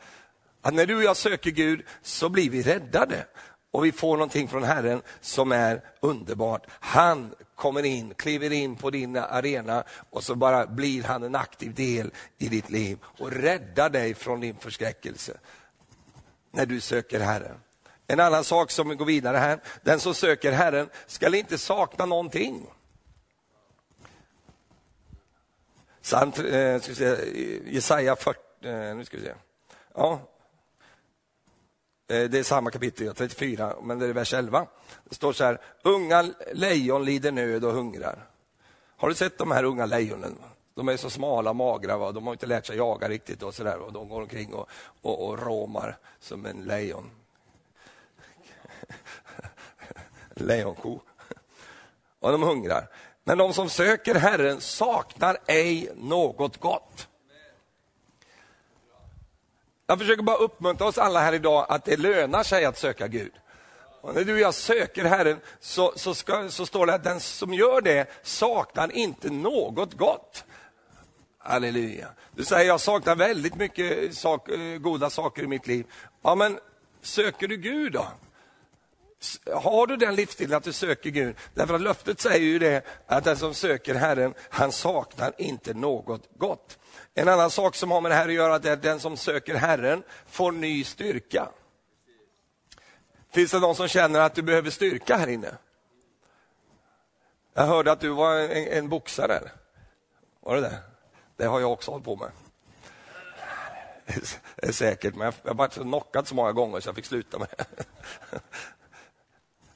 Att 0.62 0.74
när 0.74 0.86
du 0.86 0.96
och 0.96 1.02
jag 1.02 1.16
söker 1.16 1.50
Gud 1.50 1.86
så 2.02 2.28
blir 2.28 2.50
vi 2.50 2.62
räddade 2.62 3.26
och 3.78 3.84
vi 3.84 3.92
får 3.92 4.16
någonting 4.16 4.48
från 4.48 4.62
Herren 4.62 5.02
som 5.20 5.52
är 5.52 5.82
underbart. 6.00 6.66
Han 6.70 7.34
kommer 7.54 7.84
in, 7.84 8.14
kliver 8.14 8.52
in 8.52 8.76
på 8.76 8.90
din 8.90 9.16
arena 9.16 9.84
och 10.10 10.24
så 10.24 10.34
bara 10.34 10.66
blir 10.66 11.02
han 11.02 11.22
en 11.22 11.34
aktiv 11.34 11.74
del 11.74 12.10
i 12.38 12.48
ditt 12.48 12.70
liv 12.70 12.98
och 13.02 13.32
räddar 13.32 13.90
dig 13.90 14.14
från 14.14 14.40
din 14.40 14.56
förskräckelse 14.56 15.32
när 16.50 16.66
du 16.66 16.80
söker 16.80 17.20
Herren. 17.20 17.56
En 18.06 18.20
annan 18.20 18.44
sak 18.44 18.70
som 18.70 18.96
går 18.96 19.04
vidare 19.04 19.36
här, 19.36 19.60
den 19.82 20.00
som 20.00 20.14
söker 20.14 20.52
Herren 20.52 20.88
skall 21.06 21.34
inte 21.34 21.58
sakna 21.58 22.06
någonting. 22.06 22.66
Eh, 26.12 26.80
Jesaja 27.66 28.16
40, 28.16 28.38
eh, 28.62 28.96
nu 28.96 29.04
ska 29.04 29.16
vi 29.16 29.22
se. 29.22 29.32
Ja, 29.94 30.20
Eh, 32.08 32.30
det 32.30 32.38
är 32.38 32.42
samma 32.42 32.70
kapitel, 32.70 33.14
34, 33.14 33.74
men 33.82 33.98
det 33.98 34.06
är 34.06 34.12
vers 34.12 34.34
11. 34.34 34.66
Det 35.04 35.14
står 35.14 35.32
så 35.32 35.44
här, 35.44 35.60
unga 35.82 36.30
lejon 36.52 37.04
lider 37.04 37.32
nöd 37.32 37.64
och 37.64 37.72
hungrar. 37.72 38.26
Har 38.96 39.08
du 39.08 39.14
sett 39.14 39.38
de 39.38 39.50
här 39.50 39.64
unga 39.64 39.86
lejonen? 39.86 40.38
De 40.74 40.88
är 40.88 40.96
så 40.96 41.10
smala 41.10 41.50
och 41.50 41.56
magra, 41.56 41.96
va? 41.96 42.12
de 42.12 42.26
har 42.26 42.34
inte 42.34 42.46
lärt 42.46 42.66
sig 42.66 42.76
jaga 42.76 43.08
riktigt 43.08 43.42
och 43.42 43.54
så 43.54 43.64
där, 43.64 43.78
och 43.78 43.92
de 43.92 44.08
går 44.08 44.20
omkring 44.20 44.54
och, 44.54 44.68
och, 45.02 45.28
och 45.28 45.42
råmar 45.42 45.98
som 46.20 46.46
en 46.46 46.64
lejon. 46.64 47.10
Lejonko. 50.34 51.00
Och 52.20 52.32
de 52.32 52.42
hungrar. 52.42 52.88
Men 53.24 53.38
de 53.38 53.52
som 53.52 53.68
söker 53.68 54.14
Herren 54.14 54.60
saknar 54.60 55.38
ej 55.46 55.90
något 55.96 56.56
gott. 56.56 57.07
Jag 59.90 59.98
försöker 59.98 60.22
bara 60.22 60.36
uppmuntra 60.36 60.86
oss 60.86 60.98
alla 60.98 61.20
här 61.20 61.32
idag 61.32 61.66
att 61.68 61.84
det 61.84 61.96
lönar 61.96 62.42
sig 62.42 62.64
att 62.64 62.78
söka 62.78 63.08
Gud. 63.08 63.32
Och 64.00 64.14
när 64.14 64.24
du 64.24 64.32
och 64.32 64.40
jag 64.40 64.54
söker 64.54 65.04
Herren 65.04 65.40
så, 65.60 65.92
så, 65.96 66.14
ska, 66.14 66.48
så 66.50 66.66
står 66.66 66.86
det 66.86 66.94
att 66.94 67.04
den 67.04 67.20
som 67.20 67.54
gör 67.54 67.80
det 67.80 68.06
saknar 68.22 68.92
inte 68.92 69.30
något 69.30 69.94
gott. 69.94 70.44
Halleluja. 71.38 72.08
Du 72.34 72.44
säger 72.44 72.66
jag 72.66 72.80
saknar 72.80 73.16
väldigt 73.16 73.54
mycket 73.54 74.16
sak, 74.16 74.48
eh, 74.48 74.78
goda 74.78 75.10
saker 75.10 75.42
i 75.42 75.46
mitt 75.46 75.66
liv. 75.66 75.86
Ja, 76.22 76.34
men 76.34 76.58
söker 77.02 77.48
du 77.48 77.56
Gud 77.56 77.92
då? 77.92 78.06
Har 79.54 79.86
du 79.86 79.96
den 79.96 80.14
livsstilen 80.14 80.56
att 80.56 80.64
du 80.64 80.72
söker 80.72 81.10
Gud? 81.10 81.36
Därför 81.54 81.74
att 81.74 81.80
löftet 81.80 82.20
säger 82.20 82.46
ju 82.46 82.58
det 82.58 82.82
att 83.06 83.24
den 83.24 83.36
som 83.36 83.54
söker 83.54 83.94
Herren, 83.94 84.34
han 84.50 84.72
saknar 84.72 85.32
inte 85.38 85.74
något 85.74 86.28
gott. 86.38 86.78
En 87.14 87.28
annan 87.28 87.50
sak 87.50 87.74
som 87.74 87.90
har 87.90 88.00
med 88.00 88.10
det 88.10 88.14
här 88.14 88.28
att 88.28 88.34
göra 88.34 88.54
är 88.54 88.72
att 88.72 88.82
den 88.82 89.00
som 89.00 89.16
söker 89.16 89.54
Herren 89.54 90.02
får 90.26 90.52
ny 90.52 90.84
styrka. 90.84 91.48
Finns 93.30 93.50
det 93.50 93.58
någon 93.58 93.76
som 93.76 93.88
känner 93.88 94.20
att 94.20 94.34
du 94.34 94.42
behöver 94.42 94.70
styrka 94.70 95.16
här 95.16 95.26
inne? 95.26 95.54
Jag 97.54 97.66
hörde 97.66 97.92
att 97.92 98.00
du 98.00 98.08
var 98.08 98.34
en, 98.34 98.78
en 98.78 98.88
boxare. 98.88 99.50
Var 100.40 100.54
det 100.54 100.60
det? 100.60 100.78
Det 101.36 101.44
har 101.44 101.60
jag 101.60 101.72
också 101.72 101.90
hållit 101.90 102.04
på 102.04 102.16
med. 102.16 102.30
Det 104.56 104.66
är 104.66 104.72
säkert, 104.72 105.14
men 105.14 105.32
jag 105.42 105.50
har 105.50 105.54
varit 105.54 105.74
knockad 105.74 106.28
så 106.28 106.34
många 106.34 106.52
gånger 106.52 106.80
så 106.80 106.88
jag 106.88 106.96
fick 106.96 107.06
sluta 107.06 107.38
med 107.38 107.48
det. 107.56 107.64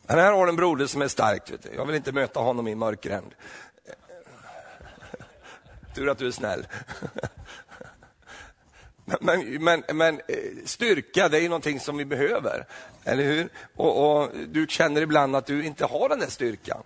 Men 0.07 0.19
här 0.19 0.33
har 0.33 0.47
du 0.47 0.51
en 0.51 0.57
broder 0.57 0.87
som 0.87 1.03
är 1.03 1.09
stark. 1.09 1.53
Jag 1.77 1.87
vill 1.87 1.97
inte 1.97 2.13
möta 2.13 2.41
honom 2.41 2.69
i 2.69 2.75
mörkgränd. 2.75 3.35
Tur 5.95 6.09
att 6.09 6.19
du 6.19 6.27
är 6.27 6.31
snäll. 6.31 6.67
Men, 9.21 9.65
men, 9.65 9.85
men, 9.93 10.21
eh, 10.29 10.37
styrka, 10.65 11.29
det 11.29 11.41
är 11.41 11.49
någonting 11.49 11.81
som 11.81 11.97
vi 11.97 12.05
behöver, 12.05 12.67
eller 13.05 13.25
hur? 13.25 13.49
Och, 13.77 14.21
och, 14.23 14.31
Du 14.49 14.67
känner 14.69 15.03
ibland 15.03 15.37
att 15.37 15.47
du 15.47 15.65
inte 15.65 15.85
har 15.85 16.09
den 16.09 16.19
där 16.19 16.27
styrkan. 16.27 16.83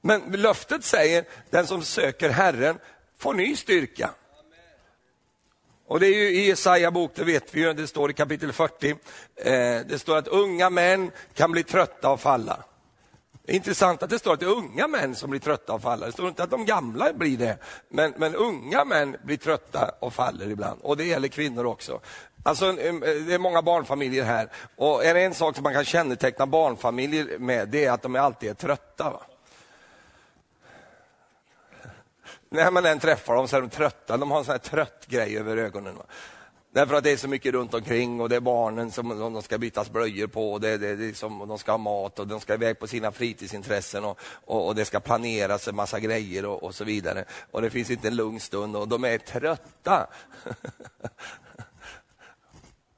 Men 0.00 0.22
löftet 0.32 0.84
säger, 0.84 1.24
den 1.50 1.66
som 1.66 1.82
söker 1.82 2.30
Herren 2.30 2.78
får 3.18 3.34
ny 3.34 3.56
styrka. 3.56 4.10
Och 5.86 6.00
det 6.00 6.06
är 6.06 6.14
ju 6.14 6.28
i 6.28 6.46
Jesaja 6.46 6.90
bok, 6.90 7.12
det 7.14 7.24
vet 7.24 7.54
vi 7.54 7.60
ju, 7.60 7.72
det 7.72 7.86
står 7.86 8.10
i 8.10 8.14
kapitel 8.14 8.52
40. 8.52 8.90
Eh, 8.90 8.96
det 9.86 10.00
står 10.00 10.16
att 10.16 10.28
unga 10.28 10.70
män 10.70 11.10
kan 11.34 11.52
bli 11.52 11.62
trötta 11.62 12.10
och 12.10 12.20
falla. 12.20 12.64
Det 13.46 13.52
är 13.52 13.56
intressant 13.56 14.02
att 14.02 14.10
det 14.10 14.18
står 14.18 14.32
att 14.32 14.40
det 14.40 14.46
är 14.46 14.50
unga 14.56 14.88
män 14.88 15.14
som 15.14 15.30
blir 15.30 15.40
trötta 15.40 15.72
och 15.72 15.82
faller. 15.82 16.06
Det 16.06 16.12
står 16.12 16.28
inte 16.28 16.42
att 16.42 16.50
de 16.50 16.64
gamla 16.64 17.12
blir 17.12 17.38
det, 17.38 17.58
men, 17.88 18.14
men 18.16 18.34
unga 18.34 18.84
män 18.84 19.16
blir 19.24 19.36
trötta 19.36 19.94
och 20.00 20.14
faller 20.14 20.50
ibland. 20.50 20.80
Och 20.82 20.96
det 20.96 21.04
gäller 21.04 21.28
kvinnor 21.28 21.66
också. 21.66 22.00
Alltså, 22.42 22.72
det 22.72 23.34
är 23.34 23.38
många 23.38 23.62
barnfamiljer 23.62 24.24
här. 24.24 24.48
Och 24.76 25.04
är 25.04 25.14
det 25.14 25.20
en 25.20 25.34
sak 25.34 25.54
som 25.54 25.62
man 25.62 25.72
kan 25.72 25.84
känneteckna 25.84 26.46
barnfamiljer 26.46 27.38
med, 27.38 27.68
det 27.68 27.84
är 27.84 27.92
att 27.92 28.02
de 28.02 28.16
alltid 28.16 28.50
är 28.50 28.54
trötta. 28.54 29.10
Va? 29.10 29.20
När 32.48 32.70
man 32.70 32.86
än 32.86 32.98
träffar 32.98 33.36
dem 33.36 33.48
så 33.48 33.56
är 33.56 33.60
de 33.60 33.70
trötta, 33.70 34.16
de 34.16 34.30
har 34.30 34.38
en 34.38 34.44
sån 34.44 34.52
här 34.52 34.58
trött 34.58 35.06
grej 35.06 35.38
över 35.38 35.56
ögonen. 35.56 35.96
Va? 35.96 36.04
Därför 36.76 36.94
att 36.94 37.04
det 37.04 37.10
är 37.10 37.16
så 37.16 37.28
mycket 37.28 37.54
runt 37.54 37.74
omkring 37.74 38.20
och 38.20 38.28
det 38.28 38.36
är 38.36 38.40
barnen 38.40 38.90
som 38.90 39.08
de 39.08 39.42
ska 39.42 39.58
bytas 39.58 39.90
blöjor 39.90 40.26
på 40.26 40.52
och 40.52 40.60
det, 40.60 40.78
det, 40.78 40.96
det 40.96 41.16
som, 41.16 41.48
de 41.48 41.58
ska 41.58 41.72
ha 41.72 41.78
mat 41.78 42.18
och 42.18 42.26
de 42.26 42.40
ska 42.40 42.54
iväg 42.54 42.78
på 42.78 42.86
sina 42.86 43.12
fritidsintressen 43.12 44.04
och, 44.04 44.18
och, 44.44 44.66
och 44.66 44.74
det 44.74 44.84
ska 44.84 45.00
planeras 45.00 45.68
en 45.68 45.76
massa 45.76 46.00
grejer 46.00 46.46
och, 46.46 46.62
och, 46.62 46.74
så 46.74 46.84
vidare. 46.84 47.24
Och 47.50 47.62
det 47.62 47.70
finns 47.70 47.90
inte 47.90 48.08
en 48.08 48.16
lugn 48.16 48.40
stund 48.40 48.76
och 48.76 48.88
de 48.88 49.04
är 49.04 49.18
trötta. 49.18 50.06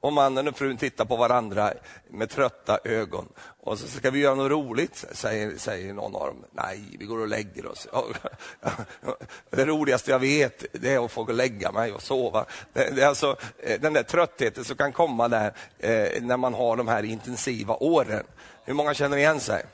Och 0.01 0.13
mannen 0.13 0.47
och 0.47 0.57
frun 0.57 0.77
tittar 0.77 1.05
på 1.05 1.15
varandra 1.15 1.73
med 2.09 2.29
trötta 2.29 2.79
ögon. 2.83 3.25
Och 3.61 3.79
så 3.79 3.87
ska 3.87 4.11
vi 4.11 4.19
göra 4.19 4.35
något 4.35 4.51
roligt, 4.51 5.05
säger, 5.11 5.57
säger 5.57 5.93
någon 5.93 6.15
av 6.15 6.27
dem. 6.27 6.45
Nej, 6.51 6.79
vi 6.99 7.05
går 7.05 7.19
och 7.19 7.27
lägger 7.27 7.65
oss. 7.65 7.87
Det 9.49 9.65
roligaste 9.65 10.11
jag 10.11 10.19
vet 10.19 10.65
det 10.71 10.93
är 10.93 11.05
att 11.05 11.11
få 11.11 11.23
gå 11.23 11.31
och 11.31 11.37
lägga 11.37 11.71
mig 11.71 11.91
och 11.91 12.01
sova. 12.01 12.45
Det 12.73 13.01
är 13.01 13.07
alltså 13.07 13.37
eh, 13.59 13.81
den 13.81 13.93
där 13.93 14.03
tröttheten 14.03 14.63
som 14.63 14.75
kan 14.75 14.91
komma 14.91 15.27
där 15.27 15.53
eh, 15.79 16.21
när 16.21 16.37
man 16.37 16.53
har 16.53 16.75
de 16.75 16.87
här 16.87 17.03
intensiva 17.03 17.75
åren. 17.75 18.23
Hur 18.65 18.73
många 18.73 18.93
känner 18.93 19.17
igen 19.17 19.39
sig? 19.39 19.65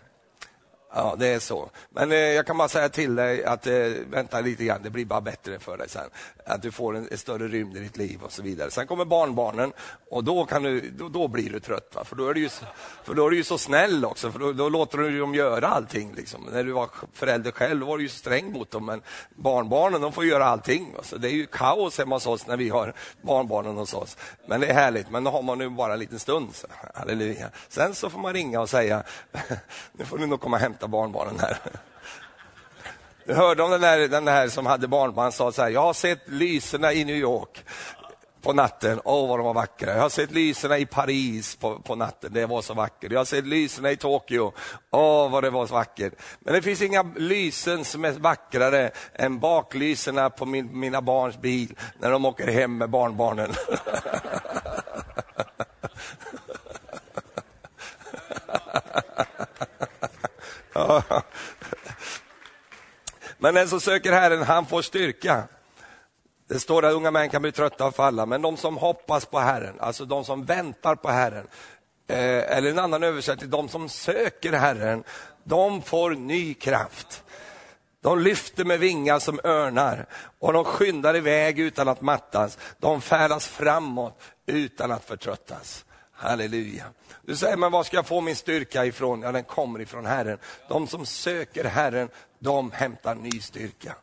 Ja, 0.98 1.16
det 1.20 1.28
är 1.28 1.40
så. 1.40 1.70
Men 1.90 2.12
eh, 2.12 2.18
jag 2.18 2.46
kan 2.48 2.58
bara 2.58 2.68
säga 2.68 2.90
till 2.90 3.16
dig 3.16 3.46
att 3.46 3.68
eh, 3.68 3.74
vänta 4.10 4.42
lite 4.42 4.64
grann, 4.66 4.84
det 4.84 4.90
blir 4.90 5.06
bara 5.06 5.22
bättre 5.22 5.60
för 5.60 5.78
dig 5.78 5.90
sen. 5.90 6.10
Att 6.46 6.62
du 6.62 6.72
får 6.72 6.96
en, 6.96 7.08
en 7.12 7.18
större 7.18 7.48
rymd 7.48 7.78
i 7.78 7.80
ditt 7.80 7.98
liv 7.98 8.20
och 8.24 8.32
så 8.32 8.42
vidare. 8.42 8.72
Sen 8.72 8.88
kommer 8.88 9.06
barnbarnen 9.06 9.74
och 10.10 10.24
då, 10.24 10.46
kan 10.46 10.64
du, 10.64 10.90
då, 10.90 11.10
då 11.10 11.28
blir 11.28 11.50
du 11.50 11.60
trött. 11.60 11.92
Va? 11.96 12.04
För, 12.04 12.16
då 12.16 12.28
är 12.28 12.34
du 12.34 12.40
ju, 12.40 12.50
för 13.04 13.14
då 13.14 13.26
är 13.26 13.30
du 13.30 13.38
ju 13.38 13.44
så 13.44 13.58
snäll 13.58 14.06
också, 14.06 14.32
för 14.32 14.40
då, 14.40 14.54
då 14.54 14.70
låter 14.70 14.98
du 14.98 15.20
dem 15.20 15.36
göra 15.36 15.68
allting. 15.68 16.14
Liksom. 16.16 16.50
När 16.52 16.64
du 16.64 16.72
var 16.72 16.90
förälder 17.14 17.52
själv 17.52 17.86
var 17.88 17.98
du 17.98 18.04
ju 18.04 18.10
sträng 18.10 18.52
mot 18.52 18.72
dem, 18.72 18.86
men 18.86 19.02
barnbarnen 19.36 20.02
de 20.02 20.12
får 20.12 20.26
göra 20.26 20.46
allting. 20.46 20.94
Va? 20.96 21.04
Så 21.04 21.18
det 21.18 21.30
är 21.30 21.34
ju 21.34 21.46
kaos 21.46 21.98
hemma 21.98 22.16
hos 22.16 22.28
oss 22.28 22.48
när 22.48 22.58
vi 22.58 22.70
har 22.70 22.94
barnbarnen 23.22 23.78
hos 23.78 23.94
oss. 23.94 24.18
Men 24.48 24.62
det 24.62 24.68
är 24.68 24.74
härligt, 24.74 25.10
men 25.10 25.24
då 25.24 25.32
har 25.32 25.42
man 25.42 25.58
nu 25.58 25.70
bara 25.70 25.94
en 25.94 26.00
liten 26.00 26.20
stund. 26.20 26.56
Så. 26.56 26.68
Halleluja. 26.94 27.50
Sen 27.70 27.96
så 27.96 28.10
får 28.10 28.20
man 28.20 28.34
ringa 28.34 28.62
och 28.62 28.70
säga, 28.70 29.04
nu 29.92 30.06
får 30.06 30.18
du 30.18 30.26
nog 30.26 30.42
komma 30.42 30.58
och 30.58 30.62
hämta 30.62 30.85
barnbarnen 30.88 31.40
här. 31.40 31.58
Du 33.26 33.34
hörde 33.34 33.64
om 33.64 33.72
den 33.72 33.84
här 33.84 34.08
den 34.08 34.28
här 34.28 34.48
som 34.48 34.66
hade 34.66 34.88
barnbarn, 34.88 35.32
sa 35.32 35.52
så 35.52 35.62
här, 35.62 35.70
jag 35.70 35.82
har 35.82 35.94
sett 35.94 36.30
lyserna 36.30 36.94
i 36.94 37.06
New 37.06 37.16
York 37.16 37.64
på 38.46 38.54
natten, 38.54 39.02
åh 39.04 39.24
oh, 39.24 39.30
vad 39.30 39.40
de 39.40 39.46
var 39.46 39.54
vackra. 39.54 39.94
Jag 39.94 40.02
har 40.02 40.10
sett 40.10 40.32
lyserna 40.32 40.78
i 40.78 40.86
Paris 40.86 41.56
på, 41.56 41.80
på 41.80 41.96
natten, 41.96 42.34
det 42.34 42.46
var 42.46 42.62
så 42.62 42.74
vackert. 42.74 43.12
Jag 43.12 43.20
har 43.20 43.26
sett 43.26 43.48
lyserna 43.48 43.92
i 43.92 43.98
Tokyo, 43.98 44.54
åh 44.92 45.26
oh, 45.26 45.32
vad 45.32 45.44
det 45.44 45.50
var 45.50 45.68
så 45.68 45.74
vackert. 45.74 46.14
Men 46.40 46.54
det 46.54 46.62
finns 46.62 46.82
inga 46.82 47.04
lysen 47.16 47.86
som 47.86 48.06
är 48.06 48.12
vackrare 48.12 48.92
än 49.14 49.40
baklyserna 49.40 50.30
på 50.30 50.46
min, 50.46 50.80
mina 50.80 51.02
barns 51.02 51.38
bil 51.38 51.76
när 52.00 52.12
de 52.12 52.26
åker 52.26 52.48
hem 52.48 52.78
med 52.78 52.90
barnbarnen. 52.90 53.54
Men 63.38 63.56
den 63.56 63.70
som 63.70 63.82
söker 63.82 64.12
Herren, 64.12 64.44
han 64.44 64.66
får 64.66 64.82
styrka. 64.82 65.44
Det 66.48 66.60
står 66.60 66.86
att 66.86 66.94
unga 66.94 67.12
män 67.12 67.30
kan 67.30 67.42
bli 67.42 67.52
trötta 67.52 67.86
och 67.86 67.96
falla, 67.96 68.26
men 68.26 68.42
de 68.42 68.58
som 68.58 68.78
hoppas 68.78 69.26
på 69.26 69.40
Herren, 69.40 69.76
alltså 69.80 70.06
de 70.06 70.26
som 70.26 70.46
väntar 70.46 70.96
på 70.96 71.10
Herren, 71.10 71.48
eh, 72.08 72.58
eller 72.58 72.70
en 72.70 72.80
annan 72.80 73.04
översättning, 73.04 73.50
de 73.50 73.70
som 73.70 73.90
söker 73.90 74.54
Herren, 74.54 75.04
de 75.44 75.82
får 75.82 76.12
ny 76.12 76.54
kraft. 76.54 77.24
De 78.02 78.20
lyfter 78.20 78.66
med 78.66 78.80
vingar 78.80 79.20
som 79.20 79.40
örnar 79.44 80.06
och 80.40 80.54
de 80.54 80.64
skyndar 80.64 81.16
iväg 81.16 81.60
utan 81.60 81.88
att 81.88 82.02
mattas. 82.02 82.58
De 82.80 83.02
färdas 83.02 83.48
framåt 83.48 84.22
utan 84.46 84.92
att 84.92 85.06
förtröttas. 85.06 85.85
Halleluja. 86.16 86.86
Du 87.22 87.36
säger, 87.36 87.58
men 87.58 87.72
var 87.72 87.84
ska 87.84 87.96
jag 87.96 88.08
få 88.08 88.22
min 88.22 88.36
styrka 88.36 88.86
ifrån? 88.86 89.22
Ja, 89.22 89.32
den 89.32 89.44
kommer 89.44 89.82
ifrån 89.82 90.06
Herren. 90.06 90.38
De 90.70 90.88
som 90.88 91.06
söker 91.06 91.64
Herren, 91.64 92.10
de 92.40 92.72
hämtar 92.72 93.16
ny 93.16 93.42
styrka. 93.42 93.96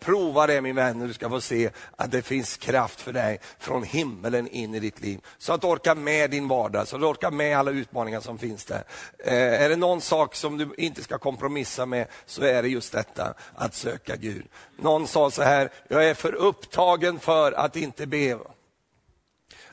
Prova 0.00 0.46
det 0.46 0.60
min 0.60 0.76
vän, 0.76 0.98
du 0.98 1.12
ska 1.12 1.28
få 1.28 1.40
se 1.40 1.70
att 1.96 2.10
det 2.10 2.22
finns 2.22 2.56
kraft 2.56 3.00
för 3.00 3.12
dig 3.12 3.40
från 3.58 3.82
himmelen 3.82 4.48
in 4.48 4.74
i 4.74 4.80
ditt 4.80 5.00
liv. 5.00 5.20
Så 5.38 5.52
att 5.52 5.60
du 5.60 5.66
orkar 5.66 5.94
med 5.94 6.30
din 6.30 6.48
vardag, 6.48 6.88
så 6.88 6.96
att 6.96 7.02
du 7.02 7.06
orkar 7.06 7.30
med 7.30 7.58
alla 7.58 7.70
utmaningar 7.70 8.20
som 8.20 8.38
finns 8.38 8.64
där. 8.64 8.84
Eh, 9.18 9.62
är 9.62 9.68
det 9.68 9.76
någon 9.76 10.00
sak 10.00 10.34
som 10.34 10.58
du 10.58 10.74
inte 10.78 11.02
ska 11.02 11.18
kompromissa 11.18 11.86
med, 11.86 12.06
så 12.26 12.42
är 12.42 12.62
det 12.62 12.68
just 12.68 12.92
detta, 12.92 13.34
att 13.54 13.74
söka 13.74 14.16
Gud. 14.16 14.46
Någon 14.76 15.06
sa 15.06 15.30
så 15.30 15.42
här, 15.42 15.70
jag 15.88 16.04
är 16.08 16.14
för 16.14 16.34
upptagen 16.34 17.18
för 17.18 17.52
att 17.52 17.76
inte 17.76 18.06
be. 18.06 18.38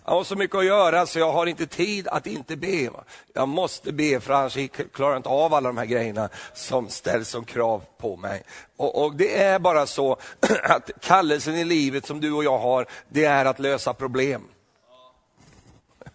Jag 0.10 0.16
har 0.16 0.24
så 0.24 0.36
mycket 0.36 0.58
att 0.58 0.66
göra 0.66 1.06
så 1.06 1.20
jag 1.20 1.32
har 1.32 1.46
inte 1.46 1.68
tid 1.68 2.08
att 2.08 2.28
inte 2.28 2.56
be. 2.56 2.90
Jag 3.34 3.48
måste 3.48 3.92
be 3.92 4.20
för 4.20 4.34
annars 4.34 4.58
klarar 4.94 5.12
jag 5.12 5.20
inte 5.20 5.30
av 5.30 5.54
alla 5.54 5.70
de 5.70 5.78
här 5.78 5.86
grejerna 5.86 6.30
som 6.54 6.90
ställs 6.90 7.30
som 7.30 7.46
krav 7.46 7.84
på 7.98 8.16
mig. 8.16 8.44
Och, 8.78 9.04
och, 9.04 9.16
Det 9.16 9.42
är 9.42 9.60
bara 9.60 9.88
så 9.88 10.18
att 10.64 10.92
kallelsen 11.02 11.56
i 11.56 11.64
livet 11.64 12.06
som 12.06 12.22
du 12.22 12.32
och 12.32 12.44
jag 12.44 12.58
har, 12.58 12.86
det 13.10 13.26
är 13.26 13.46
att 13.46 13.60
lösa 13.60 13.94
problem. 13.94 14.44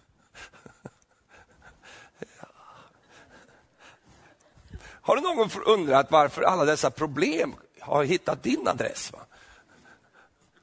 Har 5.01 5.15
du 5.15 5.21
någon 5.21 5.35
gång 5.35 5.49
undrat 5.65 6.11
varför 6.11 6.41
alla 6.41 6.65
dessa 6.65 6.91
problem 6.91 7.55
har 7.79 8.03
hittat 8.03 8.43
din 8.43 8.67
adress? 8.67 9.11
Va? 9.13 9.19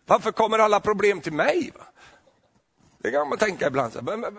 Varför 0.07 0.33
kommer 0.33 0.59
alla 0.59 0.80
problem 0.80 1.20
till 1.20 1.33
mig? 1.33 1.72
Va? 1.78 1.85
Det 3.03 3.11
kan 3.11 3.28
man 3.28 3.38
tänka 3.38 3.66
ibland. 3.66 3.98
Men, 4.03 4.20
men, 4.20 4.34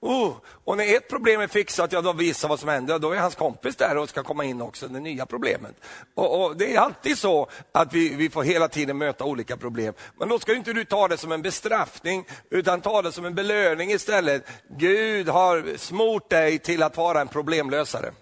oh. 0.00 0.32
Och 0.64 0.76
när 0.76 0.96
ett 0.96 1.08
problem 1.08 1.40
är 1.40 1.46
fixat, 1.46 1.92
ja, 1.92 2.00
då 2.00 2.12
visar 2.12 2.48
vad 2.48 2.60
som 2.60 2.68
händer. 2.68 2.98
Då 2.98 3.12
är 3.12 3.18
hans 3.18 3.34
kompis 3.34 3.76
där 3.76 3.96
och 3.96 4.08
ska 4.08 4.22
komma 4.22 4.44
in 4.44 4.62
också, 4.62 4.88
det 4.88 5.00
nya 5.00 5.26
problemet. 5.26 5.74
Och, 6.14 6.44
och 6.44 6.56
Det 6.56 6.74
är 6.74 6.78
alltid 6.78 7.18
så 7.18 7.48
att 7.72 7.92
vi, 7.92 8.14
vi 8.14 8.30
får 8.30 8.42
hela 8.42 8.68
tiden 8.68 8.98
möta 8.98 9.24
olika 9.24 9.56
problem. 9.56 9.94
Men 10.18 10.28
då 10.28 10.38
ska 10.38 10.54
inte 10.54 10.72
du 10.72 10.84
ta 10.84 11.08
det 11.08 11.16
som 11.16 11.32
en 11.32 11.42
bestraffning, 11.42 12.26
utan 12.50 12.80
ta 12.80 13.02
det 13.02 13.12
som 13.12 13.24
en 13.24 13.34
belöning 13.34 13.90
istället. 13.90 14.46
Gud 14.68 15.28
har 15.28 15.76
smort 15.76 16.30
dig 16.30 16.58
till 16.58 16.82
att 16.82 16.96
vara 16.96 17.20
en 17.20 17.28
problemlösare. 17.28 18.12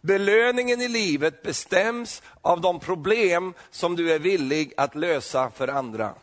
Belöningen 0.00 0.80
i 0.80 0.88
livet 0.88 1.42
bestäms 1.42 2.22
av 2.42 2.60
de 2.60 2.80
problem 2.80 3.54
som 3.70 3.96
du 3.96 4.12
är 4.12 4.18
villig 4.18 4.72
att 4.76 4.94
lösa 4.94 5.50
för 5.50 5.68
andra. 5.68 6.14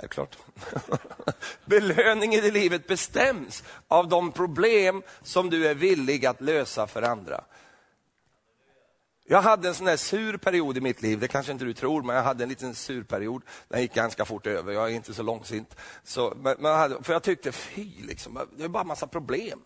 Självklart. 0.00 0.38
Belöningen 1.64 2.44
i 2.44 2.50
livet 2.50 2.86
bestäms 2.86 3.64
av 3.88 4.08
de 4.08 4.32
problem 4.32 5.02
som 5.22 5.50
du 5.50 5.66
är 5.66 5.74
villig 5.74 6.26
att 6.26 6.40
lösa 6.40 6.86
för 6.86 7.02
andra. 7.02 7.44
Jag 9.24 9.42
hade 9.42 9.68
en 9.68 9.74
sån 9.74 9.86
där 9.86 9.96
sur 9.96 10.36
period 10.36 10.76
i 10.76 10.80
mitt 10.80 11.02
liv, 11.02 11.18
det 11.18 11.28
kanske 11.28 11.52
inte 11.52 11.64
du 11.64 11.74
tror, 11.74 12.02
men 12.02 12.16
jag 12.16 12.22
hade 12.22 12.42
en 12.42 12.48
liten 12.48 12.74
sur 12.74 13.02
period. 13.02 13.42
Den 13.68 13.80
gick 13.80 13.94
ganska 13.94 14.24
fort 14.24 14.46
över, 14.46 14.72
jag 14.72 14.90
är 14.90 14.94
inte 14.94 15.14
så 15.14 15.22
långsint. 15.22 15.76
Så, 16.04 16.34
men, 16.36 16.56
men 16.58 16.70
jag 16.70 16.78
hade, 16.78 17.02
för 17.02 17.12
jag 17.12 17.22
tyckte, 17.22 17.52
fy, 17.52 18.02
liksom, 18.02 18.38
det 18.56 18.64
är 18.64 18.68
bara 18.68 18.84
massa 18.84 19.06
problem. 19.06 19.60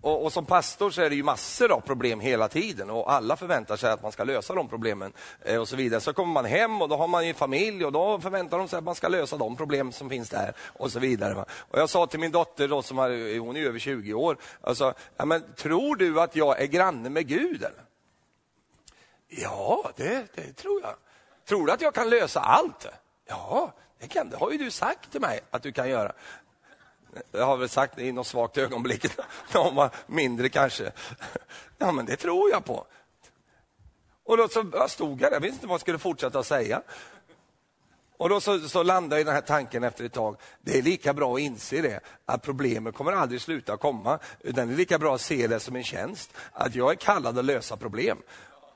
Och, 0.00 0.24
och, 0.24 0.32
som 0.32 0.46
pastor 0.46 0.90
så 0.90 1.02
är 1.02 1.10
det 1.10 1.16
ju 1.16 1.22
massor 1.22 1.72
av 1.72 1.80
problem 1.80 2.20
hela 2.20 2.48
tiden 2.48 2.90
och 2.90 3.12
alla 3.12 3.36
förväntar 3.36 3.76
sig 3.76 3.90
att 3.90 4.02
man 4.02 4.12
ska 4.12 4.24
lösa 4.24 4.54
de 4.54 4.68
problemen. 4.68 5.12
Eh, 5.42 5.60
och 5.60 5.68
Så 5.68 5.76
vidare. 5.76 6.00
Så 6.00 6.12
kommer 6.12 6.32
man 6.32 6.44
hem 6.44 6.82
och 6.82 6.88
då 6.88 6.96
har 6.96 7.08
man 7.08 7.26
ju 7.26 7.34
familj 7.34 7.84
och 7.84 7.92
då 7.92 8.20
förväntar 8.20 8.58
de 8.58 8.68
sig 8.68 8.76
att 8.76 8.84
man 8.84 8.94
ska 8.94 9.08
lösa 9.08 9.36
de 9.36 9.56
problem 9.56 9.92
som 9.92 10.10
finns 10.10 10.28
där. 10.30 10.54
och 10.60 10.92
så 10.92 10.98
vidare. 10.98 11.44
Och 11.58 11.78
Jag 11.78 11.90
sa 11.90 12.06
till 12.06 12.20
min 12.20 12.32
dotter, 12.32 12.68
då, 12.68 12.82
som 12.82 12.98
är, 12.98 13.38
hon 13.38 13.56
är 13.56 13.60
över 13.60 13.78
20 13.78 14.14
år, 14.14 14.36
alltså, 14.60 14.94
ja, 15.16 15.24
men, 15.24 15.44
tror 15.56 15.96
du 15.96 16.20
att 16.20 16.36
jag 16.36 16.60
är 16.60 16.66
granne 16.66 17.10
med 17.10 17.26
Gud? 17.26 17.62
Eller? 17.62 17.84
Ja, 19.28 19.90
det, 19.96 20.26
det 20.34 20.52
tror 20.52 20.82
jag. 20.82 20.94
Tror 21.48 21.66
du 21.66 21.72
att 21.72 21.80
jag 21.80 21.94
kan 21.94 22.10
lösa 22.10 22.40
allt? 22.40 22.86
Ja, 23.28 23.72
det, 23.98 24.08
kan, 24.08 24.30
det 24.30 24.36
har 24.36 24.50
ju 24.50 24.58
du 24.58 24.70
sagt 24.70 25.12
till 25.12 25.20
mig 25.20 25.40
att 25.50 25.62
du 25.62 25.72
kan 25.72 25.90
göra. 25.90 26.12
Jag 27.32 27.46
har 27.46 27.56
väl 27.56 27.68
sagt 27.68 27.96
det 27.96 28.02
i 28.02 28.12
något 28.12 28.26
svagt 28.26 28.58
ögonblick, 28.58 29.04
när 29.52 29.60
hon 29.60 29.74
var 29.74 29.90
mindre 30.06 30.48
kanske. 30.48 30.92
Ja, 31.78 31.92
men 31.92 32.06
det 32.06 32.16
tror 32.16 32.50
jag 32.50 32.64
på. 32.64 32.86
Och 34.24 34.36
då 34.36 34.48
så 34.48 34.88
stod 34.88 35.20
jag 35.20 35.30
där, 35.30 35.36
jag 35.36 35.40
visste 35.40 35.54
inte 35.54 35.66
vad 35.66 35.74
jag 35.74 35.80
skulle 35.80 35.98
fortsätta 35.98 36.38
att 36.38 36.46
säga. 36.46 36.82
Och 38.18 38.28
då 38.28 38.40
så, 38.40 38.60
så 38.60 38.82
landade 38.82 39.24
den 39.24 39.34
här 39.34 39.40
tanken 39.40 39.84
efter 39.84 40.04
ett 40.04 40.12
tag. 40.12 40.36
Det 40.60 40.78
är 40.78 40.82
lika 40.82 41.14
bra 41.14 41.34
att 41.34 41.40
inse 41.40 41.82
det, 41.82 42.00
att 42.26 42.42
problemen 42.42 42.92
kommer 42.92 43.12
aldrig 43.12 43.40
sluta 43.40 43.76
komma. 43.76 44.18
Utan 44.40 44.68
det 44.68 44.74
är 44.74 44.76
lika 44.76 44.98
bra 44.98 45.14
att 45.14 45.20
se 45.20 45.46
det 45.46 45.60
som 45.60 45.76
en 45.76 45.84
tjänst, 45.84 46.34
att 46.52 46.74
jag 46.74 46.90
är 46.90 46.94
kallad 46.94 47.38
att 47.38 47.44
lösa 47.44 47.76
problem. 47.76 48.18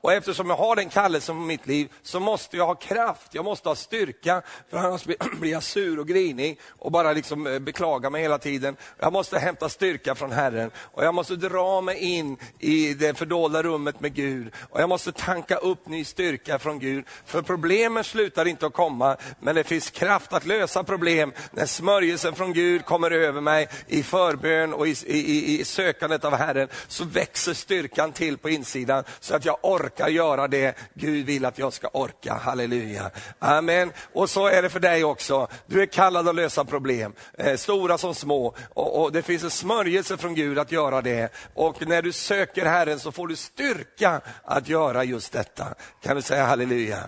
Och 0.03 0.13
eftersom 0.13 0.49
jag 0.49 0.57
har 0.57 0.75
den 0.75 0.89
kallelsen 0.89 1.35
på 1.35 1.41
mitt 1.41 1.67
liv 1.67 1.91
så 2.01 2.19
måste 2.19 2.57
jag 2.57 2.65
ha 2.65 2.75
kraft, 2.75 3.27
jag 3.31 3.45
måste 3.45 3.69
ha 3.69 3.75
styrka, 3.75 4.41
för 4.69 4.77
annars 4.77 5.03
blir 5.03 5.17
jag 5.51 5.63
sur 5.63 5.99
och 5.99 6.07
grinig 6.07 6.59
och 6.69 6.91
bara 6.91 7.13
liksom 7.13 7.47
eh, 7.47 7.59
beklagar 7.59 8.09
mig 8.09 8.21
hela 8.21 8.37
tiden. 8.37 8.75
Jag 8.99 9.13
måste 9.13 9.39
hämta 9.39 9.69
styrka 9.69 10.15
från 10.15 10.31
Herren 10.31 10.71
och 10.77 11.03
jag 11.03 11.13
måste 11.13 11.35
dra 11.35 11.81
mig 11.81 11.97
in 11.97 12.37
i 12.59 12.93
det 12.93 13.17
fördolda 13.17 13.63
rummet 13.63 13.99
med 13.99 14.13
Gud 14.13 14.51
och 14.69 14.81
jag 14.81 14.89
måste 14.89 15.11
tanka 15.11 15.55
upp 15.55 15.87
ny 15.87 16.05
styrka 16.05 16.59
från 16.59 16.79
Gud. 16.79 17.05
För 17.25 17.41
problemen 17.41 18.03
slutar 18.03 18.47
inte 18.47 18.65
att 18.65 18.73
komma, 18.73 19.17
men 19.39 19.55
det 19.55 19.63
finns 19.63 19.89
kraft 19.89 20.33
att 20.33 20.45
lösa 20.45 20.83
problem 20.83 21.33
när 21.51 21.65
smörjelsen 21.65 22.35
från 22.35 22.53
Gud 22.53 22.85
kommer 22.85 23.11
över 23.11 23.41
mig 23.41 23.67
i 23.87 24.03
förbön 24.03 24.73
och 24.73 24.87
i, 24.87 24.95
i, 25.05 25.59
i 25.59 25.65
sökandet 25.65 26.25
av 26.25 26.35
Herren, 26.35 26.67
så 26.87 27.05
växer 27.05 27.53
styrkan 27.53 28.11
till 28.11 28.37
på 28.37 28.49
insidan 28.49 29.03
så 29.19 29.35
att 29.35 29.45
jag 29.45 29.57
orkar 29.61 29.92
orkar 29.93 30.07
göra 30.07 30.47
det 30.47 30.77
Gud 30.93 31.25
vill 31.25 31.45
att 31.45 31.57
jag 31.57 31.73
ska 31.73 31.87
orka. 31.87 32.33
Halleluja. 32.33 33.11
Amen. 33.39 33.91
Och 34.13 34.29
så 34.29 34.47
är 34.47 34.61
det 34.61 34.69
för 34.69 34.79
dig 34.79 35.03
också. 35.03 35.47
Du 35.65 35.81
är 35.81 35.85
kallad 35.85 36.27
att 36.27 36.35
lösa 36.35 36.65
problem, 36.65 37.13
eh, 37.37 37.55
stora 37.55 37.97
som 37.97 38.15
små. 38.15 38.55
Och, 38.73 39.01
och, 39.01 39.11
Det 39.11 39.21
finns 39.21 39.43
en 39.43 39.49
smörjelse 39.49 40.17
från 40.17 40.35
Gud 40.35 40.59
att 40.59 40.71
göra 40.71 41.01
det. 41.01 41.33
Och 41.53 41.87
när 41.87 42.01
du 42.01 42.11
söker 42.11 42.65
Herren 42.65 42.99
så 42.99 43.11
får 43.11 43.27
du 43.27 43.35
styrka 43.35 44.21
att 44.43 44.69
göra 44.69 45.03
just 45.03 45.33
detta. 45.33 45.75
Kan 46.01 46.15
du 46.15 46.21
säga 46.21 46.45
halleluja? 46.45 46.99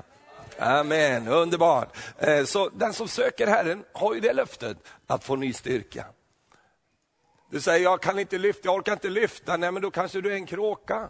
Amen, 0.60 1.28
underbart. 1.28 1.98
Eh, 2.18 2.46
så 2.46 2.70
den 2.70 2.94
som 2.94 3.08
söker 3.08 3.48
Herren 3.48 3.84
har 3.94 4.14
ju 4.14 4.20
det 4.20 4.34
löftet 4.34 4.78
att 5.08 5.24
få 5.24 5.36
ny 5.36 5.54
styrka. 5.54 6.06
Du 7.52 7.62
säger, 7.62 7.84
jag 7.84 8.02
kan 8.02 8.20
inte 8.20 8.38
lyfta, 8.38 8.62
jag 8.64 8.76
orkar 8.76 8.94
inte 8.94 9.10
lyfta. 9.10 9.58
Nej, 9.58 9.72
men 9.72 9.82
då 9.82 9.92
kanske 9.92 10.22
du 10.22 10.32
är 10.32 10.36
en 10.36 10.46
kråka. 10.46 11.10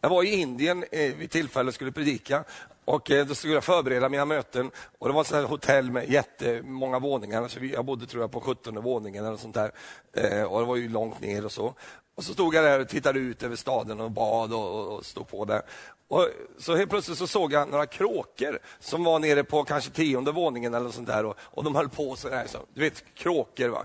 Jag 0.00 0.08
var 0.08 0.22
i 0.22 0.34
Indien 0.34 0.84
eh, 0.92 1.14
vid 1.14 1.30
tillfälle 1.30 1.68
och 1.68 1.74
skulle 1.74 1.92
predika 1.92 2.44
och 2.84 3.10
eh, 3.10 3.26
då 3.26 3.34
skulle 3.34 3.54
jag 3.54 3.64
förbereda 3.64 4.08
mina 4.08 4.24
möten. 4.24 4.70
Och 4.98 5.08
Det 5.08 5.14
var 5.14 5.42
ett 5.42 5.48
hotell 5.48 5.90
med 5.90 6.10
jättemånga 6.10 6.98
våningar. 6.98 7.42
Alltså 7.42 7.58
så 7.58 7.64
jag 7.64 7.84
bodde 7.84 8.06
tror 8.06 8.22
jag 8.22 8.30
på 8.30 8.40
17 8.40 8.82
våningen 8.82 9.24
eller 9.24 9.36
sånt 9.36 9.54
där. 9.54 9.70
Eh, 10.12 10.42
och 10.42 10.60
det 10.60 10.66
var 10.66 10.76
ju 10.76 10.88
långt 10.88 11.20
ner 11.20 11.44
och 11.44 11.52
så. 11.52 11.74
Och 12.16 12.24
så 12.24 12.32
stod 12.32 12.54
jag 12.54 12.64
där 12.64 12.80
och 12.80 12.88
tittade 12.88 13.18
ut 13.18 13.42
över 13.42 13.56
staden 13.56 14.00
och 14.00 14.10
bad 14.10 14.52
och, 14.52 14.96
och 14.96 15.06
stod 15.06 15.28
på 15.28 15.44
där. 15.44 15.62
Och 16.08 16.28
så 16.58 16.76
helt 16.76 16.90
plötsligt 16.90 17.18
så 17.18 17.26
såg 17.26 17.52
jag 17.52 17.68
några 17.68 17.86
kråkor 17.86 18.58
som 18.80 19.04
var 19.04 19.18
nere 19.18 19.44
på 19.44 19.64
kanske 19.64 19.90
tionde 19.90 20.32
våningen 20.32 20.74
eller 20.74 20.90
sånt 20.90 21.08
där. 21.08 21.24
Och, 21.24 21.36
och 21.40 21.64
de 21.64 21.74
höll 21.74 21.88
på 21.88 22.16
så 22.16 22.28
där. 22.28 22.46
Så, 22.46 22.58
du 22.74 22.80
vet, 22.80 23.04
kråkor 23.14 23.68
va. 23.68 23.84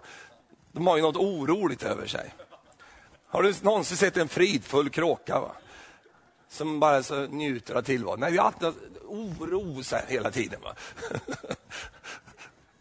De 0.72 0.88
har 0.88 0.96
ju 0.96 1.02
något 1.02 1.18
oroligt 1.18 1.84
över 1.84 2.08
sig. 2.08 2.34
Har 3.28 3.44
du 3.44 3.54
någonsin 3.62 3.98
sett 3.98 4.18
en 4.18 4.28
fridfull 4.28 4.90
kråka? 4.90 5.40
Va? 5.40 5.52
Som 6.52 6.80
bara 6.80 7.04
så 7.04 7.28
njuter 7.28 7.76
av 7.76 7.82
tillvaron. 7.82 8.20
Nej, 8.20 8.32
vi 8.32 8.38
har 8.38 8.46
haft 8.46 8.64
oro 9.06 9.84
så 9.84 9.96
här 9.96 10.06
hela 10.08 10.32
tiden. 10.32 10.62
Va? 10.62 10.76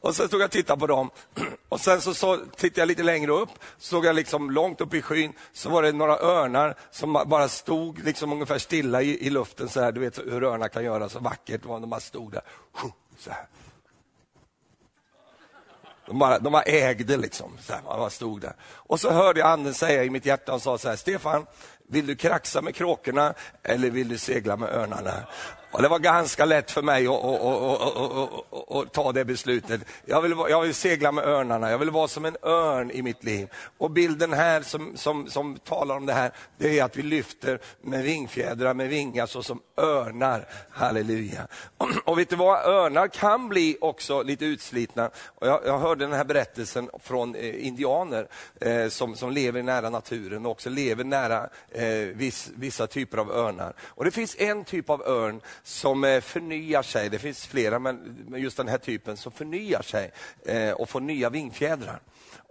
och 0.00 0.16
så 0.16 0.28
stod 0.28 0.40
jag 0.40 0.46
och 0.46 0.52
tittade 0.52 0.80
på 0.80 0.86
dem 0.86 1.10
och 1.68 1.80
sen 1.80 2.00
så, 2.00 2.14
så 2.14 2.36
tittade 2.56 2.80
jag 2.80 2.88
lite 2.88 3.02
längre 3.02 3.32
upp, 3.32 3.48
såg 3.78 4.04
jag 4.04 4.16
liksom 4.16 4.50
långt 4.50 4.80
upp 4.80 4.94
i 4.94 5.02
skyn, 5.02 5.32
så 5.52 5.70
var 5.70 5.82
det 5.82 5.92
några 5.92 6.18
örnar 6.18 6.74
som 6.90 7.12
bara 7.12 7.48
stod 7.48 8.04
liksom 8.04 8.32
ungefär 8.32 8.58
stilla 8.58 9.02
i, 9.02 9.26
i 9.26 9.30
luften 9.30 9.68
så 9.68 9.80
här. 9.80 9.92
Du 9.92 10.00
vet 10.00 10.18
hur 10.18 10.44
örnar 10.44 10.68
kan 10.68 10.84
göra 10.84 11.08
så 11.08 11.18
vackert, 11.18 11.64
var 11.64 11.80
de 11.80 11.90
bara 11.90 12.00
stod 12.00 12.32
där. 12.32 12.42
Så 13.18 13.30
här. 13.30 13.46
De 16.06 16.18
bara, 16.18 16.38
de 16.38 16.52
bara 16.52 16.62
ägde 16.62 17.16
liksom, 17.16 17.58
så 17.60 17.72
här, 17.72 17.82
bara 17.82 18.10
stod 18.10 18.40
där. 18.40 18.52
Och 18.62 19.00
så 19.00 19.10
hörde 19.10 19.40
jag 19.40 19.48
anden 19.48 19.74
säga 19.74 20.04
i 20.04 20.10
mitt 20.10 20.26
hjärta 20.26 20.54
och 20.54 20.62
sa 20.62 20.78
så 20.78 20.88
här, 20.88 20.96
Stefan, 20.96 21.46
vill 21.90 22.06
du 22.06 22.16
kraxa 22.16 22.62
med 22.62 22.74
kråkorna 22.74 23.34
eller 23.62 23.90
vill 23.90 24.08
du 24.08 24.18
segla 24.18 24.56
med 24.56 24.68
örnarna? 24.68 25.26
Och 25.72 25.82
det 25.82 25.88
var 25.88 25.98
ganska 25.98 26.44
lätt 26.44 26.70
för 26.70 26.82
mig 26.82 27.06
att, 27.06 27.24
att, 27.24 27.96
att, 28.52 28.76
att 28.76 28.92
ta 28.92 29.12
det 29.12 29.24
beslutet. 29.24 29.80
Jag 30.04 30.22
vill, 30.22 30.34
jag 30.48 30.60
vill, 30.60 30.74
segla 30.74 31.12
med 31.12 31.24
örnarna, 31.24 31.70
jag 31.70 31.78
vill 31.78 31.90
vara 31.90 32.08
som 32.08 32.24
en 32.24 32.36
örn 32.42 32.90
i 32.90 33.02
mitt 33.02 33.24
liv. 33.24 33.48
Och 33.78 33.90
bilden 33.90 34.32
här 34.32 34.62
som, 34.62 34.96
som, 34.96 35.30
som 35.30 35.58
talar 35.58 35.96
om 35.96 36.06
det 36.06 36.12
här, 36.12 36.32
det 36.58 36.78
är 36.78 36.84
att 36.84 36.96
vi 36.96 37.02
lyfter 37.02 37.58
med 37.82 38.02
vingfjädrar, 38.02 38.74
med 38.74 38.88
vingar 38.88 39.26
så 39.26 39.42
som 39.42 39.60
örnar. 39.76 40.48
Halleluja. 40.70 41.46
Och 42.04 42.18
vet 42.18 42.30
du 42.30 42.36
vad, 42.36 42.64
örnar 42.64 43.08
kan 43.08 43.48
bli 43.48 43.78
också 43.80 44.22
lite 44.22 44.44
utslitna. 44.44 45.10
Och 45.26 45.46
jag, 45.46 45.60
jag 45.66 45.78
hörde 45.78 46.04
den 46.04 46.14
här 46.14 46.24
berättelsen 46.24 46.90
från 47.02 47.34
eh, 47.34 47.66
indianer 47.66 48.28
eh, 48.60 48.88
som, 48.88 49.16
som 49.16 49.32
lever 49.32 49.62
nära 49.62 49.90
naturen 49.90 50.46
och 50.46 50.52
också 50.52 50.70
lever 50.70 51.04
nära 51.04 51.48
eh, 51.70 51.84
viss, 52.14 52.50
vissa 52.54 52.86
typer 52.86 53.18
av 53.18 53.30
örnar. 53.30 53.72
Och 53.80 54.04
det 54.04 54.10
finns 54.10 54.36
en 54.38 54.64
typ 54.64 54.90
av 54.90 55.02
örn 55.02 55.40
som 55.62 56.04
eh, 56.04 56.20
förnyar 56.20 56.82
sig. 56.82 57.08
Det 57.08 57.18
finns 57.18 57.46
flera, 57.46 57.78
men 57.78 58.24
just 58.36 58.56
den 58.56 58.68
här 58.68 58.78
typen 58.78 59.16
som 59.16 59.32
förnyar 59.32 59.82
sig 59.82 60.12
eh, 60.46 60.70
och 60.70 60.88
får 60.88 61.00
nya 61.00 61.30
vingfjädrar. 61.30 62.00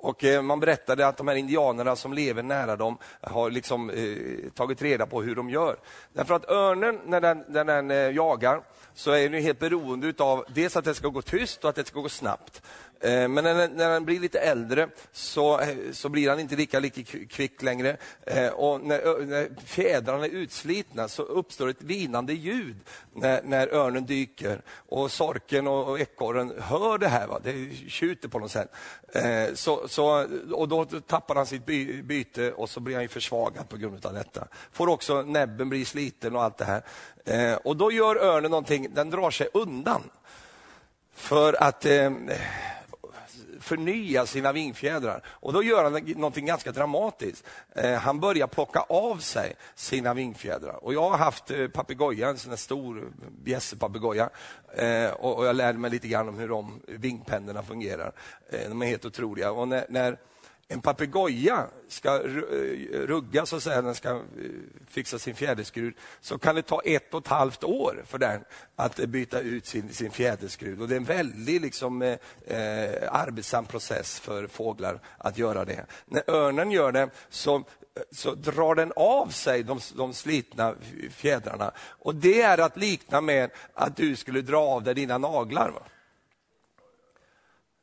Och 0.01 0.23
eh, 0.23 0.41
man 0.41 0.59
berättade 0.59 1.07
att 1.07 1.17
de 1.17 1.27
här 1.27 1.35
indianerna 1.35 1.95
som 1.95 2.13
lever 2.13 2.43
nära 2.43 2.75
dem 2.75 2.97
har 3.21 3.51
liksom, 3.51 3.89
eh, 3.89 4.51
tagit 4.55 4.81
reda 4.81 5.05
på 5.05 5.21
hur 5.21 5.35
de 5.35 5.49
gör. 5.49 5.77
Därför 6.13 6.33
att 6.33 6.49
örnen, 6.49 6.99
när 7.05 7.21
den, 7.21 7.43
när 7.47 7.65
den 7.65 7.91
eh, 7.91 7.97
jagar, 7.97 8.61
så 8.93 9.11
är 9.11 9.29
den 9.29 9.41
helt 9.41 9.59
beroende 9.59 10.13
av 10.17 10.45
dels 10.49 10.77
att 10.77 10.85
det 10.85 10.95
ska 10.95 11.07
gå 11.07 11.21
tyst 11.21 11.63
och 11.63 11.69
att 11.69 11.75
det 11.75 11.87
ska 11.87 11.99
gå 11.99 12.09
snabbt. 12.09 12.61
Eh, 13.01 13.27
men 13.27 13.43
när 13.43 13.55
den, 13.55 13.71
när 13.71 13.99
blir 13.99 14.19
lite 14.19 14.39
äldre 14.39 14.89
så, 15.11 15.59
eh, 15.59 15.77
så 15.91 16.09
blir 16.09 16.29
han 16.29 16.39
inte 16.39 16.55
lika, 16.55 16.79
lika 16.79 17.03
kvick 17.29 17.61
längre. 17.61 17.97
Eh, 18.21 18.47
och 18.47 18.81
när 18.81 19.25
när 19.25 19.49
fjädrarna 19.65 20.25
är 20.25 20.29
utslitna 20.29 21.07
så 21.07 21.23
uppstår 21.23 21.69
ett 21.69 21.81
vinande 21.81 22.33
ljud 22.33 22.75
när, 23.13 23.41
när 23.43 23.67
örnen 23.67 24.05
dyker. 24.05 24.61
Och 24.71 25.11
sorken 25.11 25.67
och, 25.67 25.89
och 25.89 25.99
ekorren 25.99 26.53
hör 26.61 26.97
det 26.97 27.07
här, 27.07 27.27
va? 27.27 27.39
det 27.43 27.71
tjuter 27.87 28.27
på 28.27 28.39
något 28.39 28.51
sätt. 28.51 28.71
Så, 29.53 29.87
så, 29.87 30.27
och 30.53 30.67
då 30.67 30.85
tappar 30.85 31.35
han 31.35 31.45
sitt 31.45 31.65
by, 31.65 32.01
byte 32.03 32.51
och 32.51 32.69
så 32.69 32.79
blir 32.79 32.95
han 32.95 33.07
försvagad 33.07 33.69
på 33.69 33.77
grund 33.77 34.05
av 34.05 34.13
detta. 34.13 34.47
Får 34.71 34.87
också 34.87 35.21
näbben 35.21 35.69
bli 35.69 35.85
sliten 35.85 36.35
och 36.35 36.43
allt 36.43 36.57
det 36.57 36.65
här. 36.65 37.67
Och 37.67 37.77
då 37.77 37.91
gör 37.91 38.15
örnen 38.15 38.51
någonting, 38.51 38.87
den 38.93 39.09
drar 39.09 39.31
sig 39.31 39.47
undan. 39.53 40.01
För 41.19 41.63
att 41.63 41.85
eh, 41.85 42.11
förnya 43.59 44.25
sina 44.25 44.51
vingfjädrar. 44.51 45.23
Och 45.27 45.53
då 45.53 45.63
gör 45.63 45.83
han 45.83 45.93
någonting 45.93 46.45
ganska 46.45 46.71
dramatiskt. 46.71 47.45
Eh, 47.75 47.93
han 47.93 48.19
börjar 48.19 48.47
plocka 48.47 48.79
av 48.79 49.17
sig 49.17 49.55
sina 49.75 50.13
vingfjädrar. 50.13 50.83
Och 50.83 50.93
jag 50.93 51.09
har 51.09 51.17
haft 51.17 51.51
eh, 51.51 51.67
papegoja, 51.67 52.29
en 52.29 52.37
sån 52.37 52.57
stor 52.57 53.11
bjässepapegoja. 53.43 54.29
Eh, 54.75 55.11
och, 55.11 55.37
och 55.37 55.45
jag 55.45 55.55
lärde 55.55 55.79
mig 55.79 55.91
lite 55.91 56.07
grann 56.07 56.29
om 56.29 56.39
hur 56.39 56.47
de 56.47 56.81
vingpennorna 56.87 57.63
fungerar. 57.63 58.11
Eh, 58.49 58.69
de 58.69 58.81
är 58.81 58.85
helt 58.85 59.05
otroliga. 59.05 59.51
Och 59.51 59.67
när, 59.67 59.85
när 59.89 60.17
en 60.71 60.81
papegoja 60.81 61.67
ska 61.87 62.15
eh, 62.15 62.29
rugga, 62.91 63.45
så 63.45 63.55
att 63.55 63.63
säga, 63.63 63.81
den 63.81 63.95
ska 63.95 64.09
eh, 64.09 64.19
fixa 64.87 65.19
sin 65.19 65.35
fjäderskrud, 65.35 65.93
så 66.21 66.37
kan 66.37 66.55
det 66.55 66.61
ta 66.61 66.81
ett 66.81 67.13
och 67.13 67.21
ett 67.21 67.27
halvt 67.27 67.63
år 67.63 68.03
för 68.07 68.17
den 68.17 68.43
att 68.75 68.99
eh, 68.99 69.05
byta 69.05 69.39
ut 69.39 69.65
sin, 69.65 69.93
sin 69.93 70.11
fjäderskrud. 70.11 70.81
Och 70.81 70.87
det 70.87 70.95
är 70.95 70.97
en 70.97 71.03
väldigt 71.03 71.61
liksom, 71.61 72.01
eh, 72.01 72.17
arbetsam 73.11 73.65
process 73.65 74.19
för 74.19 74.47
fåglar 74.47 74.99
att 75.17 75.37
göra 75.37 75.65
det. 75.65 75.85
När 76.05 76.29
örnen 76.29 76.71
gör 76.71 76.91
det 76.91 77.09
så 77.29 77.63
så 78.11 78.35
drar 78.35 78.75
den 78.75 78.93
av 78.95 79.27
sig 79.27 79.63
de, 79.63 79.79
de 79.95 80.13
slitna 80.13 80.75
fjädrarna. 81.11 81.71
Och 81.79 82.15
Det 82.15 82.41
är 82.41 82.57
att 82.57 82.77
likna 82.77 83.21
med 83.21 83.51
att 83.73 83.97
du 83.97 84.15
skulle 84.15 84.41
dra 84.41 84.59
av 84.59 84.83
dig 84.83 84.93
dina 84.93 85.17
naglar. 85.17 85.69
Va? 85.69 85.81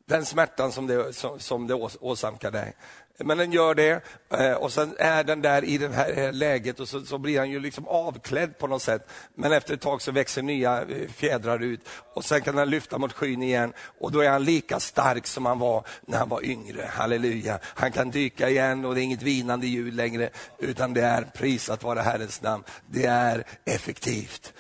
Den 0.07 0.25
smärtan 0.25 0.73
som 0.73 0.87
det, 0.87 1.13
som, 1.13 1.41
som 1.41 1.67
det 1.67 1.75
åsamkar 2.01 2.51
dig. 2.51 2.75
Men 3.19 3.39
den 3.39 3.53
gör 3.53 3.75
det 3.75 4.03
eh, 4.31 4.53
och 4.53 4.73
sen 4.73 4.95
är 4.99 5.25
den 5.25 5.43
där 5.43 5.65
i 5.65 5.79
det 5.79 5.89
här 5.89 6.19
eh, 6.19 6.33
läget 6.33 6.81
och 6.81 6.89
så, 6.89 7.05
så, 7.05 7.19
blir 7.19 7.39
han 7.39 7.51
ju 7.51 7.61
liksom 7.61 7.89
avklädd 7.89 8.59
på 8.59 8.67
något 8.67 8.83
sätt. 8.83 9.09
Men 9.35 9.53
efter 9.53 9.75
ett 9.75 9.81
tag 9.81 10.03
så 10.03 10.13
växer 10.13 10.43
nya 10.43 10.83
eh, 10.83 11.09
fjädrar 11.09 11.63
ut 11.63 11.81
och 12.15 12.25
sen 12.25 12.41
kan 12.41 12.59
han 12.59 12.71
lyfta 12.71 12.99
mot 12.99 13.13
skyn 13.13 13.43
igen 13.43 13.73
och 14.01 14.13
då 14.13 14.21
är 14.21 14.31
han 14.31 14.45
lika 14.45 14.81
stark 14.81 15.27
som 15.27 15.47
han 15.47 15.59
var 15.59 15.85
när 16.01 16.19
han 16.19 16.29
var 16.29 16.45
yngre. 16.45 16.91
Halleluja. 16.93 17.59
Han 17.63 17.93
kan 17.93 18.11
dyka 18.11 18.49
igen 18.49 18.85
och 18.85 18.95
det 18.95 19.01
är 19.01 19.05
inget 19.05 19.23
vinande 19.23 19.67
ljud 19.67 19.95
längre 19.95 20.31
utan 20.59 20.95
det 20.95 21.03
är 21.03 21.23
prisat 21.23 21.83
vara 21.83 22.03
Herrens 22.03 22.43
namn. 22.43 22.65
Det 22.87 23.07
är 23.07 23.45
effektivt. 23.65 24.53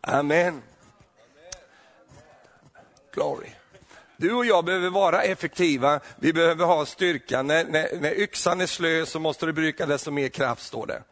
Amen. 0.00 0.62
Glory. 3.14 3.63
Du 4.16 4.32
och 4.32 4.46
jag 4.46 4.64
behöver 4.64 4.90
vara 4.90 5.22
effektiva, 5.22 6.00
vi 6.16 6.32
behöver 6.32 6.64
ha 6.64 6.86
styrka. 6.86 7.42
När, 7.42 7.64
när, 7.64 8.00
när 8.00 8.20
yxan 8.20 8.60
är 8.60 8.66
slö 8.66 9.06
så 9.06 9.20
måste 9.20 9.46
du 9.46 9.52
bruka 9.52 9.86
desto 9.86 10.10
mer 10.10 10.28
kraft, 10.28 10.62
står 10.62 10.86
det. 10.86 11.02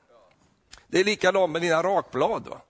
Det 0.87 1.01
är 1.01 1.05
likadant 1.05 1.53
med 1.53 1.63
dina 1.63 1.83
rakblad. 1.83 2.49
Va? 2.49 2.61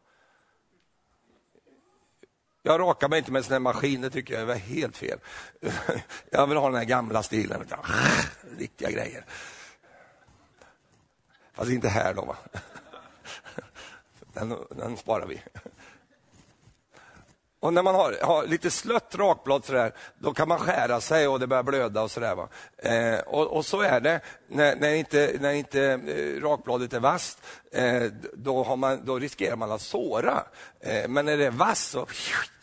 Jag 2.63 2.81
rakar 2.81 3.09
mig 3.09 3.19
inte 3.19 3.33
med 3.33 3.45
såna 3.45 3.59
maskiner, 3.59 4.11
tycker 4.11 4.35
jag 4.35 4.51
är 4.51 4.55
helt 4.55 4.97
fel. 4.97 5.19
Jag 6.31 6.47
vill 6.47 6.59
ha 6.59 6.67
den 6.67 6.79
här 6.79 6.85
gamla 6.85 7.23
stilen, 7.23 7.65
riktiga 8.59 8.91
grejer. 8.91 9.25
Fast 11.53 11.71
inte 11.71 11.89
här 11.89 12.15
då. 12.15 12.25
Va? 12.25 12.37
Den, 14.35 14.57
den 14.71 14.97
sparar 14.97 15.27
vi. 15.27 15.43
Och 17.63 17.73
när 17.73 17.83
man 17.83 17.95
har, 17.95 18.17
har 18.23 18.47
lite 18.47 18.71
slött 18.71 19.15
rakblad 19.15 19.65
sådär, 19.65 19.93
då 20.19 20.35
kan 20.35 20.49
man 20.49 20.59
skära 20.59 21.01
sig 21.01 21.29
och 21.29 21.41
det 21.41 21.47
börjar 21.47 21.63
blöda 21.63 22.03
och 22.03 22.11
sådär. 22.11 22.35
Va? 22.35 22.49
Eh, 22.77 23.19
och, 23.19 23.47
och, 23.47 23.67
så 23.67 23.81
är 23.81 24.01
det 24.01 24.21
när, 24.49 24.77
när 24.77 24.95
inte, 24.95 25.37
när 25.41 25.53
inte 25.53 25.83
eh, 25.83 26.43
rakbladet 26.43 26.93
är 26.93 27.01
vasst, 27.01 27.43
eh, 27.73 28.03
då, 28.35 28.77
man, 28.77 29.05
då, 29.05 29.19
riskerar 29.19 29.57
man 29.57 29.73
att 29.73 29.81
såra. 29.81 30.45
Eh, 30.81 31.09
men 31.09 31.25
när 31.25 31.37
det 31.37 31.47
är 31.47 31.51
vasst 31.51 31.91
så 31.91 32.07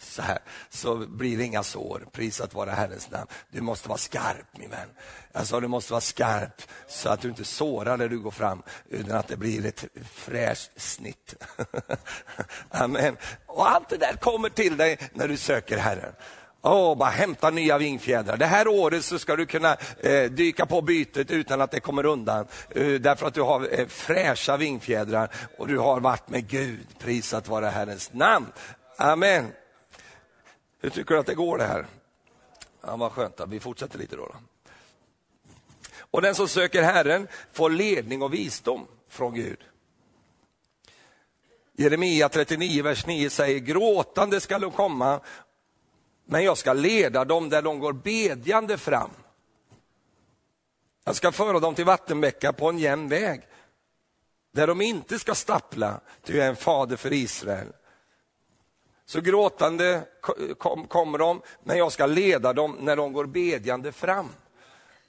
så 0.10 0.22
här, 0.22 0.40
så 0.70 0.96
blir 0.96 1.38
det 1.38 1.44
inga 1.44 1.64
sår. 1.64 2.08
Prisat 2.12 2.54
vara 2.54 2.72
Herrens 2.72 3.12
namn. 3.12 3.28
Du 3.52 3.62
måste 3.62 3.90
vara 3.90 3.98
skarp 3.98 4.58
min 4.58 4.70
vän. 4.70 4.90
Alltså, 5.34 5.60
du 5.60 5.68
måste 5.68 5.94
vara 5.94 6.02
skarp 6.02 6.62
så 6.88 7.10
att 7.10 7.22
du 7.22 7.30
inte 7.30 7.46
sårar 7.46 7.98
när 7.98 8.10
du 8.10 8.20
går 8.20 8.32
fram, 8.32 8.64
utan 8.90 9.18
att 9.18 9.28
det 9.28 9.38
blir 9.38 9.66
ett 9.66 9.86
fräscht 10.14 10.72
snitt. 10.76 11.36
Amen. 12.70 13.18
Och 13.46 13.72
allt 13.72 13.90
det 13.90 13.98
där 13.98 14.14
kommer 14.14 14.50
till 14.50 14.78
dig 14.78 14.98
när 15.14 15.28
du 15.28 15.38
söker 15.38 15.78
Herren. 15.78 16.14
Oh, 16.62 16.98
bara 16.98 17.10
hämta 17.10 17.50
nya 17.50 17.78
vingfjädrar. 17.78 18.38
Det 18.38 18.46
här 18.46 18.68
året 18.68 19.06
så 19.06 19.20
ska 19.20 19.36
du 19.36 19.46
kunna 19.46 19.78
eh, 20.00 20.24
dyka 20.24 20.66
på 20.66 20.82
bytet 20.82 21.32
utan 21.32 21.62
att 21.62 21.72
det 21.72 21.80
kommer 21.80 22.06
undan. 22.06 22.48
Eh, 22.70 22.88
därför 22.88 23.28
att 23.28 23.34
du 23.34 23.42
har 23.42 23.80
eh, 23.80 23.88
fräscha 23.88 24.58
vingfjädrar 24.58 25.30
och 25.58 25.68
du 25.68 25.78
har 25.78 26.00
varit 26.00 26.30
med 26.30 26.48
Gud. 26.48 26.88
Prisat 27.00 27.48
vara 27.48 27.70
Herrens 27.70 28.14
namn. 28.14 28.46
Amen. 28.98 29.52
Hur 30.80 30.90
tycker 30.90 31.14
du 31.14 31.20
att 31.20 31.26
det 31.26 31.36
går 31.36 31.58
det 31.58 31.64
här? 31.64 31.88
Ja, 32.82 32.96
vad 32.96 33.12
skönt, 33.12 33.38
då. 33.38 33.46
vi 33.46 33.60
fortsätter 33.60 34.00
lite 34.00 34.16
då. 34.16 34.26
då. 34.26 34.36
Och 36.00 36.22
den 36.22 36.36
som 36.36 36.48
söker 36.48 36.84
Herren 36.84 37.28
får 37.52 37.70
ledning 37.70 38.22
och 38.22 38.34
visdom 38.34 38.88
från 39.08 39.34
Gud. 39.34 39.60
Jeremia 41.74 42.30
39, 42.30 42.84
vers 42.84 43.06
9 43.06 43.30
säger, 43.30 43.60
gråtande 43.60 44.42
ska 44.42 44.60
de 44.60 44.72
komma, 44.72 45.20
men 46.26 46.44
jag 46.44 46.58
ska 46.58 46.74
leda 46.74 47.26
dem 47.26 47.50
där 47.50 47.62
de 47.62 47.80
går 47.80 47.94
bedjande 47.94 48.78
fram. 48.78 49.10
Jag 51.04 51.16
ska 51.16 51.32
föra 51.32 51.60
dem 51.60 51.76
till 51.76 51.86
vattenbäckar 51.86 52.52
på 52.52 52.70
en 52.70 52.78
jämn 52.78 53.10
väg, 53.10 53.42
där 54.52 54.68
de 54.68 54.82
inte 54.82 55.20
ska 55.20 55.36
stappla, 55.36 56.02
ty 56.24 56.38
jag 56.38 56.46
är 56.46 56.50
en 56.50 56.56
fader 56.56 56.96
för 56.96 57.14
Israel. 57.14 57.68
Så 59.10 59.22
gråtande 59.22 60.02
kommer 60.88 61.18
de, 61.18 61.42
men 61.64 61.78
jag 61.78 61.92
ska 61.92 62.06
leda 62.06 62.54
dem 62.54 62.78
när 62.80 62.96
de 62.96 63.14
går 63.14 63.26
bedjande 63.26 63.92
fram. 63.92 64.30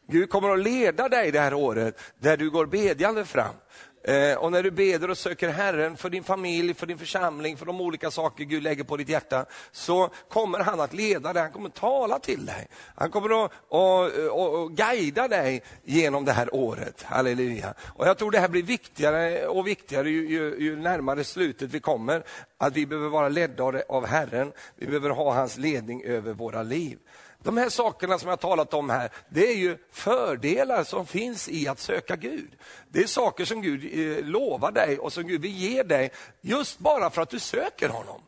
Gud 0.07 0.31
kommer 0.31 0.51
att 0.51 0.59
leda 0.59 1.09
dig 1.09 1.31
det 1.31 1.41
här 1.41 1.55
året 1.55 2.01
där 2.19 2.37
du 2.37 2.51
går 2.51 2.67
bedjande 2.67 3.25
fram. 3.25 3.55
Eh, 4.03 4.35
och 4.35 4.53
när 4.53 4.63
du 4.63 4.71
beder 4.71 5.11
och 5.11 5.19
söker 5.19 5.49
Herren 5.49 5.97
för 5.97 6.11
din 6.11 6.25
familj, 6.25 6.75
för 6.75 6.87
din 6.87 6.99
församling, 6.99 7.57
för 7.57 7.67
de 7.67 7.81
olika 7.81 8.11
saker 8.11 8.45
Gud 8.45 8.63
lägger 8.63 8.85
på 8.85 8.97
ditt 8.97 9.09
hjärta, 9.09 9.47
så 9.73 10.11
kommer 10.29 10.59
han 10.59 10.81
att 10.81 10.93
leda 10.93 11.33
dig, 11.33 11.43
han 11.43 11.53
kommer 11.53 11.69
att 11.69 11.75
tala 11.75 12.19
till 12.19 12.47
dig. 12.47 12.67
Han 12.95 13.11
kommer 13.11 13.45
att 13.45 13.53
och, 13.69 14.05
och, 14.31 14.63
och 14.63 14.73
guida 14.73 15.29
dig 15.29 15.63
genom 15.85 16.25
det 16.25 16.33
här 16.33 16.55
året. 16.55 17.03
Halleluja. 17.03 17.75
Och 17.95 18.07
jag 18.07 18.19
tror 18.19 18.31
det 18.31 18.41
här 18.41 18.49
blir 18.49 18.63
viktigare 18.63 19.47
och 19.47 19.67
viktigare 19.67 20.11
ju, 20.11 20.29
ju, 20.29 20.57
ju 20.59 20.77
närmare 20.77 21.25
slutet 21.25 21.71
vi 21.71 21.81
kommer. 21.81 22.23
Att 22.59 22.77
vi 22.77 22.87
behöver 22.87 23.09
vara 23.09 23.29
ledda 23.29 23.65
av 23.89 24.07
Herren, 24.07 24.53
vi 24.77 24.87
behöver 24.87 25.11
ha 25.11 25.35
hans 25.35 25.59
ledning 25.59 26.03
över 26.05 26.33
våra 26.33 26.63
liv. 26.63 26.99
De 27.43 27.57
här 27.57 27.69
sakerna 27.69 28.19
som 28.19 28.29
jag 28.29 28.41
talat 28.41 28.75
om 28.75 28.91
här, 28.91 29.11
det 29.29 29.49
är 29.49 29.57
ju 29.57 29.79
fördelar 29.91 30.85
som 30.85 31.07
finns 31.07 31.49
i 31.49 31.69
att 31.69 31.81
söka 31.81 32.17
Gud. 32.17 32.57
Det 32.89 33.03
är 33.03 33.07
saker 33.07 33.45
som 33.45 33.63
Gud 33.63 33.85
eh, 34.19 34.25
lovar 34.25 34.73
dig 34.73 34.99
och 34.99 35.13
som 35.13 35.27
Gud 35.27 35.41
vill 35.41 35.57
ge 35.57 35.83
dig 35.83 36.13
just 36.41 36.79
bara 36.79 37.11
för 37.11 37.23
att 37.23 37.31
du 37.31 37.39
söker 37.39 37.89
honom. 37.89 38.21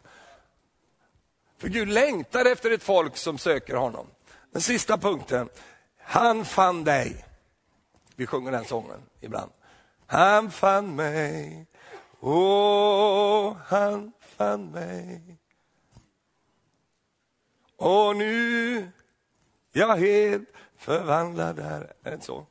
För 1.58 1.68
Gud 1.68 1.88
längtar 1.88 2.44
efter 2.44 2.70
ett 2.70 2.82
folk 2.82 3.16
som 3.16 3.38
söker 3.38 3.74
honom. 3.74 4.06
Den 4.52 4.62
sista 4.62 4.98
punkten, 4.98 5.48
han 5.98 6.44
fann 6.44 6.84
dig. 6.84 7.24
Vi 8.16 8.26
sjunger 8.26 8.52
den 8.52 8.64
sången 8.64 9.00
ibland. 9.20 9.52
Han 10.06 10.50
fann 10.50 10.96
mig, 10.96 11.66
åh, 12.20 13.56
han 13.66 14.12
fann 14.20 14.70
mig. 14.70 15.38
Och 17.76 18.16
nu 18.16 18.88
jag 19.72 19.96
helt 19.96 20.48
förvandlad 20.76 21.58
är. 21.58 21.80
Är 22.02 22.10
det 22.10 22.14
inte 22.14 22.26
så? 22.26 22.46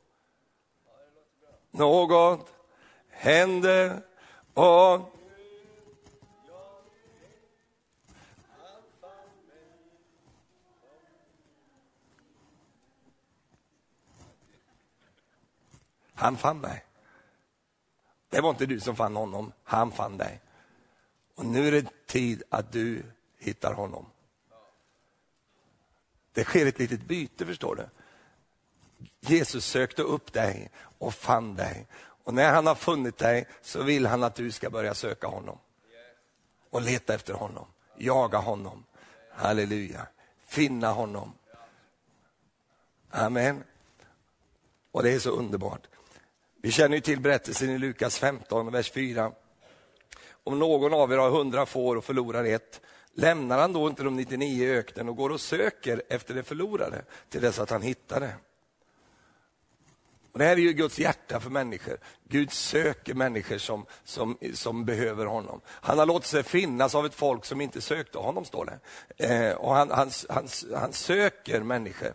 Något 1.70 2.48
händer 3.08 4.02
och 4.54 5.12
Han 16.22 16.36
fann 16.36 16.60
mig. 16.60 16.84
Det 18.28 18.40
var 18.40 18.50
inte 18.50 18.66
du 18.66 18.80
som 18.80 18.96
fann 18.96 19.16
honom, 19.16 19.52
han 19.64 19.92
fann 19.92 20.16
dig. 20.16 20.40
Och 21.34 21.46
nu 21.46 21.68
är 21.68 21.72
det 21.72 22.06
tid 22.06 22.42
att 22.48 22.72
du 22.72 23.02
hittar 23.38 23.74
honom. 23.74 24.06
Det 26.32 26.44
sker 26.44 26.66
ett 26.66 26.78
litet 26.78 27.02
byte, 27.02 27.46
förstår 27.46 27.76
du. 27.76 27.86
Jesus 29.20 29.66
sökte 29.66 30.02
upp 30.02 30.32
dig 30.32 30.70
och 30.98 31.14
fann 31.14 31.54
dig. 31.54 31.86
Och 32.24 32.34
när 32.34 32.52
han 32.52 32.66
har 32.66 32.74
funnit 32.74 33.18
dig 33.18 33.46
så 33.62 33.82
vill 33.82 34.06
han 34.06 34.22
att 34.22 34.34
du 34.34 34.50
ska 34.50 34.70
börja 34.70 34.94
söka 34.94 35.26
honom. 35.26 35.58
Och 36.70 36.82
leta 36.82 37.14
efter 37.14 37.34
honom, 37.34 37.66
jaga 37.96 38.38
honom. 38.38 38.84
Halleluja. 39.30 40.06
Finna 40.46 40.92
honom. 40.92 41.32
Amen. 43.10 43.64
Och 44.92 45.02
det 45.02 45.12
är 45.12 45.18
så 45.18 45.30
underbart. 45.30 45.86
Vi 46.62 46.70
känner 46.70 46.94
ju 46.94 47.00
till 47.00 47.20
berättelsen 47.20 47.70
i 47.70 47.78
Lukas 47.78 48.18
15, 48.18 48.72
vers 48.72 48.90
4. 48.90 49.32
Om 50.44 50.58
någon 50.58 50.94
av 50.94 51.12
er 51.12 51.16
har 51.16 51.30
hundra 51.30 51.66
får 51.66 51.96
och 51.96 52.04
förlorar 52.04 52.44
ett, 52.44 52.80
lämnar 53.14 53.58
han 53.58 53.72
då 53.72 53.88
inte 53.88 54.02
de 54.02 54.16
99 54.16 54.64
i 54.64 54.70
öknen 54.70 55.08
och 55.08 55.16
går 55.16 55.30
och 55.30 55.40
söker 55.40 56.02
efter 56.08 56.34
det 56.34 56.42
förlorade 56.42 57.04
till 57.28 57.40
dess 57.40 57.58
att 57.58 57.70
han 57.70 57.82
hittar 57.82 58.20
det? 58.20 58.34
Och 60.32 60.38
det 60.38 60.44
här 60.44 60.52
är 60.52 60.60
ju 60.60 60.72
Guds 60.72 60.98
hjärta 60.98 61.40
för 61.40 61.50
människor. 61.50 61.96
Gud 62.28 62.52
söker 62.52 63.14
människor 63.14 63.58
som, 63.58 63.86
som, 64.04 64.38
som 64.54 64.84
behöver 64.84 65.26
honom. 65.26 65.60
Han 65.66 65.98
har 65.98 66.06
låtit 66.06 66.28
sig 66.28 66.42
finnas 66.42 66.94
av 66.94 67.06
ett 67.06 67.14
folk 67.14 67.44
som 67.44 67.60
inte 67.60 67.80
sökte 67.80 68.18
honom, 68.18 68.44
står 68.44 68.64
det. 69.16 69.26
Eh, 69.26 69.56
och 69.56 69.74
han, 69.74 69.90
han, 69.90 70.10
han, 70.28 70.48
han 70.74 70.92
söker 70.92 71.60
människor. 71.60 72.14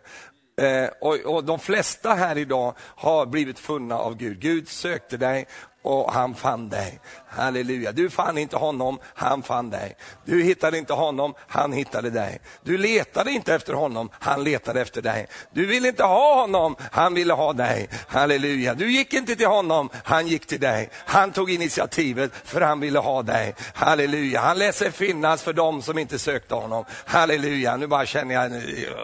Eh, 0.58 0.88
och, 1.00 1.14
och, 1.14 1.44
De 1.44 1.58
flesta 1.58 2.14
här 2.14 2.38
idag 2.38 2.74
har 2.78 3.26
blivit 3.26 3.58
funna 3.58 3.98
av 3.98 4.16
Gud. 4.16 4.40
Gud 4.40 4.68
sökte 4.68 5.16
dig 5.16 5.46
och 5.82 6.12
han 6.12 6.34
fann 6.34 6.68
dig. 6.68 7.00
Halleluja. 7.28 7.92
Du 7.92 8.10
fann 8.10 8.38
inte 8.38 8.56
honom, 8.56 8.98
han 9.14 9.42
fann 9.42 9.70
dig. 9.70 9.96
Du 10.24 10.42
hittade 10.42 10.78
inte 10.78 10.92
honom, 10.92 11.34
han 11.48 11.72
hittade 11.72 12.10
dig. 12.10 12.40
Du 12.62 12.78
letade 12.78 13.30
inte 13.30 13.54
efter 13.54 13.72
honom, 13.72 14.10
han 14.12 14.44
letade 14.44 14.80
efter 14.80 15.02
dig. 15.02 15.26
Du 15.52 15.66
ville 15.66 15.88
inte 15.88 16.04
ha 16.04 16.40
honom, 16.40 16.76
han 16.92 17.14
ville 17.14 17.32
ha 17.34 17.52
dig. 17.52 17.88
Halleluja. 18.08 18.74
Du 18.74 18.92
gick 18.92 19.14
inte 19.14 19.36
till 19.36 19.46
honom, 19.46 19.90
han 20.04 20.26
gick 20.26 20.46
till 20.46 20.60
dig. 20.60 20.90
Han 20.94 21.32
tog 21.32 21.50
initiativet 21.50 22.32
för 22.44 22.60
han 22.60 22.80
ville 22.80 22.98
ha 22.98 23.22
dig. 23.22 23.54
Halleluja. 23.74 24.40
Han 24.40 24.58
lät 24.58 24.74
sig 24.74 24.92
finnas 24.92 25.42
för 25.42 25.52
dem 25.52 25.82
som 25.82 25.98
inte 25.98 26.18
sökte 26.18 26.54
honom. 26.54 26.84
Halleluja. 27.04 27.76
Nu 27.76 27.86
bara 27.86 28.06
känner 28.06 28.34
jag, 28.34 28.52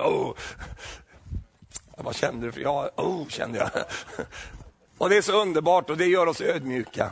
oh. 0.06 0.34
Vad 1.96 2.16
kände 2.16 2.50
du? 2.50 2.62
jag, 2.62 2.90
oh, 2.96 3.28
kände 3.28 3.58
jag. 3.58 3.70
Och 4.98 5.10
det 5.10 5.16
är 5.16 5.22
så 5.22 5.42
underbart 5.42 5.90
och 5.90 5.96
det 5.96 6.06
gör 6.06 6.26
oss 6.26 6.40
ödmjuka. 6.40 7.10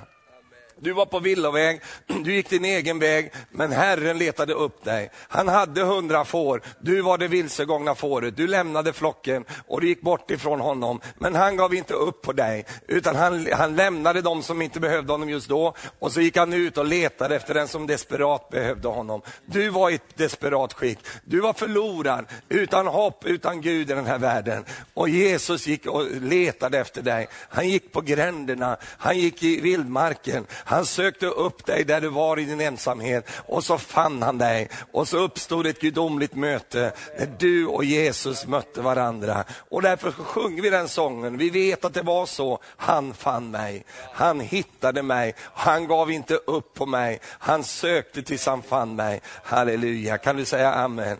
Du 0.82 0.92
var 0.92 1.06
på 1.06 1.18
villoväg, 1.18 1.80
du 2.06 2.34
gick 2.34 2.50
din 2.50 2.64
egen 2.64 2.98
väg, 2.98 3.32
men 3.50 3.72
Herren 3.72 4.18
letade 4.18 4.52
upp 4.52 4.84
dig. 4.84 5.10
Han 5.28 5.48
hade 5.48 5.82
hundra 5.82 6.24
får, 6.24 6.62
du 6.80 7.00
var 7.00 7.18
det 7.18 7.28
vilsegångna 7.28 7.94
fåret. 7.94 8.36
Du 8.36 8.46
lämnade 8.46 8.92
flocken 8.92 9.44
och 9.66 9.80
du 9.80 9.88
gick 9.88 10.00
bort 10.00 10.30
ifrån 10.30 10.60
honom. 10.60 11.00
Men 11.18 11.34
han 11.34 11.56
gav 11.56 11.74
inte 11.74 11.94
upp 11.94 12.22
på 12.22 12.32
dig, 12.32 12.66
utan 12.86 13.16
han, 13.16 13.48
han 13.52 13.76
lämnade 13.76 14.20
dem 14.22 14.42
som 14.42 14.62
inte 14.62 14.80
behövde 14.80 15.12
honom 15.12 15.28
just 15.28 15.48
då. 15.48 15.74
Och 15.98 16.12
så 16.12 16.20
gick 16.20 16.36
han 16.36 16.52
ut 16.52 16.78
och 16.78 16.86
letade 16.86 17.36
efter 17.36 17.54
den 17.54 17.68
som 17.68 17.86
desperat 17.86 18.50
behövde 18.50 18.88
honom. 18.88 19.22
Du 19.46 19.68
var 19.68 19.90
i 19.90 19.94
ett 19.94 20.16
desperat 20.16 20.72
skick. 20.72 20.98
Du 21.24 21.40
var 21.40 21.52
förlorad, 21.52 22.26
utan 22.48 22.86
hopp, 22.86 23.24
utan 23.24 23.60
Gud 23.60 23.90
i 23.90 23.94
den 23.94 24.06
här 24.06 24.18
världen. 24.18 24.64
Och 24.94 25.08
Jesus 25.08 25.66
gick 25.66 25.86
och 25.86 26.06
letade 26.20 26.78
efter 26.78 27.02
dig. 27.02 27.28
Han 27.48 27.68
gick 27.68 27.92
på 27.92 28.00
gränderna, 28.00 28.76
han 28.98 29.18
gick 29.18 29.42
i 29.42 29.60
vildmarken. 29.60 30.46
Han 30.72 30.86
sökte 30.86 31.26
upp 31.26 31.66
dig 31.66 31.84
där 31.84 32.00
du 32.00 32.08
var 32.08 32.38
i 32.38 32.44
din 32.44 32.60
ensamhet 32.60 33.26
och 33.46 33.64
så 33.64 33.78
fann 33.78 34.22
han 34.22 34.38
dig 34.38 34.68
och 34.92 35.08
så 35.08 35.18
uppstod 35.18 35.66
ett 35.66 35.80
gudomligt 35.80 36.34
möte 36.34 36.92
där 37.18 37.30
du 37.38 37.66
och 37.66 37.84
Jesus 37.84 38.46
mötte 38.46 38.80
varandra. 38.80 39.44
Och 39.70 39.82
därför 39.82 40.10
sjunger 40.10 40.62
vi 40.62 40.70
den 40.70 40.88
sången. 40.88 41.38
Vi 41.38 41.50
vet 41.50 41.84
att 41.84 41.94
det 41.94 42.02
var 42.02 42.26
så. 42.26 42.58
Han 42.76 43.14
fann 43.14 43.50
mig. 43.50 43.84
Han 44.12 44.40
hittade 44.40 45.02
mig. 45.02 45.34
Han 45.54 45.86
gav 45.86 46.10
inte 46.10 46.34
upp 46.34 46.74
på 46.74 46.86
mig. 46.86 47.20
Han 47.24 47.64
sökte 47.64 48.22
tills 48.22 48.46
han 48.46 48.62
fann 48.62 48.96
mig. 48.96 49.20
Halleluja. 49.42 50.18
Kan 50.18 50.36
du 50.36 50.44
säga 50.44 50.72
amen? 50.72 51.18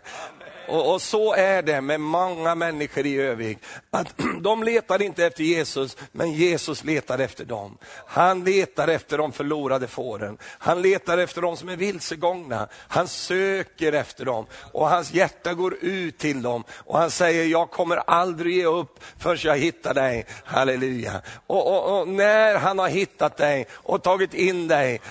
Och, 0.73 0.93
och, 0.93 1.01
så 1.01 1.33
är 1.33 1.61
det 1.61 1.81
med 1.81 2.01
många 2.01 2.55
människor 2.55 3.05
i 3.05 3.15
Övik. 3.15 3.57
Att 3.91 4.13
de 4.41 4.63
letar 4.63 5.01
inte 5.01 5.25
efter 5.25 5.43
Jesus, 5.43 5.97
men 6.11 6.31
Jesus 6.31 6.83
letar 6.83 7.19
efter 7.19 7.45
dem. 7.45 7.77
Han 8.07 8.43
letar 8.43 8.87
efter 8.87 9.17
de 9.17 9.31
förlorade 9.31 9.87
fåren. 9.87 10.37
Han 10.41 10.81
letar 10.81 11.17
efter 11.17 11.41
de 11.41 11.57
som 11.57 11.69
är 11.69 11.75
vilsegångna. 11.75 12.67
Han 12.73 13.07
söker 13.07 13.93
efter 13.93 14.25
dem 14.25 14.45
och 14.71 14.89
hans 14.89 15.13
hjärta 15.13 15.53
går 15.53 15.75
ut 15.81 16.17
till 16.17 16.41
dem. 16.41 16.63
Och 16.69 16.97
han 16.97 17.11
säger, 17.11 17.45
jag 17.45 17.71
kommer 17.71 17.97
aldrig 17.97 18.55
ge 18.55 18.65
upp 18.65 18.99
förrän 19.17 19.37
jag 19.43 19.57
hittar 19.57 19.93
dig. 19.93 20.25
Halleluja. 20.43 21.21
Och, 21.47 21.67
och, 21.67 21.99
och 21.99 22.07
när 22.07 22.55
han 22.55 22.79
har 22.79 22.89
hittat 22.89 23.37
dig 23.37 23.67
och 23.71 24.03
tagit 24.03 24.33
in 24.33 24.67
dig, 24.67 25.01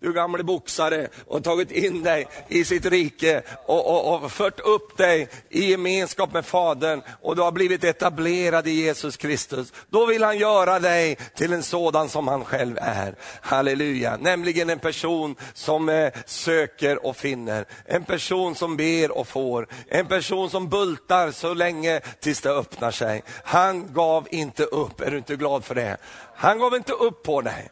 du 0.00 0.12
gamle 0.12 0.42
boxare, 0.42 1.08
och 1.26 1.44
tagit 1.44 1.70
in 1.70 2.02
dig 2.02 2.26
i 2.48 2.64
sitt 2.64 2.86
rike 2.86 3.42
och, 3.66 3.86
och, 3.86 4.24
och 4.24 4.32
fört 4.32 4.60
upp 4.60 4.96
dig 4.96 5.28
i 5.48 5.70
gemenskap 5.70 6.32
med 6.32 6.46
Fadern 6.46 7.02
och 7.22 7.36
du 7.36 7.42
har 7.42 7.52
blivit 7.52 7.84
etablerad 7.84 8.66
i 8.66 8.70
Jesus 8.70 9.16
Kristus. 9.16 9.72
Då 9.88 10.06
vill 10.06 10.22
han 10.22 10.38
göra 10.38 10.80
dig 10.80 11.18
till 11.34 11.52
en 11.52 11.62
sådan 11.62 12.08
som 12.08 12.28
han 12.28 12.44
själv 12.44 12.78
är. 12.80 13.14
Halleluja, 13.40 14.16
nämligen 14.16 14.70
en 14.70 14.78
person 14.78 15.36
som 15.54 15.88
eh, 15.88 16.12
söker 16.26 17.06
och 17.06 17.16
finner, 17.16 17.64
en 17.84 18.04
person 18.04 18.54
som 18.54 18.76
ber 18.76 19.18
och 19.18 19.28
får, 19.28 19.68
en 19.88 20.06
person 20.06 20.50
som 20.50 20.68
bultar 20.68 21.30
så 21.30 21.54
länge 21.54 22.00
tills 22.00 22.40
det 22.40 22.50
öppnar 22.50 22.90
sig. 22.90 23.22
Han 23.44 23.92
gav 23.92 24.28
inte 24.30 24.64
upp, 24.64 25.00
är 25.00 25.10
du 25.10 25.16
inte 25.16 25.36
glad 25.36 25.64
för 25.64 25.74
det? 25.74 25.96
Han 26.36 26.58
gav 26.58 26.74
inte 26.74 26.92
upp 26.92 27.22
på 27.22 27.40
dig. 27.40 27.70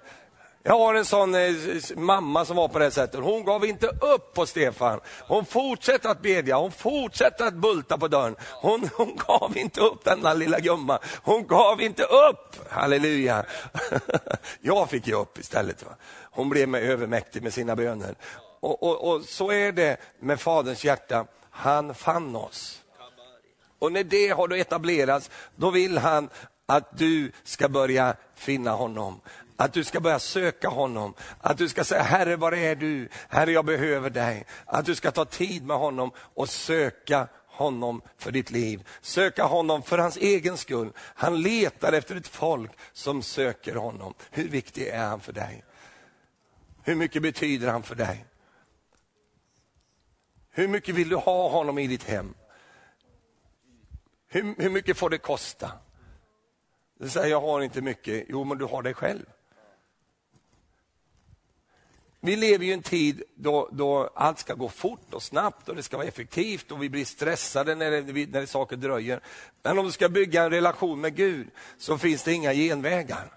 Jag 0.69 0.79
har 0.79 0.95
en 0.95 1.05
sån 1.05 1.35
eh, 1.35 1.55
mamma 1.97 2.45
som 2.45 2.57
var 2.57 2.69
på 2.69 2.79
det 2.79 2.91
sättet. 2.91 3.21
Hon 3.21 3.45
gav 3.45 3.64
inte 3.66 3.87
upp 3.87 4.35
på 4.35 4.47
Stefan. 4.47 5.01
Hon 5.27 5.45
fortsätter 5.45 6.09
att 6.09 6.23
bedja, 6.23 6.57
hon 6.57 6.73
fortsätter 6.73 7.47
att 7.47 7.55
bulta 7.55 7.99
på 7.99 8.09
dörren. 8.09 8.37
Hon, 8.41 8.91
hon 8.97 9.19
gav 9.27 9.57
inte 9.57 9.81
upp 9.81 10.05
denna 10.05 10.35
lilla 10.35 10.61
gumma. 10.61 10.99
Hon 11.23 11.47
gav 11.47 11.81
inte 11.81 12.03
upp. 12.03 12.71
Halleluja. 12.71 13.45
Jag 14.61 14.91
fick 14.91 15.07
ge 15.07 15.14
upp 15.14 15.39
istället. 15.39 15.85
Va? 15.85 15.91
Hon 16.31 16.49
blev 16.49 16.69
mig 16.69 16.83
övermäktig 16.83 17.43
med 17.43 17.55
sina 17.55 17.77
böner. 17.77 18.14
Och, 18.61 18.83
och, 18.83 19.12
och 19.12 19.23
så 19.23 19.53
är 19.53 19.73
det 19.73 19.97
med 20.21 20.41
Faderns 20.41 20.85
hjärta. 20.85 21.27
Han 21.51 21.95
fann 21.95 22.37
oss. 22.37 22.83
Och 23.79 23.93
när 23.93 24.05
det 24.05 24.29
har 24.29 24.53
etablerats, 24.53 25.31
då 25.57 25.71
vill 25.71 25.99
han 25.99 26.29
att 26.66 26.99
du 26.99 27.33
ska 27.45 27.69
börja 27.69 28.16
finna 28.35 28.71
honom. 28.71 29.21
Att 29.61 29.73
du 29.73 29.85
ska 29.85 30.01
börja 30.01 30.19
söka 30.19 30.69
honom. 30.69 31.15
Att 31.41 31.59
du 31.59 31.69
ska 31.69 31.85
säga, 31.85 32.03
Herre 32.03 32.37
var 32.37 32.53
är 32.53 32.75
du? 32.75 33.09
Herre 33.29 33.53
jag 33.53 33.65
behöver 33.65 34.11
dig. 34.11 34.47
Att 34.65 34.87
du 34.87 34.95
ska 34.95 35.11
ta 35.11 35.25
tid 35.25 35.67
med 35.67 35.77
honom 35.77 36.11
och 36.17 36.49
söka 36.49 37.29
honom 37.47 38.03
för 38.17 38.31
ditt 38.31 38.51
liv. 38.51 38.89
Söka 39.01 39.45
honom 39.45 39.83
för 39.83 39.99
hans 39.99 40.17
egen 40.17 40.57
skull. 40.57 40.93
Han 40.97 41.43
letar 41.43 41.93
efter 41.93 42.17
ett 42.17 42.29
folk 42.29 42.71
som 42.93 43.23
söker 43.23 43.75
honom. 43.75 44.15
Hur 44.31 44.49
viktig 44.49 44.87
är 44.87 45.07
han 45.07 45.21
för 45.21 45.33
dig? 45.33 45.65
Hur 46.83 46.95
mycket 46.95 47.23
betyder 47.23 47.69
han 47.69 47.83
för 47.83 47.95
dig? 47.95 48.27
Hur 50.51 50.69
mycket 50.69 50.95
vill 50.95 51.09
du 51.09 51.17
ha 51.17 51.49
honom 51.49 51.79
i 51.79 51.87
ditt 51.87 52.05
hem? 52.05 52.35
Hur, 54.29 54.55
hur 54.59 54.71
mycket 54.71 54.99
får 54.99 55.11
det 55.11 55.19
kosta? 55.19 55.73
Du 56.99 57.09
säger, 57.09 57.31
jag 57.31 57.41
har 57.41 57.61
inte 57.61 57.81
mycket. 57.81 58.27
Jo, 58.29 58.45
men 58.45 58.59
du 58.59 58.65
har 58.65 58.83
dig 58.83 58.95
själv. 58.95 59.27
Vi 62.21 62.37
lever 62.37 62.64
i 62.64 62.73
en 62.73 62.83
tid 62.83 63.23
då, 63.35 63.69
då, 63.73 64.11
allt 64.14 64.39
ska 64.39 64.55
gå 64.55 64.69
fort 64.69 65.14
och 65.14 65.23
snabbt 65.23 65.69
och 65.69 65.77
det 65.77 65.83
ska 65.83 65.97
vara 65.97 66.07
effektivt 66.07 66.71
och 66.71 66.83
vi 66.83 66.89
blir 66.89 67.05
stressade 67.05 67.75
när, 67.75 67.91
det, 67.91 68.31
när 68.31 68.47
saker 68.47 68.77
dröjer. 68.77 69.21
Men 69.62 69.79
om 69.79 69.87
du 69.87 69.93
ska 69.93 70.09
bygga 70.09 70.43
en 70.43 70.51
relation 70.51 71.01
med 71.01 71.16
Gud 71.16 71.49
så 71.79 71.99
finns 71.99 72.23
det 72.23 72.33
inga 72.33 72.55
genvägar. 72.55 73.33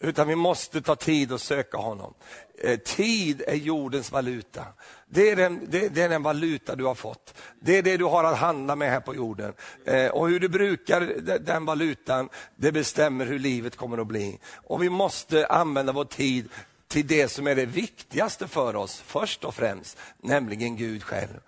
Utan 0.00 0.28
vi 0.28 0.34
måste 0.34 0.82
ta 0.82 0.96
tid 0.96 1.32
och 1.32 1.40
söka 1.40 1.76
honom. 1.76 2.14
Eh, 2.58 2.78
tid 2.78 3.42
är 3.46 3.54
jordens 3.54 4.12
valuta. 4.12 4.64
Det 5.06 5.30
är, 5.30 5.36
den, 5.36 5.66
det, 5.68 5.88
det 5.88 6.02
är, 6.02 6.08
den, 6.08 6.22
valuta 6.22 6.76
du 6.76 6.84
har 6.84 6.94
fått. 6.94 7.34
Det 7.60 7.78
är 7.78 7.82
det 7.82 7.96
du 7.96 8.04
har 8.04 8.24
att 8.24 8.38
handla 8.38 8.76
med 8.76 8.90
här 8.90 9.00
på 9.00 9.14
jorden. 9.14 9.52
Eh, 9.84 10.06
och 10.06 10.28
hur 10.28 10.40
du 10.40 10.48
brukar 10.48 11.00
den 11.38 11.64
valutan, 11.64 12.28
det 12.56 12.72
bestämmer 12.72 13.26
hur 13.26 13.38
livet 13.38 13.76
kommer 13.76 13.98
att 13.98 14.06
bli. 14.06 14.38
Och 14.54 14.82
vi 14.82 14.90
måste 14.90 15.46
använda 15.46 15.92
vår 15.92 16.04
tid 16.04 16.48
till 16.88 17.06
det 17.06 17.28
som 17.28 17.46
är 17.46 17.54
det 17.54 17.66
viktigaste 17.66 18.48
för 18.48 18.76
oss, 18.76 19.00
först 19.00 19.44
och 19.44 19.54
främst, 19.54 19.98
nämligen 20.18 20.76
Gud 20.76 21.02
själv. 21.02 21.40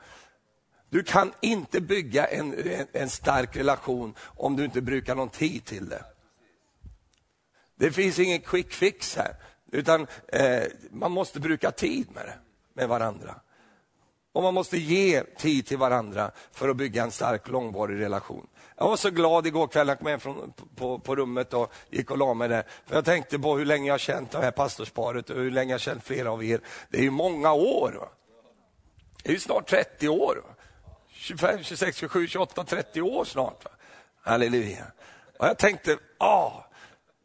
Du 0.91 1.03
kan 1.03 1.33
inte 1.41 1.81
bygga 1.81 2.27
en, 2.27 2.55
en, 2.71 2.87
en 2.93 3.11
stark 3.11 3.57
relation 3.57 4.15
om 4.21 4.57
du 4.57 4.65
inte 4.65 4.81
brukar 4.81 5.15
någon 5.15 5.29
tid 5.29 5.65
till 5.65 5.89
det. 5.89 6.05
Det 7.77 7.93
finns 7.93 8.19
ingen 8.19 8.41
quick 8.41 8.73
fix 8.73 9.17
här, 9.17 9.37
utan 9.73 10.07
eh, 10.29 10.63
man 10.91 11.13
måste 11.13 11.41
bruka 11.41 11.71
tid 11.71 12.07
med 12.15 12.25
det, 12.27 12.39
med 12.75 12.89
varandra. 12.89 13.35
Och 14.33 14.43
man 14.43 14.55
måste 14.55 14.79
ge 14.79 15.23
tid 15.23 15.67
till 15.67 15.79
varandra 15.79 16.31
för 16.53 16.69
att 16.69 16.77
bygga 16.77 17.03
en 17.03 17.11
stark 17.11 17.49
långvarig 17.49 18.01
relation. 18.01 18.47
Jag 18.81 18.89
var 18.89 18.97
så 18.97 19.11
glad 19.11 19.47
igår 19.47 19.67
kväll 19.67 19.87
när 19.87 19.93
jag 19.93 19.99
kom 19.99 20.07
hem 20.07 20.21
från, 20.21 20.53
på, 20.77 20.99
på 20.99 21.17
rummet 21.17 21.55
och 21.55 21.73
gick 21.91 22.11
och 22.11 22.19
la 22.19 22.35
mig 22.35 22.49
där. 22.49 22.65
För 22.87 22.95
jag 22.95 23.05
tänkte 23.05 23.39
på 23.39 23.57
hur 23.57 23.65
länge 23.65 23.87
jag 23.87 23.95
har 23.95 23.99
känt 23.99 24.31
det 24.31 24.39
här 24.39 24.51
pastorsparet 24.51 25.31
och 25.31 25.37
hur 25.37 25.51
länge 25.51 25.71
jag 25.71 25.75
har 25.75 25.79
känt 25.79 26.05
flera 26.05 26.31
av 26.31 26.45
er. 26.45 26.61
Det 26.89 26.99
är 26.99 27.03
ju 27.03 27.11
många 27.11 27.53
år. 27.53 27.93
Va? 28.01 28.09
Det 29.23 29.29
är 29.29 29.33
ju 29.33 29.41
snart 29.41 29.71
30 29.71 30.09
år. 30.09 30.43
25, 31.11 31.63
26, 31.63 31.97
27, 31.97 32.27
28, 32.27 32.65
30 32.65 33.03
år 33.03 33.25
snart. 33.25 33.65
Va? 33.65 33.71
Halleluja. 34.23 34.85
Och 35.39 35.47
jag 35.47 35.59
tänkte, 35.59 35.99
ah, 36.19 36.53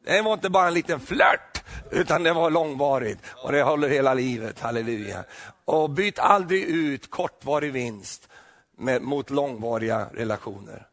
det 0.05 0.21
var 0.21 0.33
inte 0.33 0.49
bara 0.49 0.67
en 0.67 0.73
liten 0.73 0.99
flört, 0.99 1.63
utan 1.91 2.23
det 2.23 2.33
var 2.33 2.49
långvarigt 2.49 3.19
och 3.35 3.51
det 3.51 3.63
håller 3.63 3.89
hela 3.89 4.13
livet. 4.13 4.59
Halleluja. 4.59 5.23
Och 5.65 5.89
byt 5.89 6.19
aldrig 6.19 6.63
ut 6.63 7.09
kortvarig 7.09 7.71
vinst 7.71 8.29
med, 8.77 9.01
mot 9.01 9.29
långvariga 9.29 10.07
relationer. 10.13 10.87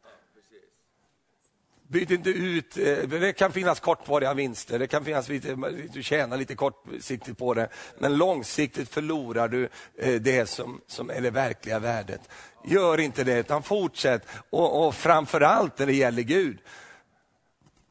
Byt 1.90 2.10
inte 2.10 2.30
ut, 2.30 2.76
eh, 2.76 2.96
det 3.08 3.32
kan 3.32 3.52
finnas 3.52 3.80
kortvariga 3.80 4.34
vinster, 4.34 4.78
det 4.78 4.86
kan 4.86 5.04
finnas 5.04 5.28
lite, 5.28 5.56
du 5.92 6.02
tjänar 6.02 6.36
lite 6.36 6.54
kortsiktigt 6.54 7.38
på 7.38 7.54
det, 7.54 7.68
men 7.98 8.16
långsiktigt 8.16 8.88
förlorar 8.88 9.48
du 9.48 9.68
eh, 9.98 10.14
det 10.14 10.46
som, 10.46 10.80
som 10.86 11.10
är 11.10 11.20
det 11.20 11.30
verkliga 11.30 11.78
värdet. 11.78 12.20
Gör 12.64 13.00
inte 13.00 13.24
det, 13.24 13.38
utan 13.38 13.62
fortsätt. 13.62 14.26
Och, 14.50 14.86
och 14.86 14.94
framförallt 14.94 15.78
när 15.78 15.86
det 15.86 15.94
gäller 15.94 16.22
Gud, 16.22 16.58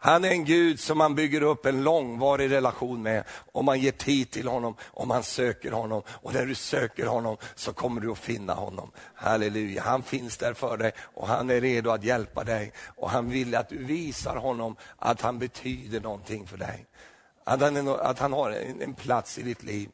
han 0.01 0.25
är 0.25 0.29
en 0.29 0.45
Gud 0.45 0.79
som 0.79 0.97
man 0.97 1.15
bygger 1.15 1.41
upp 1.41 1.65
en 1.65 1.83
långvarig 1.83 2.51
relation 2.51 3.01
med 3.01 3.23
om 3.51 3.65
man 3.65 3.79
ger 3.79 3.91
tid 3.91 4.31
till 4.31 4.47
honom, 4.47 4.75
om 4.81 5.07
man 5.07 5.23
söker 5.23 5.71
honom. 5.71 6.01
Och 6.07 6.33
när 6.33 6.45
du 6.45 6.55
söker 6.55 7.05
honom 7.05 7.37
så 7.55 7.73
kommer 7.73 8.01
du 8.01 8.11
att 8.11 8.17
finna 8.17 8.53
honom. 8.53 8.91
Halleluja, 9.13 9.81
han 9.81 10.03
finns 10.03 10.37
där 10.37 10.53
för 10.53 10.77
dig 10.77 10.91
och 10.97 11.27
han 11.27 11.49
är 11.49 11.61
redo 11.61 11.89
att 11.89 12.03
hjälpa 12.03 12.43
dig. 12.43 12.73
Och 12.95 13.09
han 13.09 13.29
vill 13.29 13.55
att 13.55 13.69
du 13.69 13.83
visar 13.83 14.35
honom 14.35 14.75
att 14.97 15.21
han 15.21 15.39
betyder 15.39 16.01
någonting 16.01 16.47
för 16.47 16.57
dig. 16.57 16.85
Att 17.43 17.61
han, 17.61 17.77
är, 17.77 18.01
att 18.01 18.19
han 18.19 18.33
har 18.33 18.51
en, 18.51 18.81
en 18.81 18.93
plats 18.93 19.37
i 19.37 19.41
ditt 19.41 19.63
liv. 19.63 19.89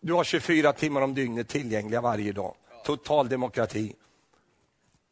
Du 0.00 0.12
har 0.12 0.24
24 0.24 0.72
timmar 0.72 1.00
om 1.00 1.14
dygnet 1.14 1.48
tillgängliga 1.48 2.00
varje 2.00 2.32
dag. 2.32 2.54
Total 2.84 3.28
demokrati. 3.28 3.94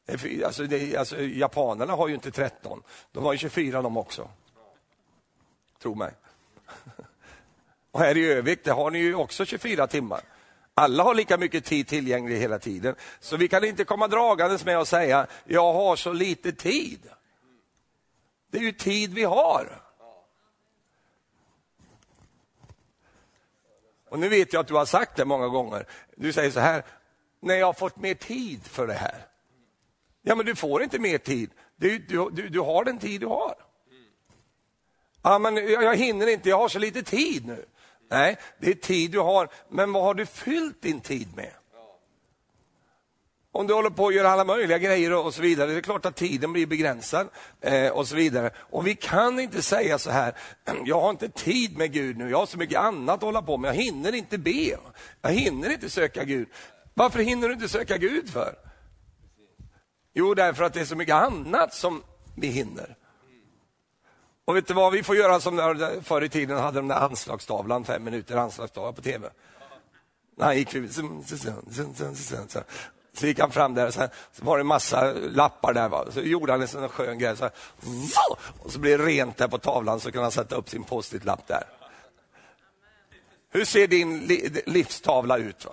Eh, 0.07 0.47
alltså, 0.47 0.63
det, 0.63 0.97
alltså, 0.97 1.21
japanerna 1.21 1.93
har 1.93 2.09
ju 2.09 2.15
inte 2.15 2.31
13, 2.31 2.83
de 3.13 3.25
har 3.25 3.33
ju 3.33 3.39
24 3.39 3.83
de 3.83 3.97
också. 3.97 4.31
Tro 5.83 5.95
mig. 5.95 6.13
Och 7.91 8.01
här 8.01 8.17
i 8.17 8.33
Övik, 8.33 8.65
där 8.65 8.73
har 8.73 8.91
ni 8.91 8.99
ju 8.99 9.15
också 9.15 9.45
24 9.45 9.87
timmar. 9.87 10.21
Alla 10.75 11.03
har 11.03 11.15
lika 11.15 11.39
mycket 11.39 11.65
tid 11.65 11.89
tillgänglig 11.89 12.37
hela 12.37 12.59
tiden. 12.59 12.95
Så 13.21 13.37
vi 13.37 13.49
kan 13.49 13.65
inte 13.65 13.85
komma 13.85 14.09
dragandes 14.09 14.65
med 14.65 14.79
att 14.79 14.89
säga, 14.89 15.27
jag 15.45 15.73
har 15.73 15.97
så 15.97 16.13
lite 16.13 16.53
tid. 16.53 17.01
Det 18.51 18.59
är 18.59 18.63
ju 18.63 18.73
tid 18.73 19.15
vi 19.15 19.25
har. 19.25 19.83
Och 24.09 24.19
nu 24.19 24.29
vet 24.29 24.53
jag 24.53 24.61
att 24.61 24.69
du 24.69 24.75
har 24.75 24.87
sagt 24.87 25.17
det 25.17 25.25
många 25.25 25.49
gånger. 25.49 25.87
Du 26.17 26.33
säger 26.33 26.51
så 26.51 26.61
här, 26.61 26.85
när 27.41 27.55
jag 27.55 27.67
har 27.67 27.73
fått 27.73 27.97
mer 27.97 28.15
tid 28.15 28.67
för 28.67 28.87
det 28.87 28.95
här. 28.95 29.27
Ja, 30.27 30.35
men 30.35 30.47
du 30.47 30.55
får 30.55 30.83
inte 30.83 30.99
mer 30.99 31.18
tid. 31.18 31.51
Du, 31.77 31.99
du, 31.99 32.31
du, 32.31 32.49
du 32.49 32.61
har 32.61 32.85
den 32.85 32.99
tid 32.99 33.20
du 33.20 33.27
har. 33.27 33.55
Ja, 35.22 35.39
men 35.39 35.57
jag, 35.57 35.83
jag 35.83 35.97
hinner 35.97 36.27
inte, 36.27 36.49
jag 36.49 36.59
har 36.59 36.68
så 36.68 36.79
lite 36.79 37.03
tid 37.03 37.47
nu. 37.47 37.64
Nej, 38.11 38.37
det 38.61 38.70
är 38.70 38.75
tid 38.75 39.11
du 39.11 39.18
har, 39.18 39.49
men 39.68 39.93
vad 39.93 40.03
har 40.03 40.14
du 40.14 40.27
fyllt 40.27 40.83
din 40.83 41.01
tid 41.01 41.37
med? 41.37 41.51
Om 43.53 43.66
du 43.66 43.75
håller 43.75 43.91
på 43.91 44.07
att 44.07 44.14
göra 44.14 44.31
alla 44.31 44.45
möjliga 44.45 44.79
grejer 44.79 45.12
och 45.12 45.35
så 45.35 45.43
vidare, 45.43 45.70
det 45.70 45.77
är 45.77 45.81
klart 45.81 46.07
att 46.07 46.16
tiden 46.16 46.53
blir 46.53 46.66
begränsad 46.66 47.29
eh, 47.61 47.89
och 47.89 48.09
så 48.09 48.16
vidare. 48.16 48.51
Och 48.57 48.87
vi 48.87 48.95
kan 48.95 49.41
inte 49.41 49.62
säga 49.62 49.99
så 49.99 50.11
här, 50.11 50.35
jag 50.85 51.01
har 51.01 51.11
inte 51.11 51.29
tid 51.29 51.79
med 51.79 51.93
Gud 51.93 52.16
nu, 52.16 52.31
jag 52.31 52.39
har 52.39 52.47
så 52.47 52.59
mycket 52.59 52.79
annat 52.79 53.14
att 53.14 53.22
hålla 53.22 53.43
på 53.43 53.57
med, 53.57 53.68
jag 53.68 53.75
hinner 53.75 54.14
inte 54.14 54.39
be, 54.39 54.77
jag 55.22 55.31
hinner 55.31 55.72
inte 55.72 55.91
söka 55.91 56.25
Gud. 56.25 56.49
Varför 56.95 57.18
hinner 57.18 57.49
du 57.49 57.55
inte 57.55 57.68
söka 57.68 57.97
Gud 57.99 58.31
för? 58.31 58.55
Jo, 60.15 60.35
därför 60.35 60.65
att 60.65 60.75
det 60.75 60.81
är 60.81 60.85
så 60.85 60.97
mycket 60.97 61.15
annat 61.15 61.75
som 61.75 62.03
vi 62.35 62.47
hinner. 62.47 62.97
Och 64.45 64.57
vet 64.57 64.69
du 64.69 64.75
vad, 64.75 64.93
vi 64.93 65.03
får 65.03 65.17
göra 65.17 65.41
som 65.41 65.57
när, 65.57 66.01
förr 66.01 66.23
i 66.23 66.29
tiden 66.29 66.59
hade 66.59 66.79
de 66.79 66.89
där 66.89 66.97
anslagstavlan, 66.97 67.85
fem 67.85 68.05
minuter 68.05 68.37
anslagstavla 68.37 68.93
på 68.93 69.03
tv. 69.03 69.31
När 70.37 70.47
han 70.47 70.57
gick 70.57 70.75
så 73.15 73.27
gick 73.27 73.41
han 73.41 73.51
fram 73.51 73.75
där 73.75 73.87
och 73.87 73.95
så, 73.95 74.09
var 74.41 74.57
det 74.57 74.61
en 74.61 74.67
massa 74.67 75.12
lappar 75.12 75.75
där. 75.75 75.89
Va? 75.89 76.05
Så 76.11 76.21
gjorde 76.21 76.53
han 76.53 76.62
en 76.62 76.69
sån 76.69 76.89
skön 76.89 77.19
grej. 77.19 77.37
Så, 77.37 77.51
och 78.59 78.73
så 78.73 78.79
blev 78.79 78.99
det 78.99 79.05
rent 79.05 79.37
där 79.37 79.49
på 79.49 79.59
tavlan 79.59 80.01
så 80.01 80.12
kunde 80.12 80.25
han 80.25 80.33
sätta 80.33 80.57
upp 80.57 80.69
sin 80.69 80.85
post-it-lapp 80.85 81.47
där. 81.47 81.65
Hur 83.51 83.65
ser 83.65 83.87
din 83.87 84.27
livstavla 84.67 85.37
ut? 85.37 85.65
Va? 85.65 85.73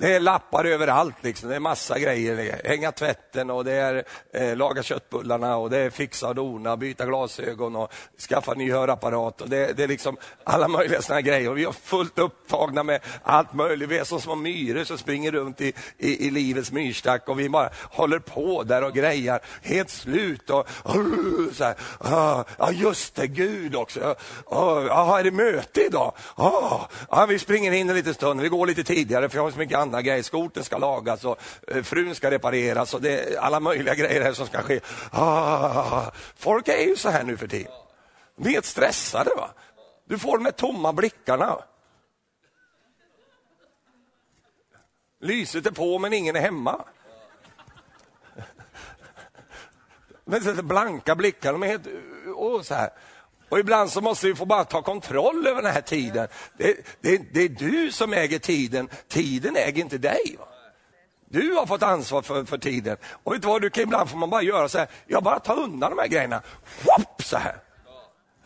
Det 0.00 0.14
är 0.14 0.20
lappar 0.20 0.64
överallt, 0.64 1.16
liksom. 1.22 1.48
det 1.48 1.56
är 1.56 1.60
massa 1.60 1.98
grejer. 1.98 2.60
Hänga 2.64 2.92
tvätten 2.92 3.50
och 3.50 3.64
det 3.64 3.72
är 3.72 4.04
eh, 4.32 4.56
laga 4.56 4.82
köttbullarna 4.82 5.56
och 5.56 5.70
det 5.70 5.78
är 5.78 5.90
fixa 5.90 6.28
och 6.28 6.34
dona, 6.34 6.76
byta 6.76 7.06
glasögon 7.06 7.76
och 7.76 7.92
skaffa 8.28 8.54
ny 8.54 8.72
hörapparat. 8.72 9.40
Och 9.40 9.48
det, 9.48 9.76
det 9.76 9.84
är 9.84 9.88
liksom 9.88 10.16
alla 10.44 10.68
möjliga 10.68 11.02
såna 11.02 11.20
grejer. 11.20 11.50
Och 11.50 11.58
vi 11.58 11.64
är 11.64 11.72
fullt 11.72 12.18
upptagna 12.18 12.82
med 12.82 13.00
allt 13.22 13.52
möjligt. 13.52 13.88
Vi 13.88 13.98
är 13.98 14.04
som 14.04 14.20
små 14.20 14.34
myror 14.34 14.84
som 14.84 14.98
springer 14.98 15.32
runt 15.32 15.60
i, 15.60 15.72
i, 15.98 16.26
i 16.26 16.30
livets 16.30 16.72
myrstack 16.72 17.28
och 17.28 17.40
vi 17.40 17.48
bara 17.48 17.70
håller 17.90 18.18
på 18.18 18.62
där 18.62 18.84
och 18.84 18.92
grejar. 18.92 19.40
Helt 19.62 19.90
slut 19.90 20.50
och, 20.50 20.68
så 21.52 21.64
här. 21.64 21.74
Ah, 21.98 22.44
ja, 22.58 22.72
just 22.72 23.14
det, 23.14 23.26
Gud 23.26 23.76
också. 23.76 24.00
Ja, 24.00 24.88
ah, 24.90 25.18
är 25.18 25.24
det 25.24 25.30
möte 25.30 25.80
idag? 25.80 26.12
Ah, 26.34 26.80
ja, 27.10 27.26
vi 27.26 27.38
springer 27.38 27.72
in 27.72 27.88
en 27.88 27.96
liten 27.96 28.14
stund, 28.14 28.40
vi 28.40 28.48
går 28.48 28.66
lite 28.66 28.84
tidigare 28.84 29.28
för 29.28 29.36
jag 29.36 29.42
har 29.42 29.50
så 29.50 29.58
mycket 29.58 29.78
andra 29.88 30.02
grejer. 30.02 30.22
Skoten 30.22 30.64
ska 30.64 30.78
lagas 30.78 31.24
och 31.24 31.38
eh, 31.68 31.82
frun 31.82 32.14
ska 32.14 32.30
repareras 32.30 32.94
och 32.94 33.02
det 33.02 33.20
är 33.20 33.38
alla 33.38 33.60
möjliga 33.60 33.94
grejer 33.94 34.22
här 34.22 34.32
som 34.32 34.46
ska 34.46 34.62
ske. 34.62 34.80
Ah, 35.10 36.10
folk 36.36 36.68
är 36.68 36.86
ju 36.86 36.96
så 36.96 37.08
här 37.08 37.24
nu 37.24 37.36
för 37.36 37.48
tiden. 37.48 37.72
De 38.36 38.48
är 38.48 38.52
helt 38.52 38.64
stressade. 38.64 39.30
Va? 39.36 39.50
Du 40.04 40.18
får 40.18 40.38
de 40.38 40.44
här 40.44 40.52
tomma 40.52 40.92
blickarna. 40.92 41.58
Lyset 45.20 45.66
är 45.66 45.70
på 45.70 45.98
men 45.98 46.12
ingen 46.12 46.36
är 46.36 46.40
hemma. 46.40 46.84
Men 50.24 50.66
blanka 50.66 51.14
blickar, 51.14 51.52
de 51.52 51.62
är 51.62 51.66
helt... 51.66 51.86
Oh, 52.26 52.62
så 52.62 52.74
här. 52.74 52.90
Och 53.48 53.58
ibland 53.58 53.90
så 53.90 54.00
måste 54.00 54.26
vi 54.26 54.34
få 54.34 54.44
bara 54.44 54.64
ta 54.64 54.82
kontroll 54.82 55.46
över 55.46 55.62
den 55.62 55.72
här 55.72 55.80
tiden. 55.80 56.28
Det, 56.56 56.76
det, 57.00 57.22
det 57.32 57.40
är 57.40 57.48
du 57.48 57.92
som 57.92 58.12
äger 58.12 58.38
tiden, 58.38 58.88
tiden 59.08 59.56
äger 59.56 59.82
inte 59.82 59.98
dig. 59.98 60.36
Va? 60.38 60.48
Du 61.30 61.52
har 61.52 61.66
fått 61.66 61.82
ansvar 61.82 62.22
för, 62.22 62.44
för 62.44 62.58
tiden. 62.58 62.96
Och 63.24 63.34
vet 63.34 63.42
du 63.42 63.48
vad, 63.48 63.62
du 63.62 63.70
kan 63.70 63.82
ibland 63.82 64.10
får 64.10 64.18
man 64.18 64.30
bara 64.30 64.42
göra 64.42 64.68
så 64.68 64.78
här, 64.78 64.88
jag 65.06 65.22
bara 65.22 65.38
tar 65.38 65.58
undan 65.58 65.90
de 65.90 65.98
här 65.98 66.08
grejerna. 66.08 66.42
Whoop, 66.82 67.22
så 67.22 67.36
här. 67.36 67.56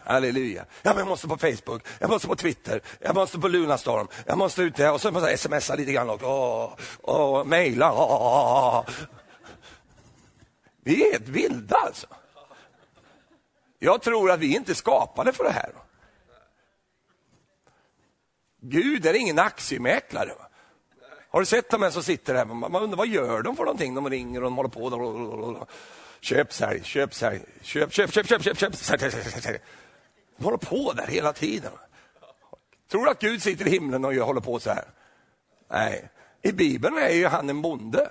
Halleluja. 0.05 0.65
Ja, 0.83 0.91
men 0.91 0.99
jag 0.99 1.09
måste 1.09 1.29
på 1.29 1.39
Facebook, 1.39 1.83
jag 1.99 2.11
måste 2.11 2.29
på 2.29 2.37
Twitter, 2.37 2.81
jag 3.01 3.15
måste 3.15 3.39
på 3.39 3.49
Lunarstorm, 3.49 4.09
jag 4.27 4.39
måste 4.39 4.63
ut 4.63 4.77
där 4.77 4.93
och 4.93 5.01
så 5.01 5.11
måste 5.11 5.31
jag 5.31 5.39
smsa 5.39 5.75
lite 5.75 5.93
grann 5.93 6.11
och, 6.11 6.23
och, 6.23 6.79
och 7.03 7.47
mejla. 7.47 7.93
Vi 10.85 11.09
är 11.09 11.13
helt 11.13 11.29
vilda 11.29 11.77
alltså. 11.77 12.07
Jag 13.85 14.03
tror 14.03 14.31
att 14.31 14.41
vi 14.41 14.57
inte 14.57 14.73
är 14.73 14.75
skapade 14.75 15.33
för 15.33 15.45
det 15.45 15.51
här. 15.51 15.73
Gud 18.61 19.07
är 19.07 19.15
ingen 19.15 19.39
aktiemäklare. 19.39 20.33
Har 21.31 21.41
du 21.41 21.47
sett 21.47 21.71
de 21.71 21.83
här 21.83 21.91
som 21.91 22.03
sitter 22.03 22.35
här? 22.35 22.45
Man 22.45 22.83
undrar 22.83 22.97
vad 22.97 23.09
gör 23.09 23.43
de 23.43 23.57
för 23.57 23.65
någonting? 23.65 23.95
De 23.95 24.11
ringer 24.11 24.41
och 24.41 24.45
de 24.45 24.57
håller 24.57 24.69
på. 24.69 25.67
Köp, 26.21 26.53
sälj, 26.53 26.85
köp, 26.85 27.15
sälj, 27.15 27.41
köp, 27.63 27.93
köp, 27.93 28.13
köp, 28.13 28.27
köp, 28.27 28.43
köp, 28.43 28.59
köp, 28.59 28.75
sälj, 28.75 29.59
De 30.37 30.45
håller 30.45 30.59
på 30.59 30.93
där 30.93 31.07
hela 31.07 31.33
tiden. 31.33 31.73
Tror 32.91 33.05
du 33.05 33.11
att 33.11 33.21
Gud 33.21 33.43
sitter 33.43 33.67
i 33.67 33.71
himlen 33.71 34.05
och 34.05 34.15
håller 34.15 34.41
på 34.41 34.61
så 34.61 34.71
här? 34.71 34.85
Nej, 35.71 36.09
i 36.43 36.53
Bibeln 36.53 36.99
är 36.99 37.15
ju 37.15 37.27
han 37.27 37.51
en 37.51 37.63
bonde. 37.63 38.11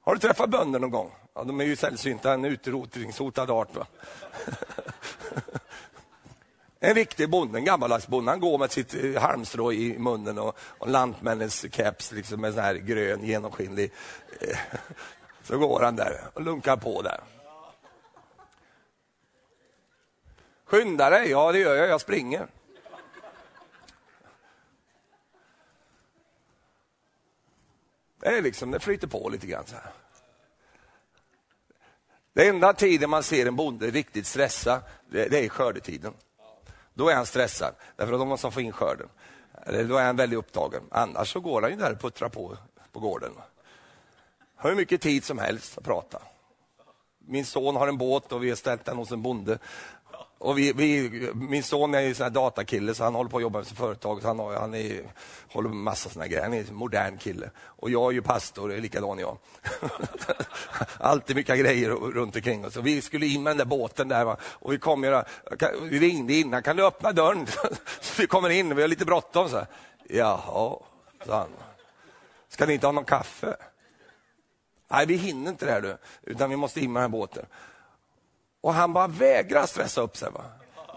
Har 0.00 0.14
du 0.14 0.20
träffat 0.20 0.50
bönder 0.50 0.78
någon 0.80 0.90
gång? 0.90 1.12
Ja, 1.34 1.44
de 1.44 1.60
är 1.60 1.64
ju 1.64 1.76
sällsynta, 1.76 2.32
en 2.32 2.44
utrotningshotad 2.44 3.50
art. 3.50 3.74
Va? 3.74 3.86
en 6.80 6.94
riktig 6.94 7.30
bonde, 7.30 7.58
en 7.58 7.64
gammaldags 7.64 8.06
bonde. 8.06 8.30
Han 8.30 8.40
går 8.40 8.58
med 8.58 8.72
sitt 8.72 8.94
eh, 8.94 9.22
halmstrå 9.22 9.72
i 9.72 9.98
munnen 9.98 10.38
och, 10.38 10.58
och 10.58 10.88
lantmännens 10.88 11.66
keps 11.72 12.12
liksom 12.12 12.40
med 12.40 12.54
sån 12.54 12.62
här 12.62 12.74
grön 12.74 13.24
genomskinlig. 13.24 13.92
Eh, 14.40 14.58
så 15.42 15.58
går 15.58 15.80
han 15.80 15.96
där 15.96 16.20
och 16.34 16.42
lunkar 16.42 16.76
på 16.76 17.02
där. 17.02 17.20
Skynda 20.64 21.10
dig, 21.10 21.30
ja 21.30 21.52
det 21.52 21.58
gör 21.58 21.74
jag, 21.74 21.88
jag 21.88 22.00
springer. 22.00 22.46
Det, 28.20 28.26
är 28.26 28.42
liksom, 28.42 28.70
det 28.70 28.80
flyter 28.80 29.06
på 29.06 29.28
lite 29.28 29.46
grann. 29.46 29.66
Så 29.66 29.74
här. 29.74 30.03
Den 32.34 32.48
enda 32.48 32.72
tiden 32.72 33.10
man 33.10 33.22
ser 33.22 33.46
en 33.46 33.56
bonde 33.56 33.90
riktigt 33.90 34.26
stressa, 34.26 34.82
det, 35.10 35.28
det 35.28 35.44
är 35.44 35.48
skördetiden. 35.48 36.12
Då 36.94 37.08
är 37.08 37.14
han 37.14 37.26
stressad, 37.26 37.74
därför 37.96 38.12
att 38.12 38.20
då 38.20 38.24
måste 38.24 38.46
han 38.46 38.52
få 38.52 38.60
in 38.60 38.72
skörden. 38.72 39.08
Då 39.66 39.96
är 39.96 40.04
han 40.04 40.16
väldigt 40.16 40.38
upptagen. 40.38 40.82
Annars 40.90 41.32
så 41.32 41.40
går 41.40 41.62
han 41.62 41.70
ju 41.70 41.76
där 41.76 41.92
och 41.92 42.00
puttrar 42.00 42.28
på 42.28 42.56
på 42.94 43.00
gården. 43.00 43.32
Har 44.56 44.70
hur 44.70 44.76
mycket 44.76 45.00
tid 45.00 45.24
som 45.24 45.38
helst 45.38 45.78
att 45.78 45.84
prata. 45.84 46.22
Min 47.18 47.44
son 47.44 47.76
har 47.76 47.88
en 47.88 47.98
båt 47.98 48.32
och 48.32 48.44
vi 48.44 48.48
har 48.48 48.56
ställt 48.56 48.84
den 48.84 48.96
hos 48.96 49.12
en 49.12 49.22
bonde. 49.22 49.58
Och 50.38 50.58
vi, 50.58 50.72
vi, 50.72 51.10
min 51.34 51.62
son 51.62 51.94
är 51.94 52.00
ju 52.00 52.14
sån 52.14 52.32
datakille 52.32 52.94
så 52.94 53.04
han 53.04 53.14
håller 53.14 53.30
på 53.30 53.36
att 53.36 53.42
jobba 53.42 53.58
med 53.58 53.66
sitt 53.66 53.78
företag. 53.78 54.22
Så 54.22 54.28
han, 54.28 54.38
har, 54.38 54.54
han 54.54 54.74
är, 54.74 55.02
håller 55.52 55.68
med 55.68 55.78
massa 55.78 56.10
såna 56.10 56.26
grejer. 56.26 56.42
Han 56.42 56.54
är 56.54 56.68
en 56.68 56.74
modern 56.74 57.18
kille. 57.18 57.50
Och 57.64 57.90
jag 57.90 58.10
är 58.10 58.14
ju 58.14 58.22
pastor, 58.22 58.72
är 58.72 58.80
likadan 58.80 59.18
jag. 59.18 59.38
Alltid 60.98 61.36
mycket 61.36 61.58
grejer 61.58 61.90
runt 61.90 62.36
omkring 62.36 62.66
oss. 62.66 62.76
Och 62.76 62.86
vi 62.86 63.02
skulle 63.02 63.26
in 63.26 63.42
med 63.42 63.50
den 63.50 63.58
där 63.58 63.64
båten 63.64 64.08
där 64.08 64.24
va? 64.24 64.36
och 64.42 64.72
vi 64.72 64.78
kom 64.78 65.04
ju, 65.04 65.22
vi 65.82 65.98
ringde 65.98 66.34
innan, 66.34 66.62
kan 66.62 66.76
du 66.76 66.86
öppna 66.86 67.12
dörren? 67.12 67.46
så 68.00 68.22
vi 68.22 68.26
kommer 68.26 68.50
in, 68.50 68.76
vi 68.76 68.82
har 68.82 68.88
lite 68.88 69.04
bråttom. 69.04 69.48
Så. 69.48 69.66
Jaha, 70.08 70.78
sa 71.26 71.38
han. 71.38 71.48
Ska 72.48 72.66
ni 72.66 72.72
inte 72.72 72.86
ha 72.86 72.92
någon 72.92 73.04
kaffe? 73.04 73.56
Nej, 74.90 75.06
vi 75.06 75.16
hinner 75.16 75.50
inte 75.50 75.66
det 75.66 75.72
här 75.72 75.80
du, 75.80 75.96
utan 76.22 76.50
vi 76.50 76.56
måste 76.56 76.80
in 76.80 76.92
med 76.92 77.02
den 77.02 77.10
här 77.10 77.18
båten. 77.18 77.46
Och 78.64 78.74
han 78.74 78.92
bara 78.92 79.06
vägrar 79.06 79.66
stressa 79.66 80.00
upp 80.00 80.16
sig. 80.16 80.30
Va? 80.30 80.44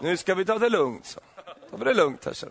Nu 0.00 0.16
ska 0.16 0.34
vi 0.34 0.44
ta 0.44 0.58
det 0.58 0.68
lugnt. 0.68 1.06
Så. 1.06 1.20
Ta 1.70 1.84
det 1.84 1.94
lugnt 1.94 2.24
här. 2.24 2.32
Så. 2.32 2.46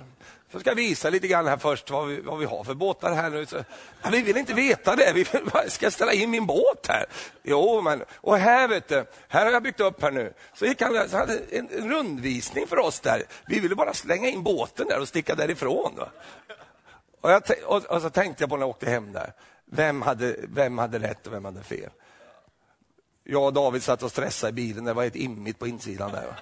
så 0.51 0.59
ska 0.59 0.69
jag 0.69 0.75
visa 0.75 1.09
lite 1.09 1.27
grann 1.27 1.47
här 1.47 1.57
först 1.57 1.89
vad 1.89 2.07
vi, 2.07 2.21
vad 2.21 2.39
vi 2.39 2.45
har 2.45 2.63
för 2.63 2.73
båtar 2.73 3.13
här 3.13 3.29
nu. 3.29 3.45
Så, 3.45 3.57
ja, 4.01 4.09
vi 4.11 4.21
vill 4.21 4.37
inte 4.37 4.53
veta 4.53 4.95
det. 4.95 5.11
Vi 5.13 5.25
ska 5.69 5.91
ställa 5.91 6.13
in 6.13 6.29
min 6.29 6.45
båt 6.45 6.87
här. 6.87 7.05
Jo, 7.43 7.81
men 7.81 8.03
och 8.15 8.37
här 8.37 8.67
vet 8.67 8.87
du, 8.87 9.05
här 9.27 9.45
har 9.45 9.51
jag 9.51 9.63
byggt 9.63 9.79
upp 9.79 10.01
här 10.01 10.11
nu. 10.11 10.33
Så 10.53 10.65
gick 10.65 10.81
han, 10.81 11.09
så 11.09 11.17
hade 11.17 11.39
en, 11.51 11.69
en 11.71 11.89
rundvisning 11.89 12.67
för 12.67 12.79
oss 12.79 12.99
där. 12.99 13.23
Vi 13.47 13.59
ville 13.59 13.75
bara 13.75 13.93
slänga 13.93 14.29
in 14.29 14.43
båten 14.43 14.87
där 14.87 14.99
och 14.99 15.07
sticka 15.07 15.35
därifrån. 15.35 15.95
Va? 15.97 16.09
Och, 17.21 17.31
jag, 17.31 17.43
och, 17.65 17.85
och 17.85 18.01
så 18.01 18.09
tänkte 18.09 18.43
jag 18.43 18.49
på 18.49 18.57
när 18.57 18.63
jag 18.63 18.69
åkte 18.69 18.89
hem 18.89 19.13
där. 19.13 19.33
Vem 19.65 20.01
hade, 20.01 20.35
vem 20.43 20.77
hade 20.77 20.99
rätt 20.99 21.27
och 21.27 21.33
vem 21.33 21.45
hade 21.45 21.63
fel? 21.63 21.89
Jag 23.29 23.45
och 23.45 23.53
David 23.53 23.83
satt 23.83 24.03
och 24.03 24.11
stressade 24.11 24.49
i 24.49 24.53
bilen, 24.53 24.85
det 24.85 24.93
var 24.93 25.03
ett 25.03 25.15
immigt 25.15 25.59
på 25.59 25.67
insidan 25.67 26.11
där. 26.11 26.39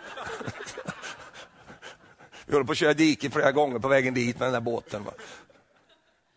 Vi 2.45 2.53
höll 2.53 2.65
på 2.65 2.71
att 2.71 2.77
köra 2.77 2.93
diket 2.93 3.33
flera 3.33 3.51
gånger 3.51 3.79
på 3.79 3.88
vägen 3.88 4.13
dit 4.13 4.39
med 4.39 4.45
den 4.45 4.53
där 4.53 4.61
båten. 4.61 5.05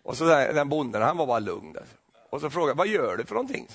Och 0.02 0.16
så 0.16 0.24
där, 0.24 0.54
den 0.54 0.68
bonden, 0.68 1.02
han 1.02 1.16
var 1.16 1.26
bara 1.26 1.38
lugn. 1.38 1.72
Där. 1.72 1.86
Och 2.30 2.40
så 2.40 2.50
frågade 2.50 2.78
vad 2.78 2.86
gör 2.86 3.16
du 3.16 3.24
för 3.24 3.34
någonting? 3.34 3.68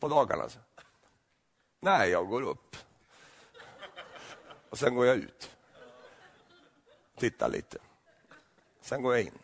På 0.00 0.08
dagarna. 0.08 0.48
Så. 0.48 0.58
Nej, 1.80 2.10
jag 2.10 2.28
går 2.28 2.42
upp. 2.42 2.76
Och 4.70 4.78
sen 4.78 4.94
går 4.94 5.06
jag 5.06 5.16
ut. 5.16 5.50
Tittar 7.18 7.48
lite. 7.48 7.78
Sen 8.80 9.02
går 9.02 9.14
jag 9.14 9.22
in. 9.22 9.38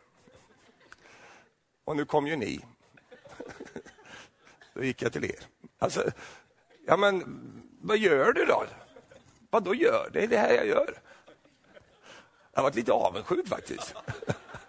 Och 1.85 1.97
nu 1.97 2.05
kom 2.05 2.27
ju 2.27 2.37
ni. 2.37 2.61
Då 4.75 4.85
gick 4.85 5.03
jag 5.03 5.13
till 5.13 5.25
er. 5.25 5.52
Alltså, 5.83 6.11
ja 6.87 6.97
men 6.97 7.25
vad 7.81 7.99
gör 7.99 8.33
du 8.33 8.45
då? 8.45 8.65
Vad 9.51 9.65
då 9.65 9.75
gör? 9.75 10.11
Det 10.13 10.25
är 10.25 10.29
det 10.29 10.39
här 10.39 10.53
jag 10.53 10.67
gör. 10.67 10.99
Jag 12.53 12.59
har 12.59 12.63
varit 12.63 12.75
lite 12.75 12.93
avundsjuk 12.93 13.49
faktiskt. 13.49 13.95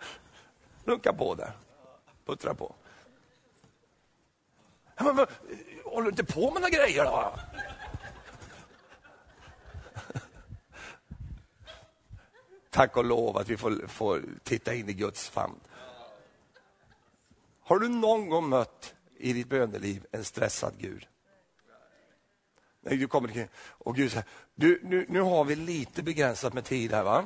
Runka 0.86 1.14
på 1.14 1.36
där. 1.36 1.52
Puttra 2.26 2.54
på. 2.54 2.76
Ja, 4.96 5.14
men, 5.14 5.28
håller 5.84 6.04
du 6.04 6.10
inte 6.10 6.34
på 6.34 6.52
med 6.52 6.62
några 6.62 6.70
grejer 6.70 7.04
då? 7.04 7.36
Tack 12.70 12.98
och 12.98 13.06
lov 13.06 13.38
att 13.38 13.50
vi 13.50 13.58
får, 13.58 13.88
får 13.88 14.24
titta 14.44 14.74
in 14.74 14.90
i 14.90 14.94
Guds 14.94 15.30
famn. 15.30 15.60
Har 17.64 17.80
du 17.80 17.90
någon 17.90 18.30
gång 18.30 18.50
mött 18.50 18.96
i 19.24 19.34
ditt 19.34 19.48
böneliv 19.48 20.06
en 20.12 20.24
stressad 20.24 20.74
Gud? 20.78 21.08
Nej, 22.82 22.98
du 22.98 23.08
kommer 23.08 23.28
till, 23.28 23.48
och 23.56 23.96
Gud 23.96 24.12
säger, 24.12 24.26
du, 24.56 24.80
nu, 24.84 25.06
nu 25.10 25.22
har 25.22 25.44
vi 25.44 25.56
lite 25.56 26.04
begränsat 26.04 26.54
med 26.54 26.66
tid 26.66 26.92
här. 26.92 27.04
va? 27.04 27.24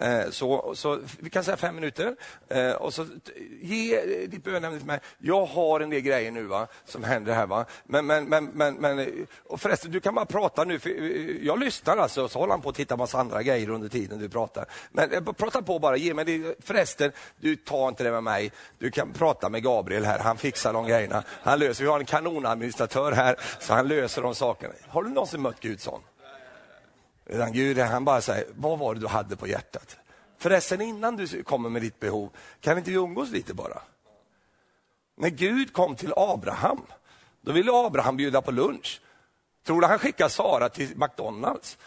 Eh, 0.00 0.30
så, 0.30 0.72
så 0.74 1.00
vi 1.18 1.30
kan 1.30 1.44
säga 1.44 1.56
fem 1.56 1.74
minuter. 1.74 2.16
Eh, 2.48 2.72
och 2.72 2.94
så 2.94 3.06
ge 3.60 4.00
ditt 4.26 4.44
bönämne 4.44 4.78
till 4.78 4.86
mig. 4.86 5.00
Jag 5.18 5.46
har 5.46 5.80
en 5.80 5.90
del 5.90 6.00
grejer 6.00 6.30
nu 6.30 6.42
va, 6.42 6.66
som 6.84 7.04
händer 7.04 7.34
här. 7.34 7.46
Va? 7.46 7.64
Men, 7.84 8.06
men, 8.06 8.24
men, 8.24 8.44
men, 8.44 8.74
men 8.74 8.98
eh, 8.98 9.06
och 9.46 9.60
förresten, 9.60 9.90
du 9.90 10.00
kan 10.00 10.14
bara 10.14 10.26
prata 10.26 10.64
nu. 10.64 10.78
För 10.78 10.90
eh, 10.90 11.46
jag 11.46 11.58
lyssnar 11.58 11.96
alltså, 11.96 12.28
så 12.28 12.38
håller 12.38 12.52
han 12.52 12.60
på 12.60 12.68
att 12.68 12.74
titta 12.74 12.96
massa 12.96 13.18
andra 13.18 13.42
grejer 13.42 13.70
under 13.70 13.88
tiden 13.88 14.18
du 14.18 14.28
pratar. 14.28 14.66
Men 14.90 15.12
eh, 15.12 15.22
prata 15.22 15.62
på 15.62 15.78
bara, 15.78 15.96
ge 15.96 16.14
mig 16.14 16.24
det. 16.24 16.54
Förresten, 16.64 17.12
du 17.40 17.56
tar 17.56 17.88
inte 17.88 18.04
det 18.04 18.10
med 18.10 18.22
mig. 18.22 18.52
Du 18.78 18.90
kan 18.90 19.12
prata 19.12 19.48
med 19.48 19.62
Gabriel 19.62 20.04
här, 20.04 20.18
han 20.18 20.36
fixar 20.36 20.72
de 20.72 20.86
grejerna. 20.86 21.22
Han 21.42 21.58
löser, 21.58 21.84
vi 21.84 21.90
har 21.90 22.00
en 22.00 22.06
kanonadministratör 22.06 23.12
här, 23.12 23.36
så 23.58 23.74
han 23.74 23.88
löser 23.88 24.22
de 24.22 24.34
sakerna. 24.34 24.74
Har 24.88 25.02
du 25.02 25.10
någonsin 25.10 25.42
mött 25.42 25.60
Gud 25.60 25.80
sån? 25.80 26.00
Utan 27.30 27.52
Gud 27.52 27.78
han 27.78 28.04
bara 28.04 28.20
säger, 28.20 28.46
vad 28.56 28.78
var 28.78 28.94
det 28.94 29.00
du 29.00 29.06
hade 29.06 29.36
på 29.36 29.46
hjärtat? 29.46 29.96
Förresten 30.38 30.80
innan 30.80 31.16
du 31.16 31.42
kommer 31.42 31.68
med 31.68 31.82
ditt 31.82 32.00
behov, 32.00 32.30
kan 32.60 32.78
inte 32.78 32.90
vi 32.90 32.96
umgås 32.96 33.30
lite 33.30 33.54
bara? 33.54 33.82
När 35.16 35.28
Gud 35.28 35.72
kom 35.72 35.96
till 35.96 36.12
Abraham, 36.16 36.82
då 37.40 37.52
ville 37.52 37.72
Abraham 37.72 38.16
bjuda 38.16 38.42
på 38.42 38.50
lunch. 38.50 39.00
Tror 39.64 39.80
du 39.80 39.86
han 39.86 39.98
skickar 39.98 40.28
Sara 40.28 40.68
till 40.68 40.96
McDonalds? 40.96 41.78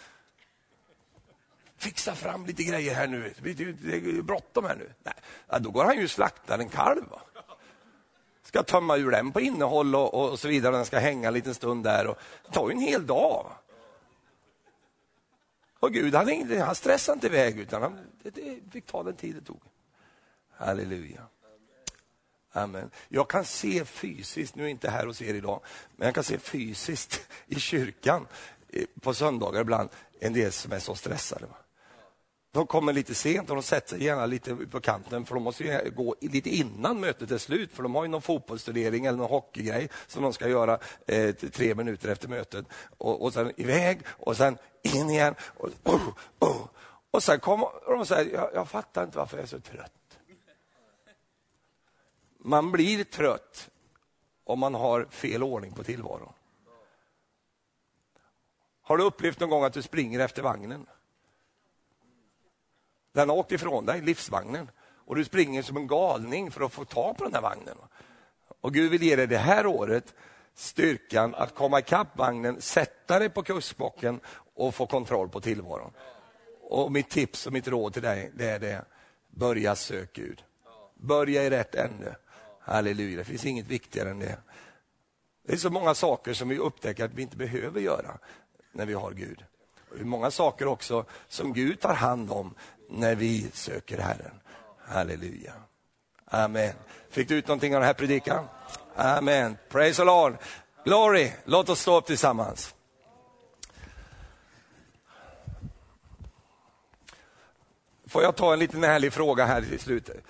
Fixa 1.77 2.15
fram 2.15 2.45
lite 2.45 2.63
grejer 2.63 2.95
här 2.95 3.07
nu, 3.07 3.33
det 3.41 3.49
är 3.51 4.21
bråttom 4.21 4.65
här 4.65 4.75
nu. 4.75 4.89
Nej, 5.03 5.61
då 5.61 5.69
går 5.69 5.83
han 5.83 5.97
ju 5.97 6.03
och 6.03 6.11
slaktar 6.11 6.59
en 6.59 6.69
kalv. 6.69 7.03
Va? 7.11 7.21
Ska 8.43 8.63
tömma 8.63 8.97
ur 8.97 9.11
den 9.11 9.31
på 9.31 9.41
innehåll 9.41 9.95
och, 9.95 10.13
och, 10.13 10.39
så 10.39 10.47
vidare, 10.47 10.75
den 10.75 10.85
ska 10.85 10.99
hänga 10.99 11.27
en 11.27 11.33
liten 11.33 11.55
stund 11.55 11.83
där. 11.83 12.07
Och, 12.07 12.17
det 12.45 12.51
tar 12.51 12.69
ju 12.69 12.73
en 12.73 12.79
hel 12.79 13.07
dag. 13.07 13.51
Och 15.83 15.93
Gud 15.93 16.15
han, 16.15 16.59
han 16.59 16.75
stressade 16.75 17.15
inte 17.15 17.27
iväg 17.27 17.59
utan 17.59 17.81
han 17.81 17.99
det, 18.23 18.29
det 18.29 18.71
fick 18.71 18.85
ta 18.85 19.03
den 19.03 19.15
tid 19.15 19.35
det 19.35 19.41
tog. 19.41 19.61
Halleluja. 20.51 21.27
Amen. 22.51 22.89
Jag 23.09 23.29
kan 23.29 23.45
se 23.45 23.85
fysiskt, 23.85 24.55
nu 24.55 24.63
är 24.63 24.67
jag 24.67 24.71
inte 24.71 24.89
här 24.89 25.05
hos 25.05 25.21
er 25.21 25.33
idag, 25.33 25.61
men 25.95 26.05
jag 26.05 26.15
kan 26.15 26.23
se 26.23 26.37
fysiskt 26.37 27.29
i 27.47 27.59
kyrkan 27.59 28.27
eh, 28.69 28.85
på 29.01 29.13
söndagar 29.13 29.61
ibland 29.61 29.89
en 30.19 30.33
del 30.33 30.51
som 30.51 30.71
är 30.71 30.79
så 30.79 30.95
stressade. 30.95 31.45
De 32.53 32.67
kommer 32.67 32.93
lite 32.93 33.15
sent 33.15 33.49
och 33.49 33.55
de 33.55 33.63
sätter 33.63 33.89
sig 33.89 34.03
gärna 34.03 34.25
lite 34.25 34.55
på 34.55 34.81
kanten 34.81 35.25
för 35.25 35.35
de 35.35 35.43
måste 35.43 35.89
gå 35.89 36.15
lite 36.21 36.49
innan 36.49 36.99
mötet 36.99 37.31
är 37.31 37.37
slut 37.37 37.71
för 37.71 37.83
de 37.83 37.95
har 37.95 38.03
ju 38.03 38.09
någon 38.09 38.21
fotbollsstudering 38.21 39.05
eller 39.05 39.17
någon 39.17 39.29
hockeygrej 39.29 39.89
som 40.07 40.23
de 40.23 40.33
ska 40.33 40.49
göra 40.49 40.79
eh, 41.07 41.35
tre 41.35 41.75
minuter 41.75 42.09
efter 42.09 42.27
mötet. 42.27 42.65
Och, 42.97 43.23
och 43.23 43.33
sen 43.33 43.51
iväg 43.57 43.99
och 44.07 44.37
sen 44.37 44.57
in 44.81 45.09
igen. 45.09 45.35
Och, 45.57 45.69
oh, 45.83 46.09
oh. 46.39 46.67
och 47.11 47.23
sen 47.23 47.39
kommer 47.39 47.67
de 47.85 47.99
och 47.99 48.07
säger, 48.07 48.33
jag, 48.33 48.49
jag 48.53 48.69
fattar 48.69 49.03
inte 49.03 49.17
varför 49.17 49.37
jag 49.37 49.43
är 49.43 49.47
så 49.47 49.59
trött. 49.59 50.19
Man 52.37 52.71
blir 52.71 53.03
trött 53.03 53.69
om 54.43 54.59
man 54.59 54.73
har 54.73 55.05
fel 55.09 55.43
ordning 55.43 55.73
på 55.73 55.83
tillvaron. 55.83 56.33
Har 58.81 58.97
du 58.97 59.03
upplevt 59.03 59.39
någon 59.39 59.49
gång 59.49 59.63
att 59.63 59.73
du 59.73 59.81
springer 59.81 60.19
efter 60.19 60.41
vagnen? 60.41 60.85
Den 63.13 63.29
har 63.29 63.35
åkt 63.35 63.51
ifrån 63.51 63.85
dig, 63.85 64.01
livsvagnen. 64.01 64.71
Och 65.05 65.15
du 65.15 65.23
springer 65.23 65.61
som 65.61 65.77
en 65.77 65.87
galning 65.87 66.51
för 66.51 66.65
att 66.65 66.73
få 66.73 66.85
tag 66.85 67.17
på 67.17 67.23
den 67.23 67.33
här 67.33 67.41
vagnen. 67.41 67.77
Och 68.61 68.73
Gud 68.73 68.91
vill 68.91 69.03
ge 69.03 69.15
dig 69.15 69.27
det 69.27 69.37
här 69.37 69.65
året 69.65 70.13
styrkan 70.55 71.35
att 71.35 71.55
komma 71.55 71.79
ikapp 71.79 72.17
vagnen, 72.17 72.61
sätta 72.61 73.19
dig 73.19 73.29
på 73.29 73.43
kustbocken 73.43 74.19
och 74.55 74.75
få 74.75 74.85
kontroll 74.85 75.29
på 75.29 75.41
tillvaron. 75.41 75.91
Och 76.61 76.91
mitt 76.91 77.09
tips 77.09 77.47
och 77.47 77.53
mitt 77.53 77.67
råd 77.67 77.93
till 77.93 78.01
dig, 78.01 78.31
det 78.33 78.49
är 78.49 78.59
det. 78.59 78.85
Börja 79.29 79.75
sök 79.75 80.13
Gud. 80.13 80.43
Börja 80.95 81.43
i 81.43 81.49
rätt 81.49 81.75
ände. 81.75 82.15
Halleluja, 82.59 83.17
det 83.17 83.23
finns 83.23 83.45
inget 83.45 83.67
viktigare 83.67 84.09
än 84.09 84.19
det. 84.19 84.37
Det 85.47 85.53
är 85.53 85.57
så 85.57 85.69
många 85.69 85.93
saker 85.95 86.33
som 86.33 86.49
vi 86.49 86.57
upptäcker 86.57 87.05
att 87.05 87.13
vi 87.13 87.21
inte 87.21 87.37
behöver 87.37 87.81
göra 87.81 88.17
när 88.71 88.85
vi 88.85 88.93
har 88.93 89.11
Gud. 89.11 89.45
Och 89.89 89.95
det 89.95 90.03
är 90.03 90.05
många 90.05 90.31
saker 90.31 90.67
också 90.67 91.05
som 91.27 91.53
Gud 91.53 91.79
tar 91.79 91.93
hand 91.93 92.31
om 92.31 92.55
när 92.93 93.15
vi 93.15 93.51
söker 93.53 93.97
Herren. 93.97 94.39
Halleluja. 94.87 95.53
Amen. 96.25 96.73
Fick 97.09 97.27
du 97.27 97.35
ut 97.35 97.47
någonting 97.47 97.75
av 97.75 97.81
den 97.81 97.87
här 97.87 97.93
predikan? 97.93 98.45
Amen. 98.95 99.57
Praise 99.69 100.01
the 100.01 100.05
Lord. 100.05 100.37
Glory. 100.85 101.31
Låt 101.45 101.69
oss 101.69 101.81
stå 101.81 101.97
upp 101.97 102.05
tillsammans. 102.05 102.75
Får 108.07 108.23
jag 108.23 108.35
ta 108.35 108.53
en 108.53 108.59
liten 108.59 108.83
härlig 108.83 109.13
fråga 109.13 109.45
här 109.45 109.73
i 109.73 109.77
slutet? 109.77 110.23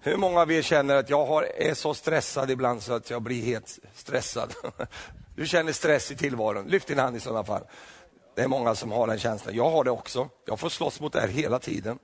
Hur 0.00 0.16
många 0.16 0.40
av 0.40 0.52
er 0.52 0.62
känner 0.62 0.96
att 0.96 1.10
jag 1.10 1.26
har, 1.26 1.42
är 1.42 1.74
så 1.74 1.94
stressad 1.94 2.50
ibland 2.50 2.82
så 2.82 2.92
att 2.92 3.10
jag 3.10 3.22
blir 3.22 3.42
helt 3.42 3.78
stressad? 3.94 4.54
Du 5.36 5.46
känner 5.46 5.72
stress 5.72 6.10
i 6.10 6.16
tillvaron. 6.16 6.66
Lyft 6.66 6.88
din 6.88 6.98
hand 6.98 7.16
i 7.16 7.20
sådana 7.20 7.44
fall. 7.44 7.62
Det 8.40 8.44
är 8.44 8.48
många 8.48 8.74
som 8.74 8.92
har 8.92 9.06
den 9.06 9.18
känslan. 9.18 9.54
Jag 9.54 9.70
har 9.70 9.84
det 9.84 9.90
också. 9.90 10.28
Jag 10.44 10.60
får 10.60 10.68
slåss 10.68 11.00
mot 11.00 11.12
det 11.12 11.20
här 11.20 11.28
hela 11.28 11.58
tiden. 11.58 11.98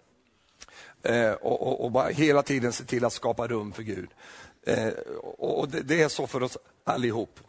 Eh, 1.03 1.32
och, 1.32 1.66
och, 1.66 1.84
och, 1.84 1.91
bara 1.91 2.09
hela 2.09 2.43
tiden 2.43 2.72
se 2.72 2.84
till 2.84 3.05
att 3.05 3.12
skapa 3.12 3.47
rum 3.47 3.72
för 3.72 3.82
Gud. 3.82 4.11
Eh, 4.62 4.89
och 5.39 5.68
det, 5.68 5.80
det, 5.80 6.03
är 6.03 6.09
så 6.09 6.26
för 6.26 6.43
oss 6.43 6.59
allihop. 6.84 7.41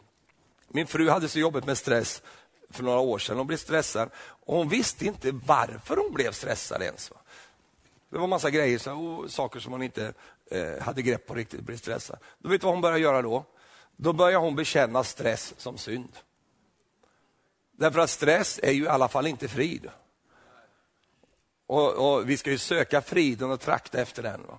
Min 0.68 0.86
fru 0.86 1.08
hade 1.08 1.28
så 1.28 1.38
jobbigt 1.38 1.66
med 1.66 1.78
stress 1.78 2.22
för 2.70 2.82
några 2.82 3.00
år 3.00 3.18
sedan. 3.18 3.36
Hon 3.36 3.46
blev 3.46 3.56
stressad 3.56 4.10
och 4.16 4.56
hon 4.56 4.68
visste 4.68 5.06
inte 5.06 5.32
varför 5.46 5.96
hon 5.96 6.12
blev 6.12 6.32
stressad 6.32 6.82
ens. 6.82 7.12
Det 8.10 8.18
var 8.18 8.26
massa 8.26 8.50
grejer, 8.50 8.78
så, 8.78 9.24
saker 9.28 9.60
som 9.60 9.72
hon 9.72 9.82
inte 9.82 10.12
eh, 10.50 10.82
hade 10.82 11.02
grepp 11.02 11.26
på 11.26 11.34
riktigt, 11.34 11.60
blev 11.60 11.76
stressad. 11.76 12.18
Då 12.38 12.48
vet 12.48 12.60
du 12.60 12.64
vad 12.64 12.74
hon 12.74 12.82
började 12.82 13.00
göra 13.00 13.22
då? 13.22 13.44
Då 13.96 14.12
började 14.12 14.44
hon 14.44 14.56
bekänna 14.56 15.04
stress 15.04 15.54
som 15.58 15.78
synd. 15.78 16.12
Därför 17.78 18.00
att 18.00 18.10
stress 18.10 18.60
är 18.62 18.72
ju 18.72 18.84
i 18.84 18.88
alla 18.88 19.08
fall 19.08 19.26
inte 19.26 19.48
frid. 19.48 19.90
Och, 21.66 21.92
och 21.92 22.30
vi 22.30 22.36
ska 22.36 22.50
ju 22.50 22.58
söka 22.58 23.02
friden 23.02 23.50
och 23.50 23.60
trakta 23.60 24.00
efter 24.00 24.22
den. 24.22 24.42
Va? 24.46 24.58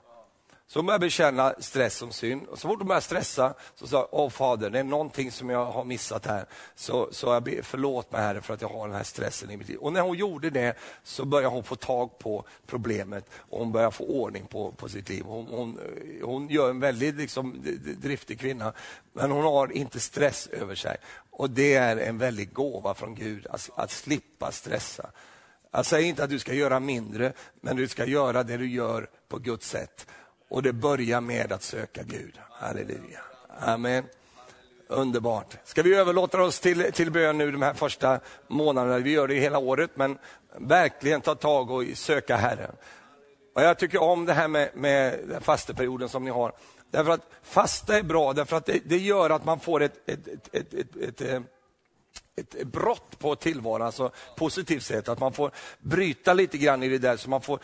Så 0.71 0.79
hon 0.79 0.85
började 0.85 1.05
bekänna 1.05 1.55
stress 1.59 1.95
som 1.95 2.11
synd. 2.11 2.47
Och 2.47 2.59
så 2.59 2.67
fort 2.67 2.79
hon 2.79 2.87
började 2.87 3.05
stressa 3.05 3.53
så 3.75 3.87
sa 3.87 4.07
åh 4.11 4.29
fader, 4.29 4.69
det 4.69 4.79
är 4.79 4.83
någonting 4.83 5.31
som 5.31 5.49
jag 5.49 5.65
har 5.65 5.83
missat 5.83 6.25
här. 6.25 6.45
Så, 6.75 7.09
så 7.11 7.27
jag 7.27 7.43
ber, 7.43 7.61
förlåt 7.61 8.11
mig 8.11 8.21
herre 8.21 8.41
för 8.41 8.53
att 8.53 8.61
jag 8.61 8.69
har 8.69 8.87
den 8.87 8.97
här 8.97 9.03
stressen 9.03 9.51
i 9.51 9.57
mitt 9.57 9.67
liv. 9.67 9.77
Och 9.77 9.93
när 9.93 10.01
hon 10.01 10.17
gjorde 10.17 10.49
det 10.49 10.77
så 11.03 11.25
började 11.25 11.55
hon 11.55 11.63
få 11.63 11.75
tag 11.75 12.19
på 12.19 12.45
problemet 12.67 13.29
och 13.35 13.59
hon 13.59 13.71
började 13.71 13.91
få 13.91 14.03
ordning 14.03 14.45
på, 14.45 14.71
på 14.71 14.89
sitt 14.89 15.09
liv. 15.09 15.23
Hon, 15.23 15.47
hon, 15.47 15.79
hon 16.23 16.49
gör 16.49 16.69
en 16.69 16.79
väldigt 16.79 17.15
liksom, 17.15 17.63
driftig 17.97 18.39
kvinna, 18.39 18.73
men 19.13 19.31
hon 19.31 19.43
har 19.43 19.71
inte 19.71 19.99
stress 19.99 20.47
över 20.47 20.75
sig. 20.75 20.97
Och 21.31 21.49
det 21.49 21.75
är 21.75 21.97
en 21.97 22.17
väldig 22.17 22.53
gåva 22.53 22.93
från 22.93 23.15
Gud, 23.15 23.47
att, 23.47 23.69
att 23.75 23.91
slippa 23.91 24.51
stressa. 24.51 25.09
Jag 25.71 25.85
säger 25.85 26.07
inte 26.07 26.23
att 26.23 26.29
du 26.29 26.39
ska 26.39 26.53
göra 26.53 26.79
mindre, 26.79 27.33
men 27.61 27.75
du 27.75 27.87
ska 27.87 28.05
göra 28.05 28.43
det 28.43 28.57
du 28.57 28.71
gör 28.71 29.09
på 29.27 29.37
Guds 29.37 29.69
sätt. 29.69 30.07
Och 30.49 30.63
det 30.63 30.73
börjar 30.73 31.21
med 31.21 31.51
att 31.51 31.63
söka 31.63 32.03
Gud. 32.03 32.39
Halleluja. 32.51 33.19
Amen. 33.59 34.03
Underbart. 34.87 35.57
Ska 35.63 35.81
vi 35.81 35.95
överlåta 35.95 36.41
oss 36.41 36.59
till, 36.59 36.91
till 36.93 37.11
bön 37.11 37.37
nu 37.37 37.51
de 37.51 37.61
här 37.61 37.73
första 37.73 38.19
månaderna? 38.47 38.97
Vi 38.97 39.11
gör 39.11 39.27
det 39.27 39.35
hela 39.35 39.57
året, 39.57 39.91
men 39.95 40.17
verkligen 40.57 41.21
ta 41.21 41.35
tag 41.35 41.71
och 41.71 41.83
söka 41.93 42.35
Herren. 42.35 42.75
Och 43.55 43.61
jag 43.61 43.77
tycker 43.77 44.01
om 44.01 44.25
det 44.25 44.33
här 44.33 44.47
med, 44.47 44.69
med 44.73 45.19
fasteperioden 45.41 46.09
som 46.09 46.23
ni 46.23 46.31
har. 46.31 46.53
Därför 46.91 47.11
att 47.11 47.29
fasta 47.43 47.97
är 47.97 48.03
bra, 48.03 48.33
därför 48.33 48.57
att 48.57 48.65
det, 48.65 48.79
det 48.85 48.97
gör 48.97 49.29
att 49.29 49.45
man 49.45 49.59
får 49.59 49.81
ett, 49.81 50.09
ett, 50.09 50.27
ett, 50.55 50.73
ett, 50.73 51.21
eh, 51.21 51.41
ett, 52.35 52.67
brott 52.67 53.19
på 53.19 53.35
tillvaron, 53.35 53.85
alltså 53.85 54.11
positivt 54.35 54.83
sätt. 54.83 55.09
Att 55.09 55.19
man 55.19 55.33
får 55.33 55.51
bryta 55.79 56.33
lite 56.33 56.57
grann 56.57 56.83
i 56.83 56.89
det 56.89 56.97
där, 56.97 57.17
så 57.17 57.29
man 57.29 57.41
får, 57.41 57.59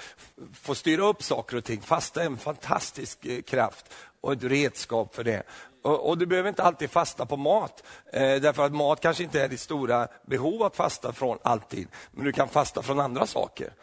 får 0.53 0.73
styra 0.73 1.05
upp 1.05 1.23
saker 1.23 1.57
och 1.57 1.63
ting. 1.63 1.81
Fasta 1.81 2.21
är 2.21 2.25
en 2.25 2.37
fantastisk 2.37 3.25
eh, 3.25 3.41
kraft 3.41 3.93
och 4.21 4.33
ett 4.33 4.43
redskap 4.43 5.15
för 5.15 5.23
det. 5.23 5.43
Och, 5.83 6.09
och, 6.09 6.17
Du 6.17 6.25
behöver 6.25 6.49
inte 6.49 6.63
alltid 6.63 6.89
fasta 6.89 7.25
på 7.25 7.37
mat, 7.37 7.83
eh, 8.13 8.21
därför 8.21 8.65
att 8.65 8.73
mat 8.73 9.01
kanske 9.01 9.23
inte 9.23 9.41
är 9.41 9.47
ditt 9.47 9.59
stora 9.59 10.07
behov 10.25 10.63
att 10.63 10.75
fasta 10.75 11.13
från 11.13 11.37
alltid. 11.43 11.87
Men 12.11 12.25
du 12.25 12.31
kan 12.31 12.49
fasta 12.49 12.81
från 12.81 12.99
andra 12.99 13.25
saker. 13.25 13.73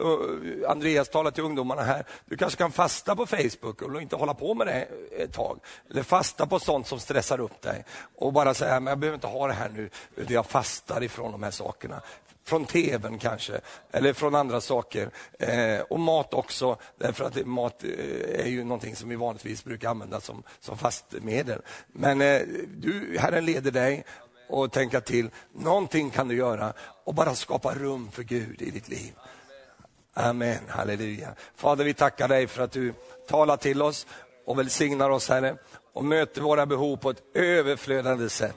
Eh, 0.00 0.70
Andreas 0.70 1.08
talar 1.08 1.30
till 1.30 1.44
ungdomarna 1.44 1.82
här, 1.82 2.04
du 2.24 2.36
kanske 2.36 2.58
kan 2.58 2.72
fasta 2.72 3.16
på 3.16 3.26
Facebook 3.26 3.82
och 3.82 4.02
inte 4.02 4.16
hålla 4.16 4.34
på 4.34 4.54
med 4.54 4.66
det 4.66 4.88
ett 5.22 5.32
tag. 5.32 5.60
Eller 5.90 6.02
fasta 6.02 6.46
på 6.46 6.58
sånt 6.58 6.86
som 6.86 7.00
stressar 7.00 7.40
upp 7.40 7.62
dig 7.62 7.84
och 8.16 8.32
bara 8.32 8.54
säga, 8.54 8.80
men 8.80 8.90
jag 8.90 8.98
behöver 8.98 9.14
inte 9.14 9.26
ha 9.26 9.46
det 9.46 9.52
här 9.52 9.68
nu, 9.68 9.90
utan 10.16 10.34
jag 10.34 10.46
fastar 10.46 11.02
ifrån 11.02 11.32
de 11.32 11.42
här 11.42 11.50
sakerna. 11.50 12.00
Från 12.44 12.64
tvn 12.64 13.18
kanske, 13.18 13.60
eller 13.92 14.12
från 14.12 14.34
andra 14.34 14.60
saker. 14.60 15.10
Eh, 15.38 15.80
och 15.80 16.00
mat 16.00 16.34
också, 16.34 16.76
därför 16.98 17.24
att 17.24 17.46
mat 17.46 17.84
eh, 17.84 18.40
är 18.40 18.48
ju 18.48 18.64
någonting 18.64 18.96
som 18.96 19.08
vi 19.08 19.16
vanligtvis 19.16 19.64
brukar 19.64 19.90
använda 19.90 20.20
som, 20.20 20.42
som 20.60 20.78
fastmedel. 20.78 21.60
Men 21.88 22.20
eh, 22.20 22.40
du, 22.76 23.16
Herren 23.18 23.44
leder 23.44 23.70
dig 23.70 24.04
och 24.48 24.72
tänka 24.72 25.00
till, 25.00 25.30
någonting 25.52 26.10
kan 26.10 26.28
du 26.28 26.36
göra 26.36 26.72
och 27.04 27.14
bara 27.14 27.34
skapa 27.34 27.74
rum 27.74 28.10
för 28.12 28.22
Gud 28.22 28.62
i 28.62 28.70
ditt 28.70 28.88
liv. 28.88 29.12
Amen, 30.14 30.58
halleluja. 30.68 31.34
Fader, 31.56 31.84
vi 31.84 31.94
tackar 31.94 32.28
dig 32.28 32.46
för 32.46 32.62
att 32.62 32.72
du 32.72 32.94
talar 33.28 33.56
till 33.56 33.82
oss 33.82 34.06
och 34.46 34.58
välsignar 34.58 35.10
oss, 35.10 35.28
Herre, 35.28 35.56
och 35.92 36.04
möter 36.04 36.40
våra 36.40 36.66
behov 36.66 36.96
på 36.96 37.10
ett 37.10 37.22
överflödande 37.34 38.28
sätt. 38.28 38.56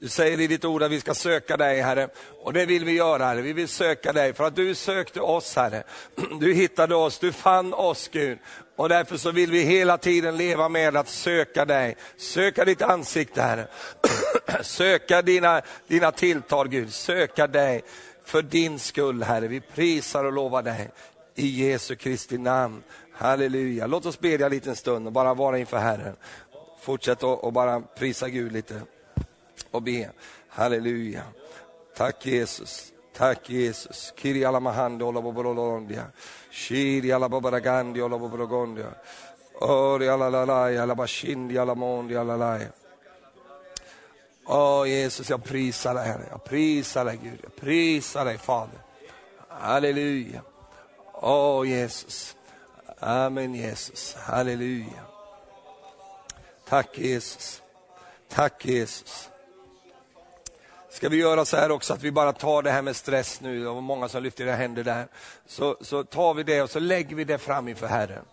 Du 0.00 0.08
säger 0.08 0.40
i 0.40 0.46
ditt 0.46 0.64
ord 0.64 0.82
att 0.82 0.90
vi 0.90 1.00
ska 1.00 1.14
söka 1.14 1.56
dig, 1.56 1.80
Herre, 1.80 2.08
och 2.42 2.52
det 2.52 2.66
vill 2.66 2.84
vi 2.84 2.92
göra, 2.92 3.24
Herre. 3.24 3.42
Vi 3.42 3.52
vill 3.52 3.68
söka 3.68 4.12
dig 4.12 4.32
för 4.32 4.44
att 4.44 4.56
du 4.56 4.74
sökte 4.74 5.20
oss, 5.20 5.56
Herre. 5.56 5.82
Du 6.40 6.54
hittade 6.54 6.94
oss, 6.94 7.18
du 7.18 7.32
fann 7.32 7.74
oss, 7.74 8.08
Gud. 8.12 8.38
Och 8.76 8.88
därför 8.88 9.16
så 9.16 9.30
vill 9.30 9.50
vi 9.50 9.62
hela 9.62 9.98
tiden 9.98 10.36
leva 10.36 10.68
med 10.68 10.96
att 10.96 11.08
söka 11.08 11.64
dig, 11.64 11.96
söka 12.16 12.64
ditt 12.64 12.82
ansikte, 12.82 13.42
Herre. 13.42 13.66
söka 14.62 15.22
dina, 15.22 15.62
dina 15.88 16.12
tilltal, 16.12 16.68
Gud, 16.68 16.92
söka 16.92 17.46
dig 17.46 17.82
för 18.24 18.42
din 18.42 18.78
skull, 18.78 19.22
Herre. 19.22 19.48
Vi 19.48 19.60
prisar 19.60 20.24
och 20.24 20.32
lovar 20.32 20.62
dig 20.62 20.90
i 21.34 21.46
Jesu 21.46 21.96
Kristi 21.96 22.38
namn. 22.38 22.82
Halleluja. 23.12 23.86
Låt 23.86 24.06
oss 24.06 24.20
bedja 24.20 24.46
en 24.46 24.52
liten 24.52 24.76
stund 24.76 25.06
och 25.06 25.12
bara 25.12 25.34
vara 25.34 25.58
inför 25.58 25.78
Herren. 25.78 26.16
Fortsätt 26.80 27.22
och 27.22 27.52
bara 27.52 27.80
prisa 27.80 28.28
Gud 28.28 28.52
lite 28.52 28.82
och 29.70 29.82
be. 29.82 30.10
Halleluja. 30.48 31.22
Tack 31.96 32.26
Jesus. 32.26 32.92
Tack 33.16 33.50
Jesus. 33.50 34.12
Kiri 34.16 34.44
alla 34.44 34.60
mahando 34.60 35.12
la 35.12 35.20
bobolondia. 35.20 36.06
Shiri 36.50 37.12
alla 37.12 37.28
babaragandi 37.28 38.00
la 38.00 38.18
boborogondia. 38.18 38.94
Ori 39.60 40.08
alla 40.08 40.30
lalaya 40.30 40.82
alla 40.82 40.94
bashindi 40.94 41.58
alla 41.58 41.74
mondi 41.74 42.16
alla 42.16 42.36
laya. 42.36 42.68
Åh 44.46 44.88
Jesus, 44.88 45.30
jag 45.30 45.44
prisar 45.44 45.94
dig 45.94 46.06
Herre. 46.06 46.26
Jag 46.30 46.44
prisar 46.44 47.04
dig 47.04 47.20
Gud. 47.22 47.38
Jag 47.42 47.56
prisar 47.56 48.24
dig 48.24 48.38
Fader. 48.38 48.78
Halleluja. 49.48 50.42
Åh 51.12 51.68
Jesus. 51.68 52.36
Amen 52.98 53.54
Jesus. 53.54 54.14
Halleluja. 54.14 55.04
Tack 56.68 56.98
Jesus. 56.98 57.62
Tack 58.28 58.66
Jesus. 58.66 59.30
Ska 60.90 61.08
vi 61.08 61.16
göra 61.16 61.44
så 61.44 61.56
här 61.56 61.70
också 61.70 61.94
att 61.94 62.02
vi 62.02 62.10
bara 62.10 62.32
tar 62.32 62.62
det 62.62 62.70
här 62.70 62.82
med 62.82 62.96
stress 62.96 63.40
nu, 63.40 63.60
det 63.60 63.70
var 63.70 63.80
många 63.80 64.08
som 64.08 64.22
lyfte 64.22 64.42
era 64.42 64.54
händer 64.54 64.84
där. 64.84 65.06
Så, 65.46 65.76
så 65.80 66.04
tar 66.04 66.34
vi 66.34 66.42
det 66.42 66.62
och 66.62 66.70
så 66.70 66.80
lägger 66.80 67.16
vi 67.16 67.24
det 67.24 67.38
fram 67.38 67.68
inför 67.68 67.86
Herren. 67.86 68.24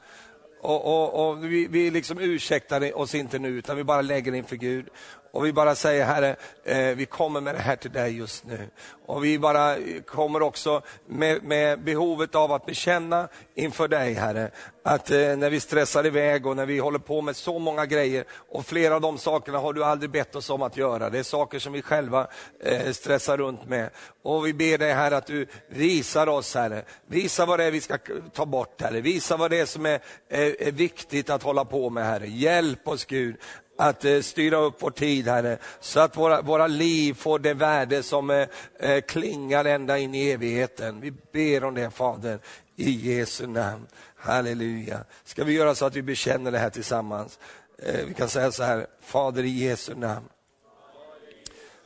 Och, 0.62 0.86
och, 0.86 1.30
och 1.30 1.46
vi, 1.46 1.68
vi 1.68 1.92
liksom 1.92 2.20
ursäktar 2.20 2.98
oss 2.98 3.16
inte 3.16 3.40
nu, 3.40 3.48
utan 3.48 3.78
vi 3.78 3.84
bara 3.84 4.02
lägger 4.02 4.32
det 4.32 4.38
inför 4.38 4.56
Gud. 4.56 4.90
Och 5.32 5.46
vi 5.46 5.54
bara 5.54 5.76
säger 5.76 6.06
Herre, 6.06 6.36
eh, 6.64 6.96
vi 6.96 7.06
kommer 7.06 7.42
med 7.42 7.56
det 7.56 7.62
här 7.62 7.76
till 7.76 7.92
dig 7.92 8.18
just 8.18 8.46
nu. 8.46 8.70
Och 9.06 9.26
vi 9.26 9.40
bara 9.40 9.76
kommer 10.06 10.42
också 10.42 10.82
med, 11.08 11.44
med 11.44 11.84
behovet 11.84 12.36
av 12.36 12.52
att 12.52 12.66
bekänna 12.66 13.28
inför 13.56 13.88
dig 13.88 14.14
Herre, 14.14 14.52
att 14.84 15.12
eh, 15.12 15.18
när 15.18 15.50
vi 15.50 15.60
stressar 15.60 16.06
iväg 16.06 16.46
och 16.46 16.56
när 16.56 16.66
vi 16.66 16.80
håller 16.80 17.00
på 17.00 17.22
med 17.22 17.36
så 17.36 17.60
många 17.60 17.86
grejer 17.86 18.26
och 18.32 18.66
flera 18.66 18.96
av 18.96 19.02
de 19.02 19.18
sakerna 19.18 19.58
har 19.58 19.74
du 19.74 19.84
aldrig 19.84 20.12
bett 20.12 20.36
oss 20.36 20.50
om 20.50 20.62
att 20.62 20.78
göra. 20.78 21.10
Det 21.10 21.20
är 21.20 21.24
saker 21.24 21.60
som 21.60 21.74
vi 21.74 21.82
själva 21.82 22.28
eh, 22.64 22.92
stressar 22.92 23.38
runt 23.38 23.70
med. 23.70 23.90
Och 24.24 24.46
vi 24.46 24.54
ber 24.54 24.78
dig 24.78 24.94
Herre 24.94 25.18
att 25.18 25.28
du 25.28 25.48
visar 25.68 26.28
oss 26.28 26.56
Herre, 26.56 26.84
visa 27.08 27.46
vad 27.46 27.60
det 27.60 27.66
är 27.66 27.72
vi 27.72 27.82
ska 27.82 27.98
ta 28.34 28.46
bort 28.46 28.82
Herre, 28.82 29.02
visa 29.02 29.38
vad 29.38 29.52
det 29.52 29.60
är 29.60 29.66
som 29.66 29.86
är, 29.86 30.00
är, 30.30 30.62
är 30.62 30.72
viktigt 30.72 31.30
att 31.30 31.44
hålla 31.44 31.66
på 31.66 31.90
med 31.90 32.06
Herre. 32.06 32.28
Hjälp 32.28 32.88
oss 32.88 33.06
Gud 33.06 33.36
att 33.82 34.06
eh, 34.06 34.22
styra 34.22 34.58
upp 34.58 34.76
vår 34.80 34.92
tid, 34.92 35.28
Herre, 35.28 35.58
så 35.80 36.00
att 36.00 36.18
våra, 36.18 36.42
våra 36.42 36.68
liv 36.68 37.14
får 37.14 37.40
det 37.40 37.54
värde 37.54 38.04
som 38.04 38.30
eh, 38.30 38.48
eh, 38.80 39.02
klingar 39.02 39.66
ända 39.66 39.98
in 39.98 40.16
i 40.16 40.30
evigheten. 40.30 41.02
Vi 41.02 41.12
ber 41.12 41.64
om 41.64 41.76
det, 41.76 41.92
Fader, 41.92 42.40
i 42.76 42.92
Jesu 42.92 43.48
namn. 43.48 43.88
Halleluja. 44.16 45.06
Ska 45.24 45.44
vi 45.44 45.54
göra 45.54 45.76
så 45.76 45.86
att 45.86 45.96
vi 45.96 46.02
bekänner 46.02 46.52
det 46.52 46.60
här 46.60 46.70
tillsammans? 46.70 47.40
Eh, 47.78 48.06
vi 48.08 48.14
kan 48.14 48.30
säga 48.30 48.52
så 48.52 48.64
här, 48.64 48.88
Fader 49.02 49.44
i 49.44 49.50
Jesu 49.50 49.96
namn, 49.96 50.30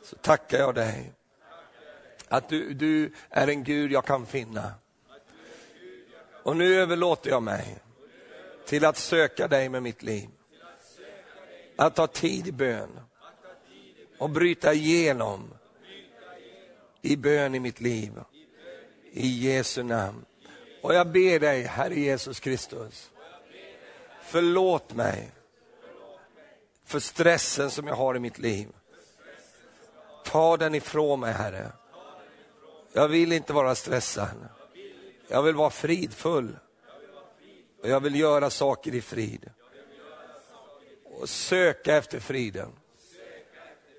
så 0.02 0.16
tackar 0.16 0.58
jag 0.58 0.74
dig 0.74 1.12
att 2.28 2.48
du, 2.48 2.74
du 2.74 3.12
är 3.30 3.48
en 3.48 3.64
Gud 3.64 3.92
jag 3.92 4.04
kan 4.04 4.26
finna. 4.26 4.72
Och 6.42 6.56
nu 6.56 6.80
överlåter 6.80 7.30
jag 7.30 7.42
mig 7.42 7.76
till 8.66 8.84
att 8.84 8.96
söka 8.96 9.48
dig 9.48 9.68
med 9.68 9.82
mitt 9.82 10.02
liv 10.02 10.28
att 11.76 11.96
ta 11.96 12.06
tid 12.06 12.46
i 12.46 12.52
bön 12.52 13.00
och 14.18 14.30
bryta 14.30 14.74
igenom 14.74 15.54
i 17.02 17.16
bön 17.16 17.54
i 17.54 17.60
mitt 17.60 17.80
liv. 17.80 18.12
I 19.12 19.26
Jesu 19.26 19.82
namn. 19.82 20.24
Och 20.82 20.94
jag 20.94 21.08
ber 21.08 21.40
dig, 21.40 21.62
Herre 21.62 21.94
Jesus 21.94 22.40
Kristus, 22.40 23.10
Förlåt 24.22 24.94
mig 24.94 25.30
för 26.84 27.00
stressen 27.00 27.70
som 27.70 27.86
jag 27.86 27.94
har 27.94 28.16
i 28.16 28.18
mitt 28.18 28.38
liv. 28.38 28.68
Ta 30.24 30.56
den 30.56 30.74
ifrån 30.74 31.20
mig, 31.20 31.32
Herre. 31.32 31.72
Jag 32.92 33.08
vill 33.08 33.32
inte 33.32 33.52
vara 33.52 33.74
stressad. 33.74 34.48
Jag 35.28 35.42
vill 35.42 35.54
vara 35.54 35.70
fridfull. 35.70 36.58
Och 37.82 37.88
jag 37.88 38.00
vill 38.00 38.20
göra 38.20 38.50
saker 38.50 38.94
i 38.94 39.00
frid. 39.00 39.50
Och 41.20 41.28
söka 41.28 41.96
efter 41.96 42.20
friden. 42.20 42.72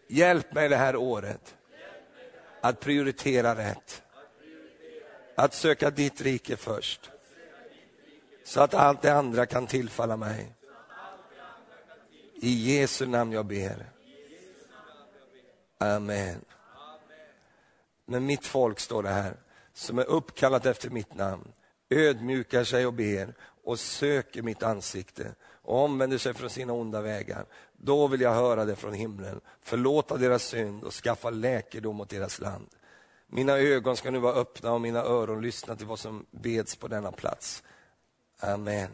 Hjälp 0.08 0.54
mig 0.54 0.70
det 0.70 0.76
här 0.76 0.96
året 0.96 1.56
att 2.62 2.80
prioritera 2.80 3.56
rätt. 3.56 4.04
Att 5.36 5.54
söka 5.54 5.90
ditt 5.90 6.22
rike 6.22 6.58
först. 6.58 7.12
Så 8.44 8.62
att 8.62 8.74
allt 8.74 9.02
det 9.02 9.14
andra 9.14 9.46
kan 9.46 9.68
tillfalla 9.68 10.18
mig. 10.18 10.54
I 12.34 12.78
Jesu 12.80 13.06
namn 13.06 13.32
jag 13.32 13.46
ber. 13.46 13.86
Amen. 15.78 16.46
Men 18.06 18.26
mitt 18.26 18.46
folk, 18.46 18.80
står 18.80 19.04
det 19.04 19.10
här, 19.10 19.34
som 19.74 20.00
är 20.00 20.06
uppkallat 20.06 20.66
efter 20.66 20.90
mitt 20.90 21.16
namn, 21.16 21.54
ödmjukar 21.90 22.64
sig 22.64 22.86
och 22.86 22.94
ber 22.94 23.34
och 23.64 23.80
söker 23.80 24.42
mitt 24.42 24.64
ansikte 24.64 25.36
och 25.68 25.84
omvänder 25.84 26.18
sig 26.18 26.34
från 26.34 26.50
sina 26.50 26.74
onda 26.74 27.02
vägar. 27.02 27.46
Då 27.78 28.08
vill 28.08 28.22
jag 28.22 28.34
höra 28.34 28.66
det 28.66 28.76
från 28.76 28.94
himlen, 28.94 29.42
förlåta 29.62 30.18
deras 30.18 30.44
synd 30.44 30.84
och 30.84 30.94
skaffa 30.94 31.30
läkedom 31.30 32.02
åt 32.02 32.10
deras 32.10 32.40
land. 32.40 32.68
Mina 33.28 33.58
ögon 33.58 33.98
ska 33.98 34.12
nu 34.12 34.20
vara 34.20 34.34
öppna 34.34 34.74
och 34.74 34.82
mina 34.82 35.00
öron 35.00 35.42
lyssna 35.42 35.76
till 35.76 35.86
vad 35.86 36.00
som 36.00 36.26
beds 36.32 36.76
på 36.76 36.88
denna 36.88 37.12
plats. 37.12 37.64
Amen. 38.40 38.90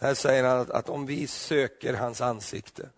Här 0.00 0.14
säger 0.14 0.44
han 0.44 0.60
att, 0.60 0.70
att 0.70 0.88
om 0.88 1.06
vi 1.06 1.26
söker 1.26 1.94
hans 1.94 2.20
ansikte, 2.20 2.88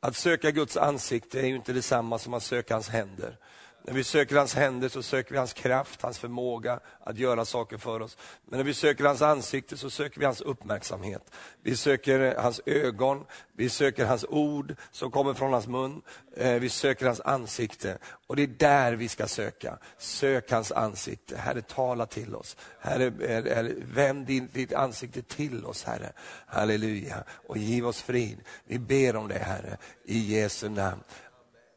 att 0.00 0.16
söka 0.16 0.50
Guds 0.50 0.76
ansikte 0.76 1.40
är 1.40 1.46
ju 1.46 1.56
inte 1.56 1.72
detsamma 1.72 2.18
som 2.18 2.34
att 2.34 2.42
söka 2.42 2.74
hans 2.74 2.88
händer. 2.88 3.38
När 3.82 3.94
vi 3.94 4.04
söker 4.04 4.36
hans 4.36 4.54
händer 4.54 4.88
så 4.88 5.02
söker 5.02 5.32
vi 5.32 5.38
hans 5.38 5.52
kraft, 5.52 6.02
hans 6.02 6.18
förmåga 6.18 6.80
att 7.00 7.18
göra 7.18 7.44
saker 7.44 7.78
för 7.78 8.02
oss. 8.02 8.16
Men 8.48 8.58
när 8.58 8.64
vi 8.64 8.74
söker 8.74 9.04
hans 9.04 9.22
ansikte 9.22 9.76
så 9.76 9.90
söker 9.90 10.20
vi 10.20 10.26
hans 10.26 10.40
uppmärksamhet. 10.40 11.22
Vi 11.62 11.76
söker 11.76 12.20
eh, 12.20 12.42
hans 12.42 12.60
ögon, 12.66 13.24
vi 13.56 13.68
söker 13.68 14.06
hans 14.06 14.24
ord 14.28 14.74
som 14.90 15.10
kommer 15.10 15.34
från 15.34 15.52
hans 15.52 15.66
mun. 15.66 16.02
Eh, 16.36 16.54
vi 16.54 16.68
söker 16.68 17.06
hans 17.06 17.20
ansikte 17.20 17.98
och 18.26 18.36
det 18.36 18.42
är 18.42 18.46
där 18.46 18.92
vi 18.92 19.08
ska 19.08 19.26
söka. 19.26 19.78
Sök 19.98 20.50
hans 20.50 20.72
ansikte. 20.72 21.36
Herre, 21.36 21.62
tala 21.62 22.06
till 22.06 22.34
oss. 22.34 22.56
Herre, 22.80 23.06
eh, 23.06 23.64
vänd 23.94 24.26
ditt 24.26 24.72
ansikte 24.72 25.22
till 25.22 25.66
oss, 25.66 25.84
Herre. 25.84 26.12
Halleluja. 26.46 27.24
Och 27.46 27.58
giv 27.58 27.86
oss 27.86 28.02
frid. 28.02 28.38
Vi 28.64 28.78
ber 28.78 29.16
om 29.16 29.28
det, 29.28 29.38
Herre, 29.38 29.76
i 30.04 30.18
Jesu 30.18 30.68
namn. 30.68 31.02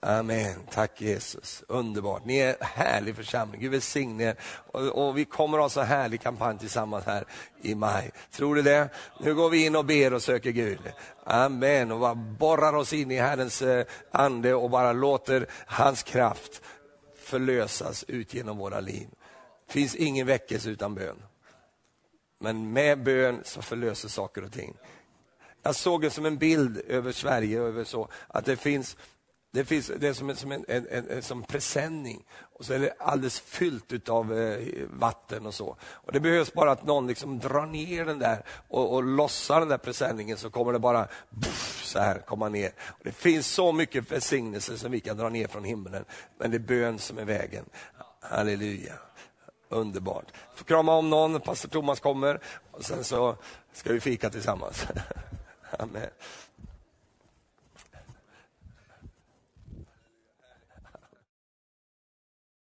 Amen. 0.05 0.53
Tack 0.71 1.01
Jesus. 1.01 1.63
Underbart. 1.67 2.25
Ni 2.25 2.37
är 2.37 2.49
en 2.49 2.55
härlig 2.61 3.15
församling. 3.15 3.61
Gud 3.61 3.71
välsigne 3.71 4.23
er. 4.23 4.35
Och, 4.71 4.81
och, 4.81 5.17
vi 5.17 5.25
kommer 5.25 5.57
ha 5.57 5.69
så 5.69 5.81
härlig 5.81 6.21
kampanj 6.21 6.59
tillsammans 6.59 7.05
här 7.05 7.25
i 7.61 7.75
maj. 7.75 8.11
Tror 8.31 8.55
du 8.55 8.61
det? 8.61 8.89
Nu 9.19 9.35
går 9.35 9.49
vi 9.49 9.65
in 9.65 9.75
och 9.75 9.85
ber 9.85 10.13
och 10.13 10.23
söker 10.23 10.51
Gud. 10.51 10.79
Amen. 11.23 11.91
Och 11.91 11.99
bara 11.99 12.15
borrar 12.15 12.73
oss 12.73 12.93
in 12.93 13.11
i 13.11 13.19
Herrens 13.19 13.61
eh, 13.61 13.85
ande 14.11 14.53
och 14.53 14.69
bara 14.69 14.93
låter 14.93 15.47
hans 15.65 16.03
kraft 16.03 16.61
förlösas 17.17 18.05
ut 18.07 18.33
genom 18.33 18.57
våra 18.57 18.79
liv. 18.79 19.07
Det 19.67 19.73
finns 19.73 19.95
ingen 19.95 20.27
väckelse 20.27 20.69
utan 20.69 20.95
bön. 20.95 21.23
Men 22.39 22.73
med 22.73 23.03
bön 23.03 23.41
så 23.43 23.61
förlöser 23.61 24.09
saker 24.09 24.43
och 24.43 24.51
ting. 24.51 24.77
Jag 25.63 25.75
såg 25.75 26.01
det 26.01 26.09
som 26.09 26.25
en 26.25 26.37
bild 26.37 26.81
över 26.87 27.11
Sverige, 27.11 27.61
över 27.61 27.83
så, 27.83 28.09
att 28.27 28.45
det 28.45 28.55
finns 28.55 28.97
det, 29.53 29.65
finns, 29.65 29.91
det 29.97 30.07
är 30.07 30.13
som 30.13 30.29
en, 30.29 30.35
som 30.35 30.51
en, 30.51 30.65
en, 30.67 30.87
en, 31.09 31.21
som 31.21 31.43
presenning 31.43 32.25
och 32.39 32.65
så 32.65 32.73
är 32.73 32.79
det 32.79 32.93
alldeles 32.99 33.39
fyllt 33.39 34.09
av 34.09 34.39
eh, 34.39 34.67
vatten 34.89 35.45
och 35.45 35.53
så. 35.53 35.77
Och 35.81 36.11
Det 36.11 36.19
behövs 36.19 36.53
bara 36.53 36.71
att 36.71 36.85
någon 36.85 37.07
liksom 37.07 37.39
drar 37.39 37.65
ner 37.65 38.05
den 38.05 38.19
där 38.19 38.45
och, 38.69 38.93
och 38.93 39.03
lossar 39.03 39.59
den 39.59 39.69
där 39.69 39.77
presenningen 39.77 40.37
så 40.37 40.49
kommer 40.49 40.73
det 40.73 40.79
bara 40.79 41.07
buff, 41.29 41.83
så 41.85 41.99
här 41.99 42.19
komma 42.19 42.49
ner. 42.49 42.71
Och 42.79 43.03
det 43.03 43.11
finns 43.11 43.47
så 43.47 43.71
mycket 43.71 44.11
välsignelser 44.11 44.75
som 44.75 44.91
vi 44.91 44.99
kan 44.99 45.17
dra 45.17 45.29
ner 45.29 45.47
från 45.47 45.63
himlen, 45.63 46.05
men 46.37 46.51
det 46.51 46.57
är 46.57 46.59
bön 46.59 46.99
som 46.99 47.17
är 47.17 47.25
vägen. 47.25 47.65
Halleluja. 48.21 48.93
Underbart. 49.69 50.25
Får 50.55 50.65
krama 50.65 50.95
om 50.95 51.09
någon, 51.09 51.41
pastor 51.41 51.69
Thomas 51.69 51.99
kommer 51.99 52.39
och 52.71 52.85
sen 52.85 53.03
så 53.03 53.35
ska 53.73 53.93
vi 53.93 53.99
fika 53.99 54.29
tillsammans. 54.29 54.87
Amen. 55.79 56.09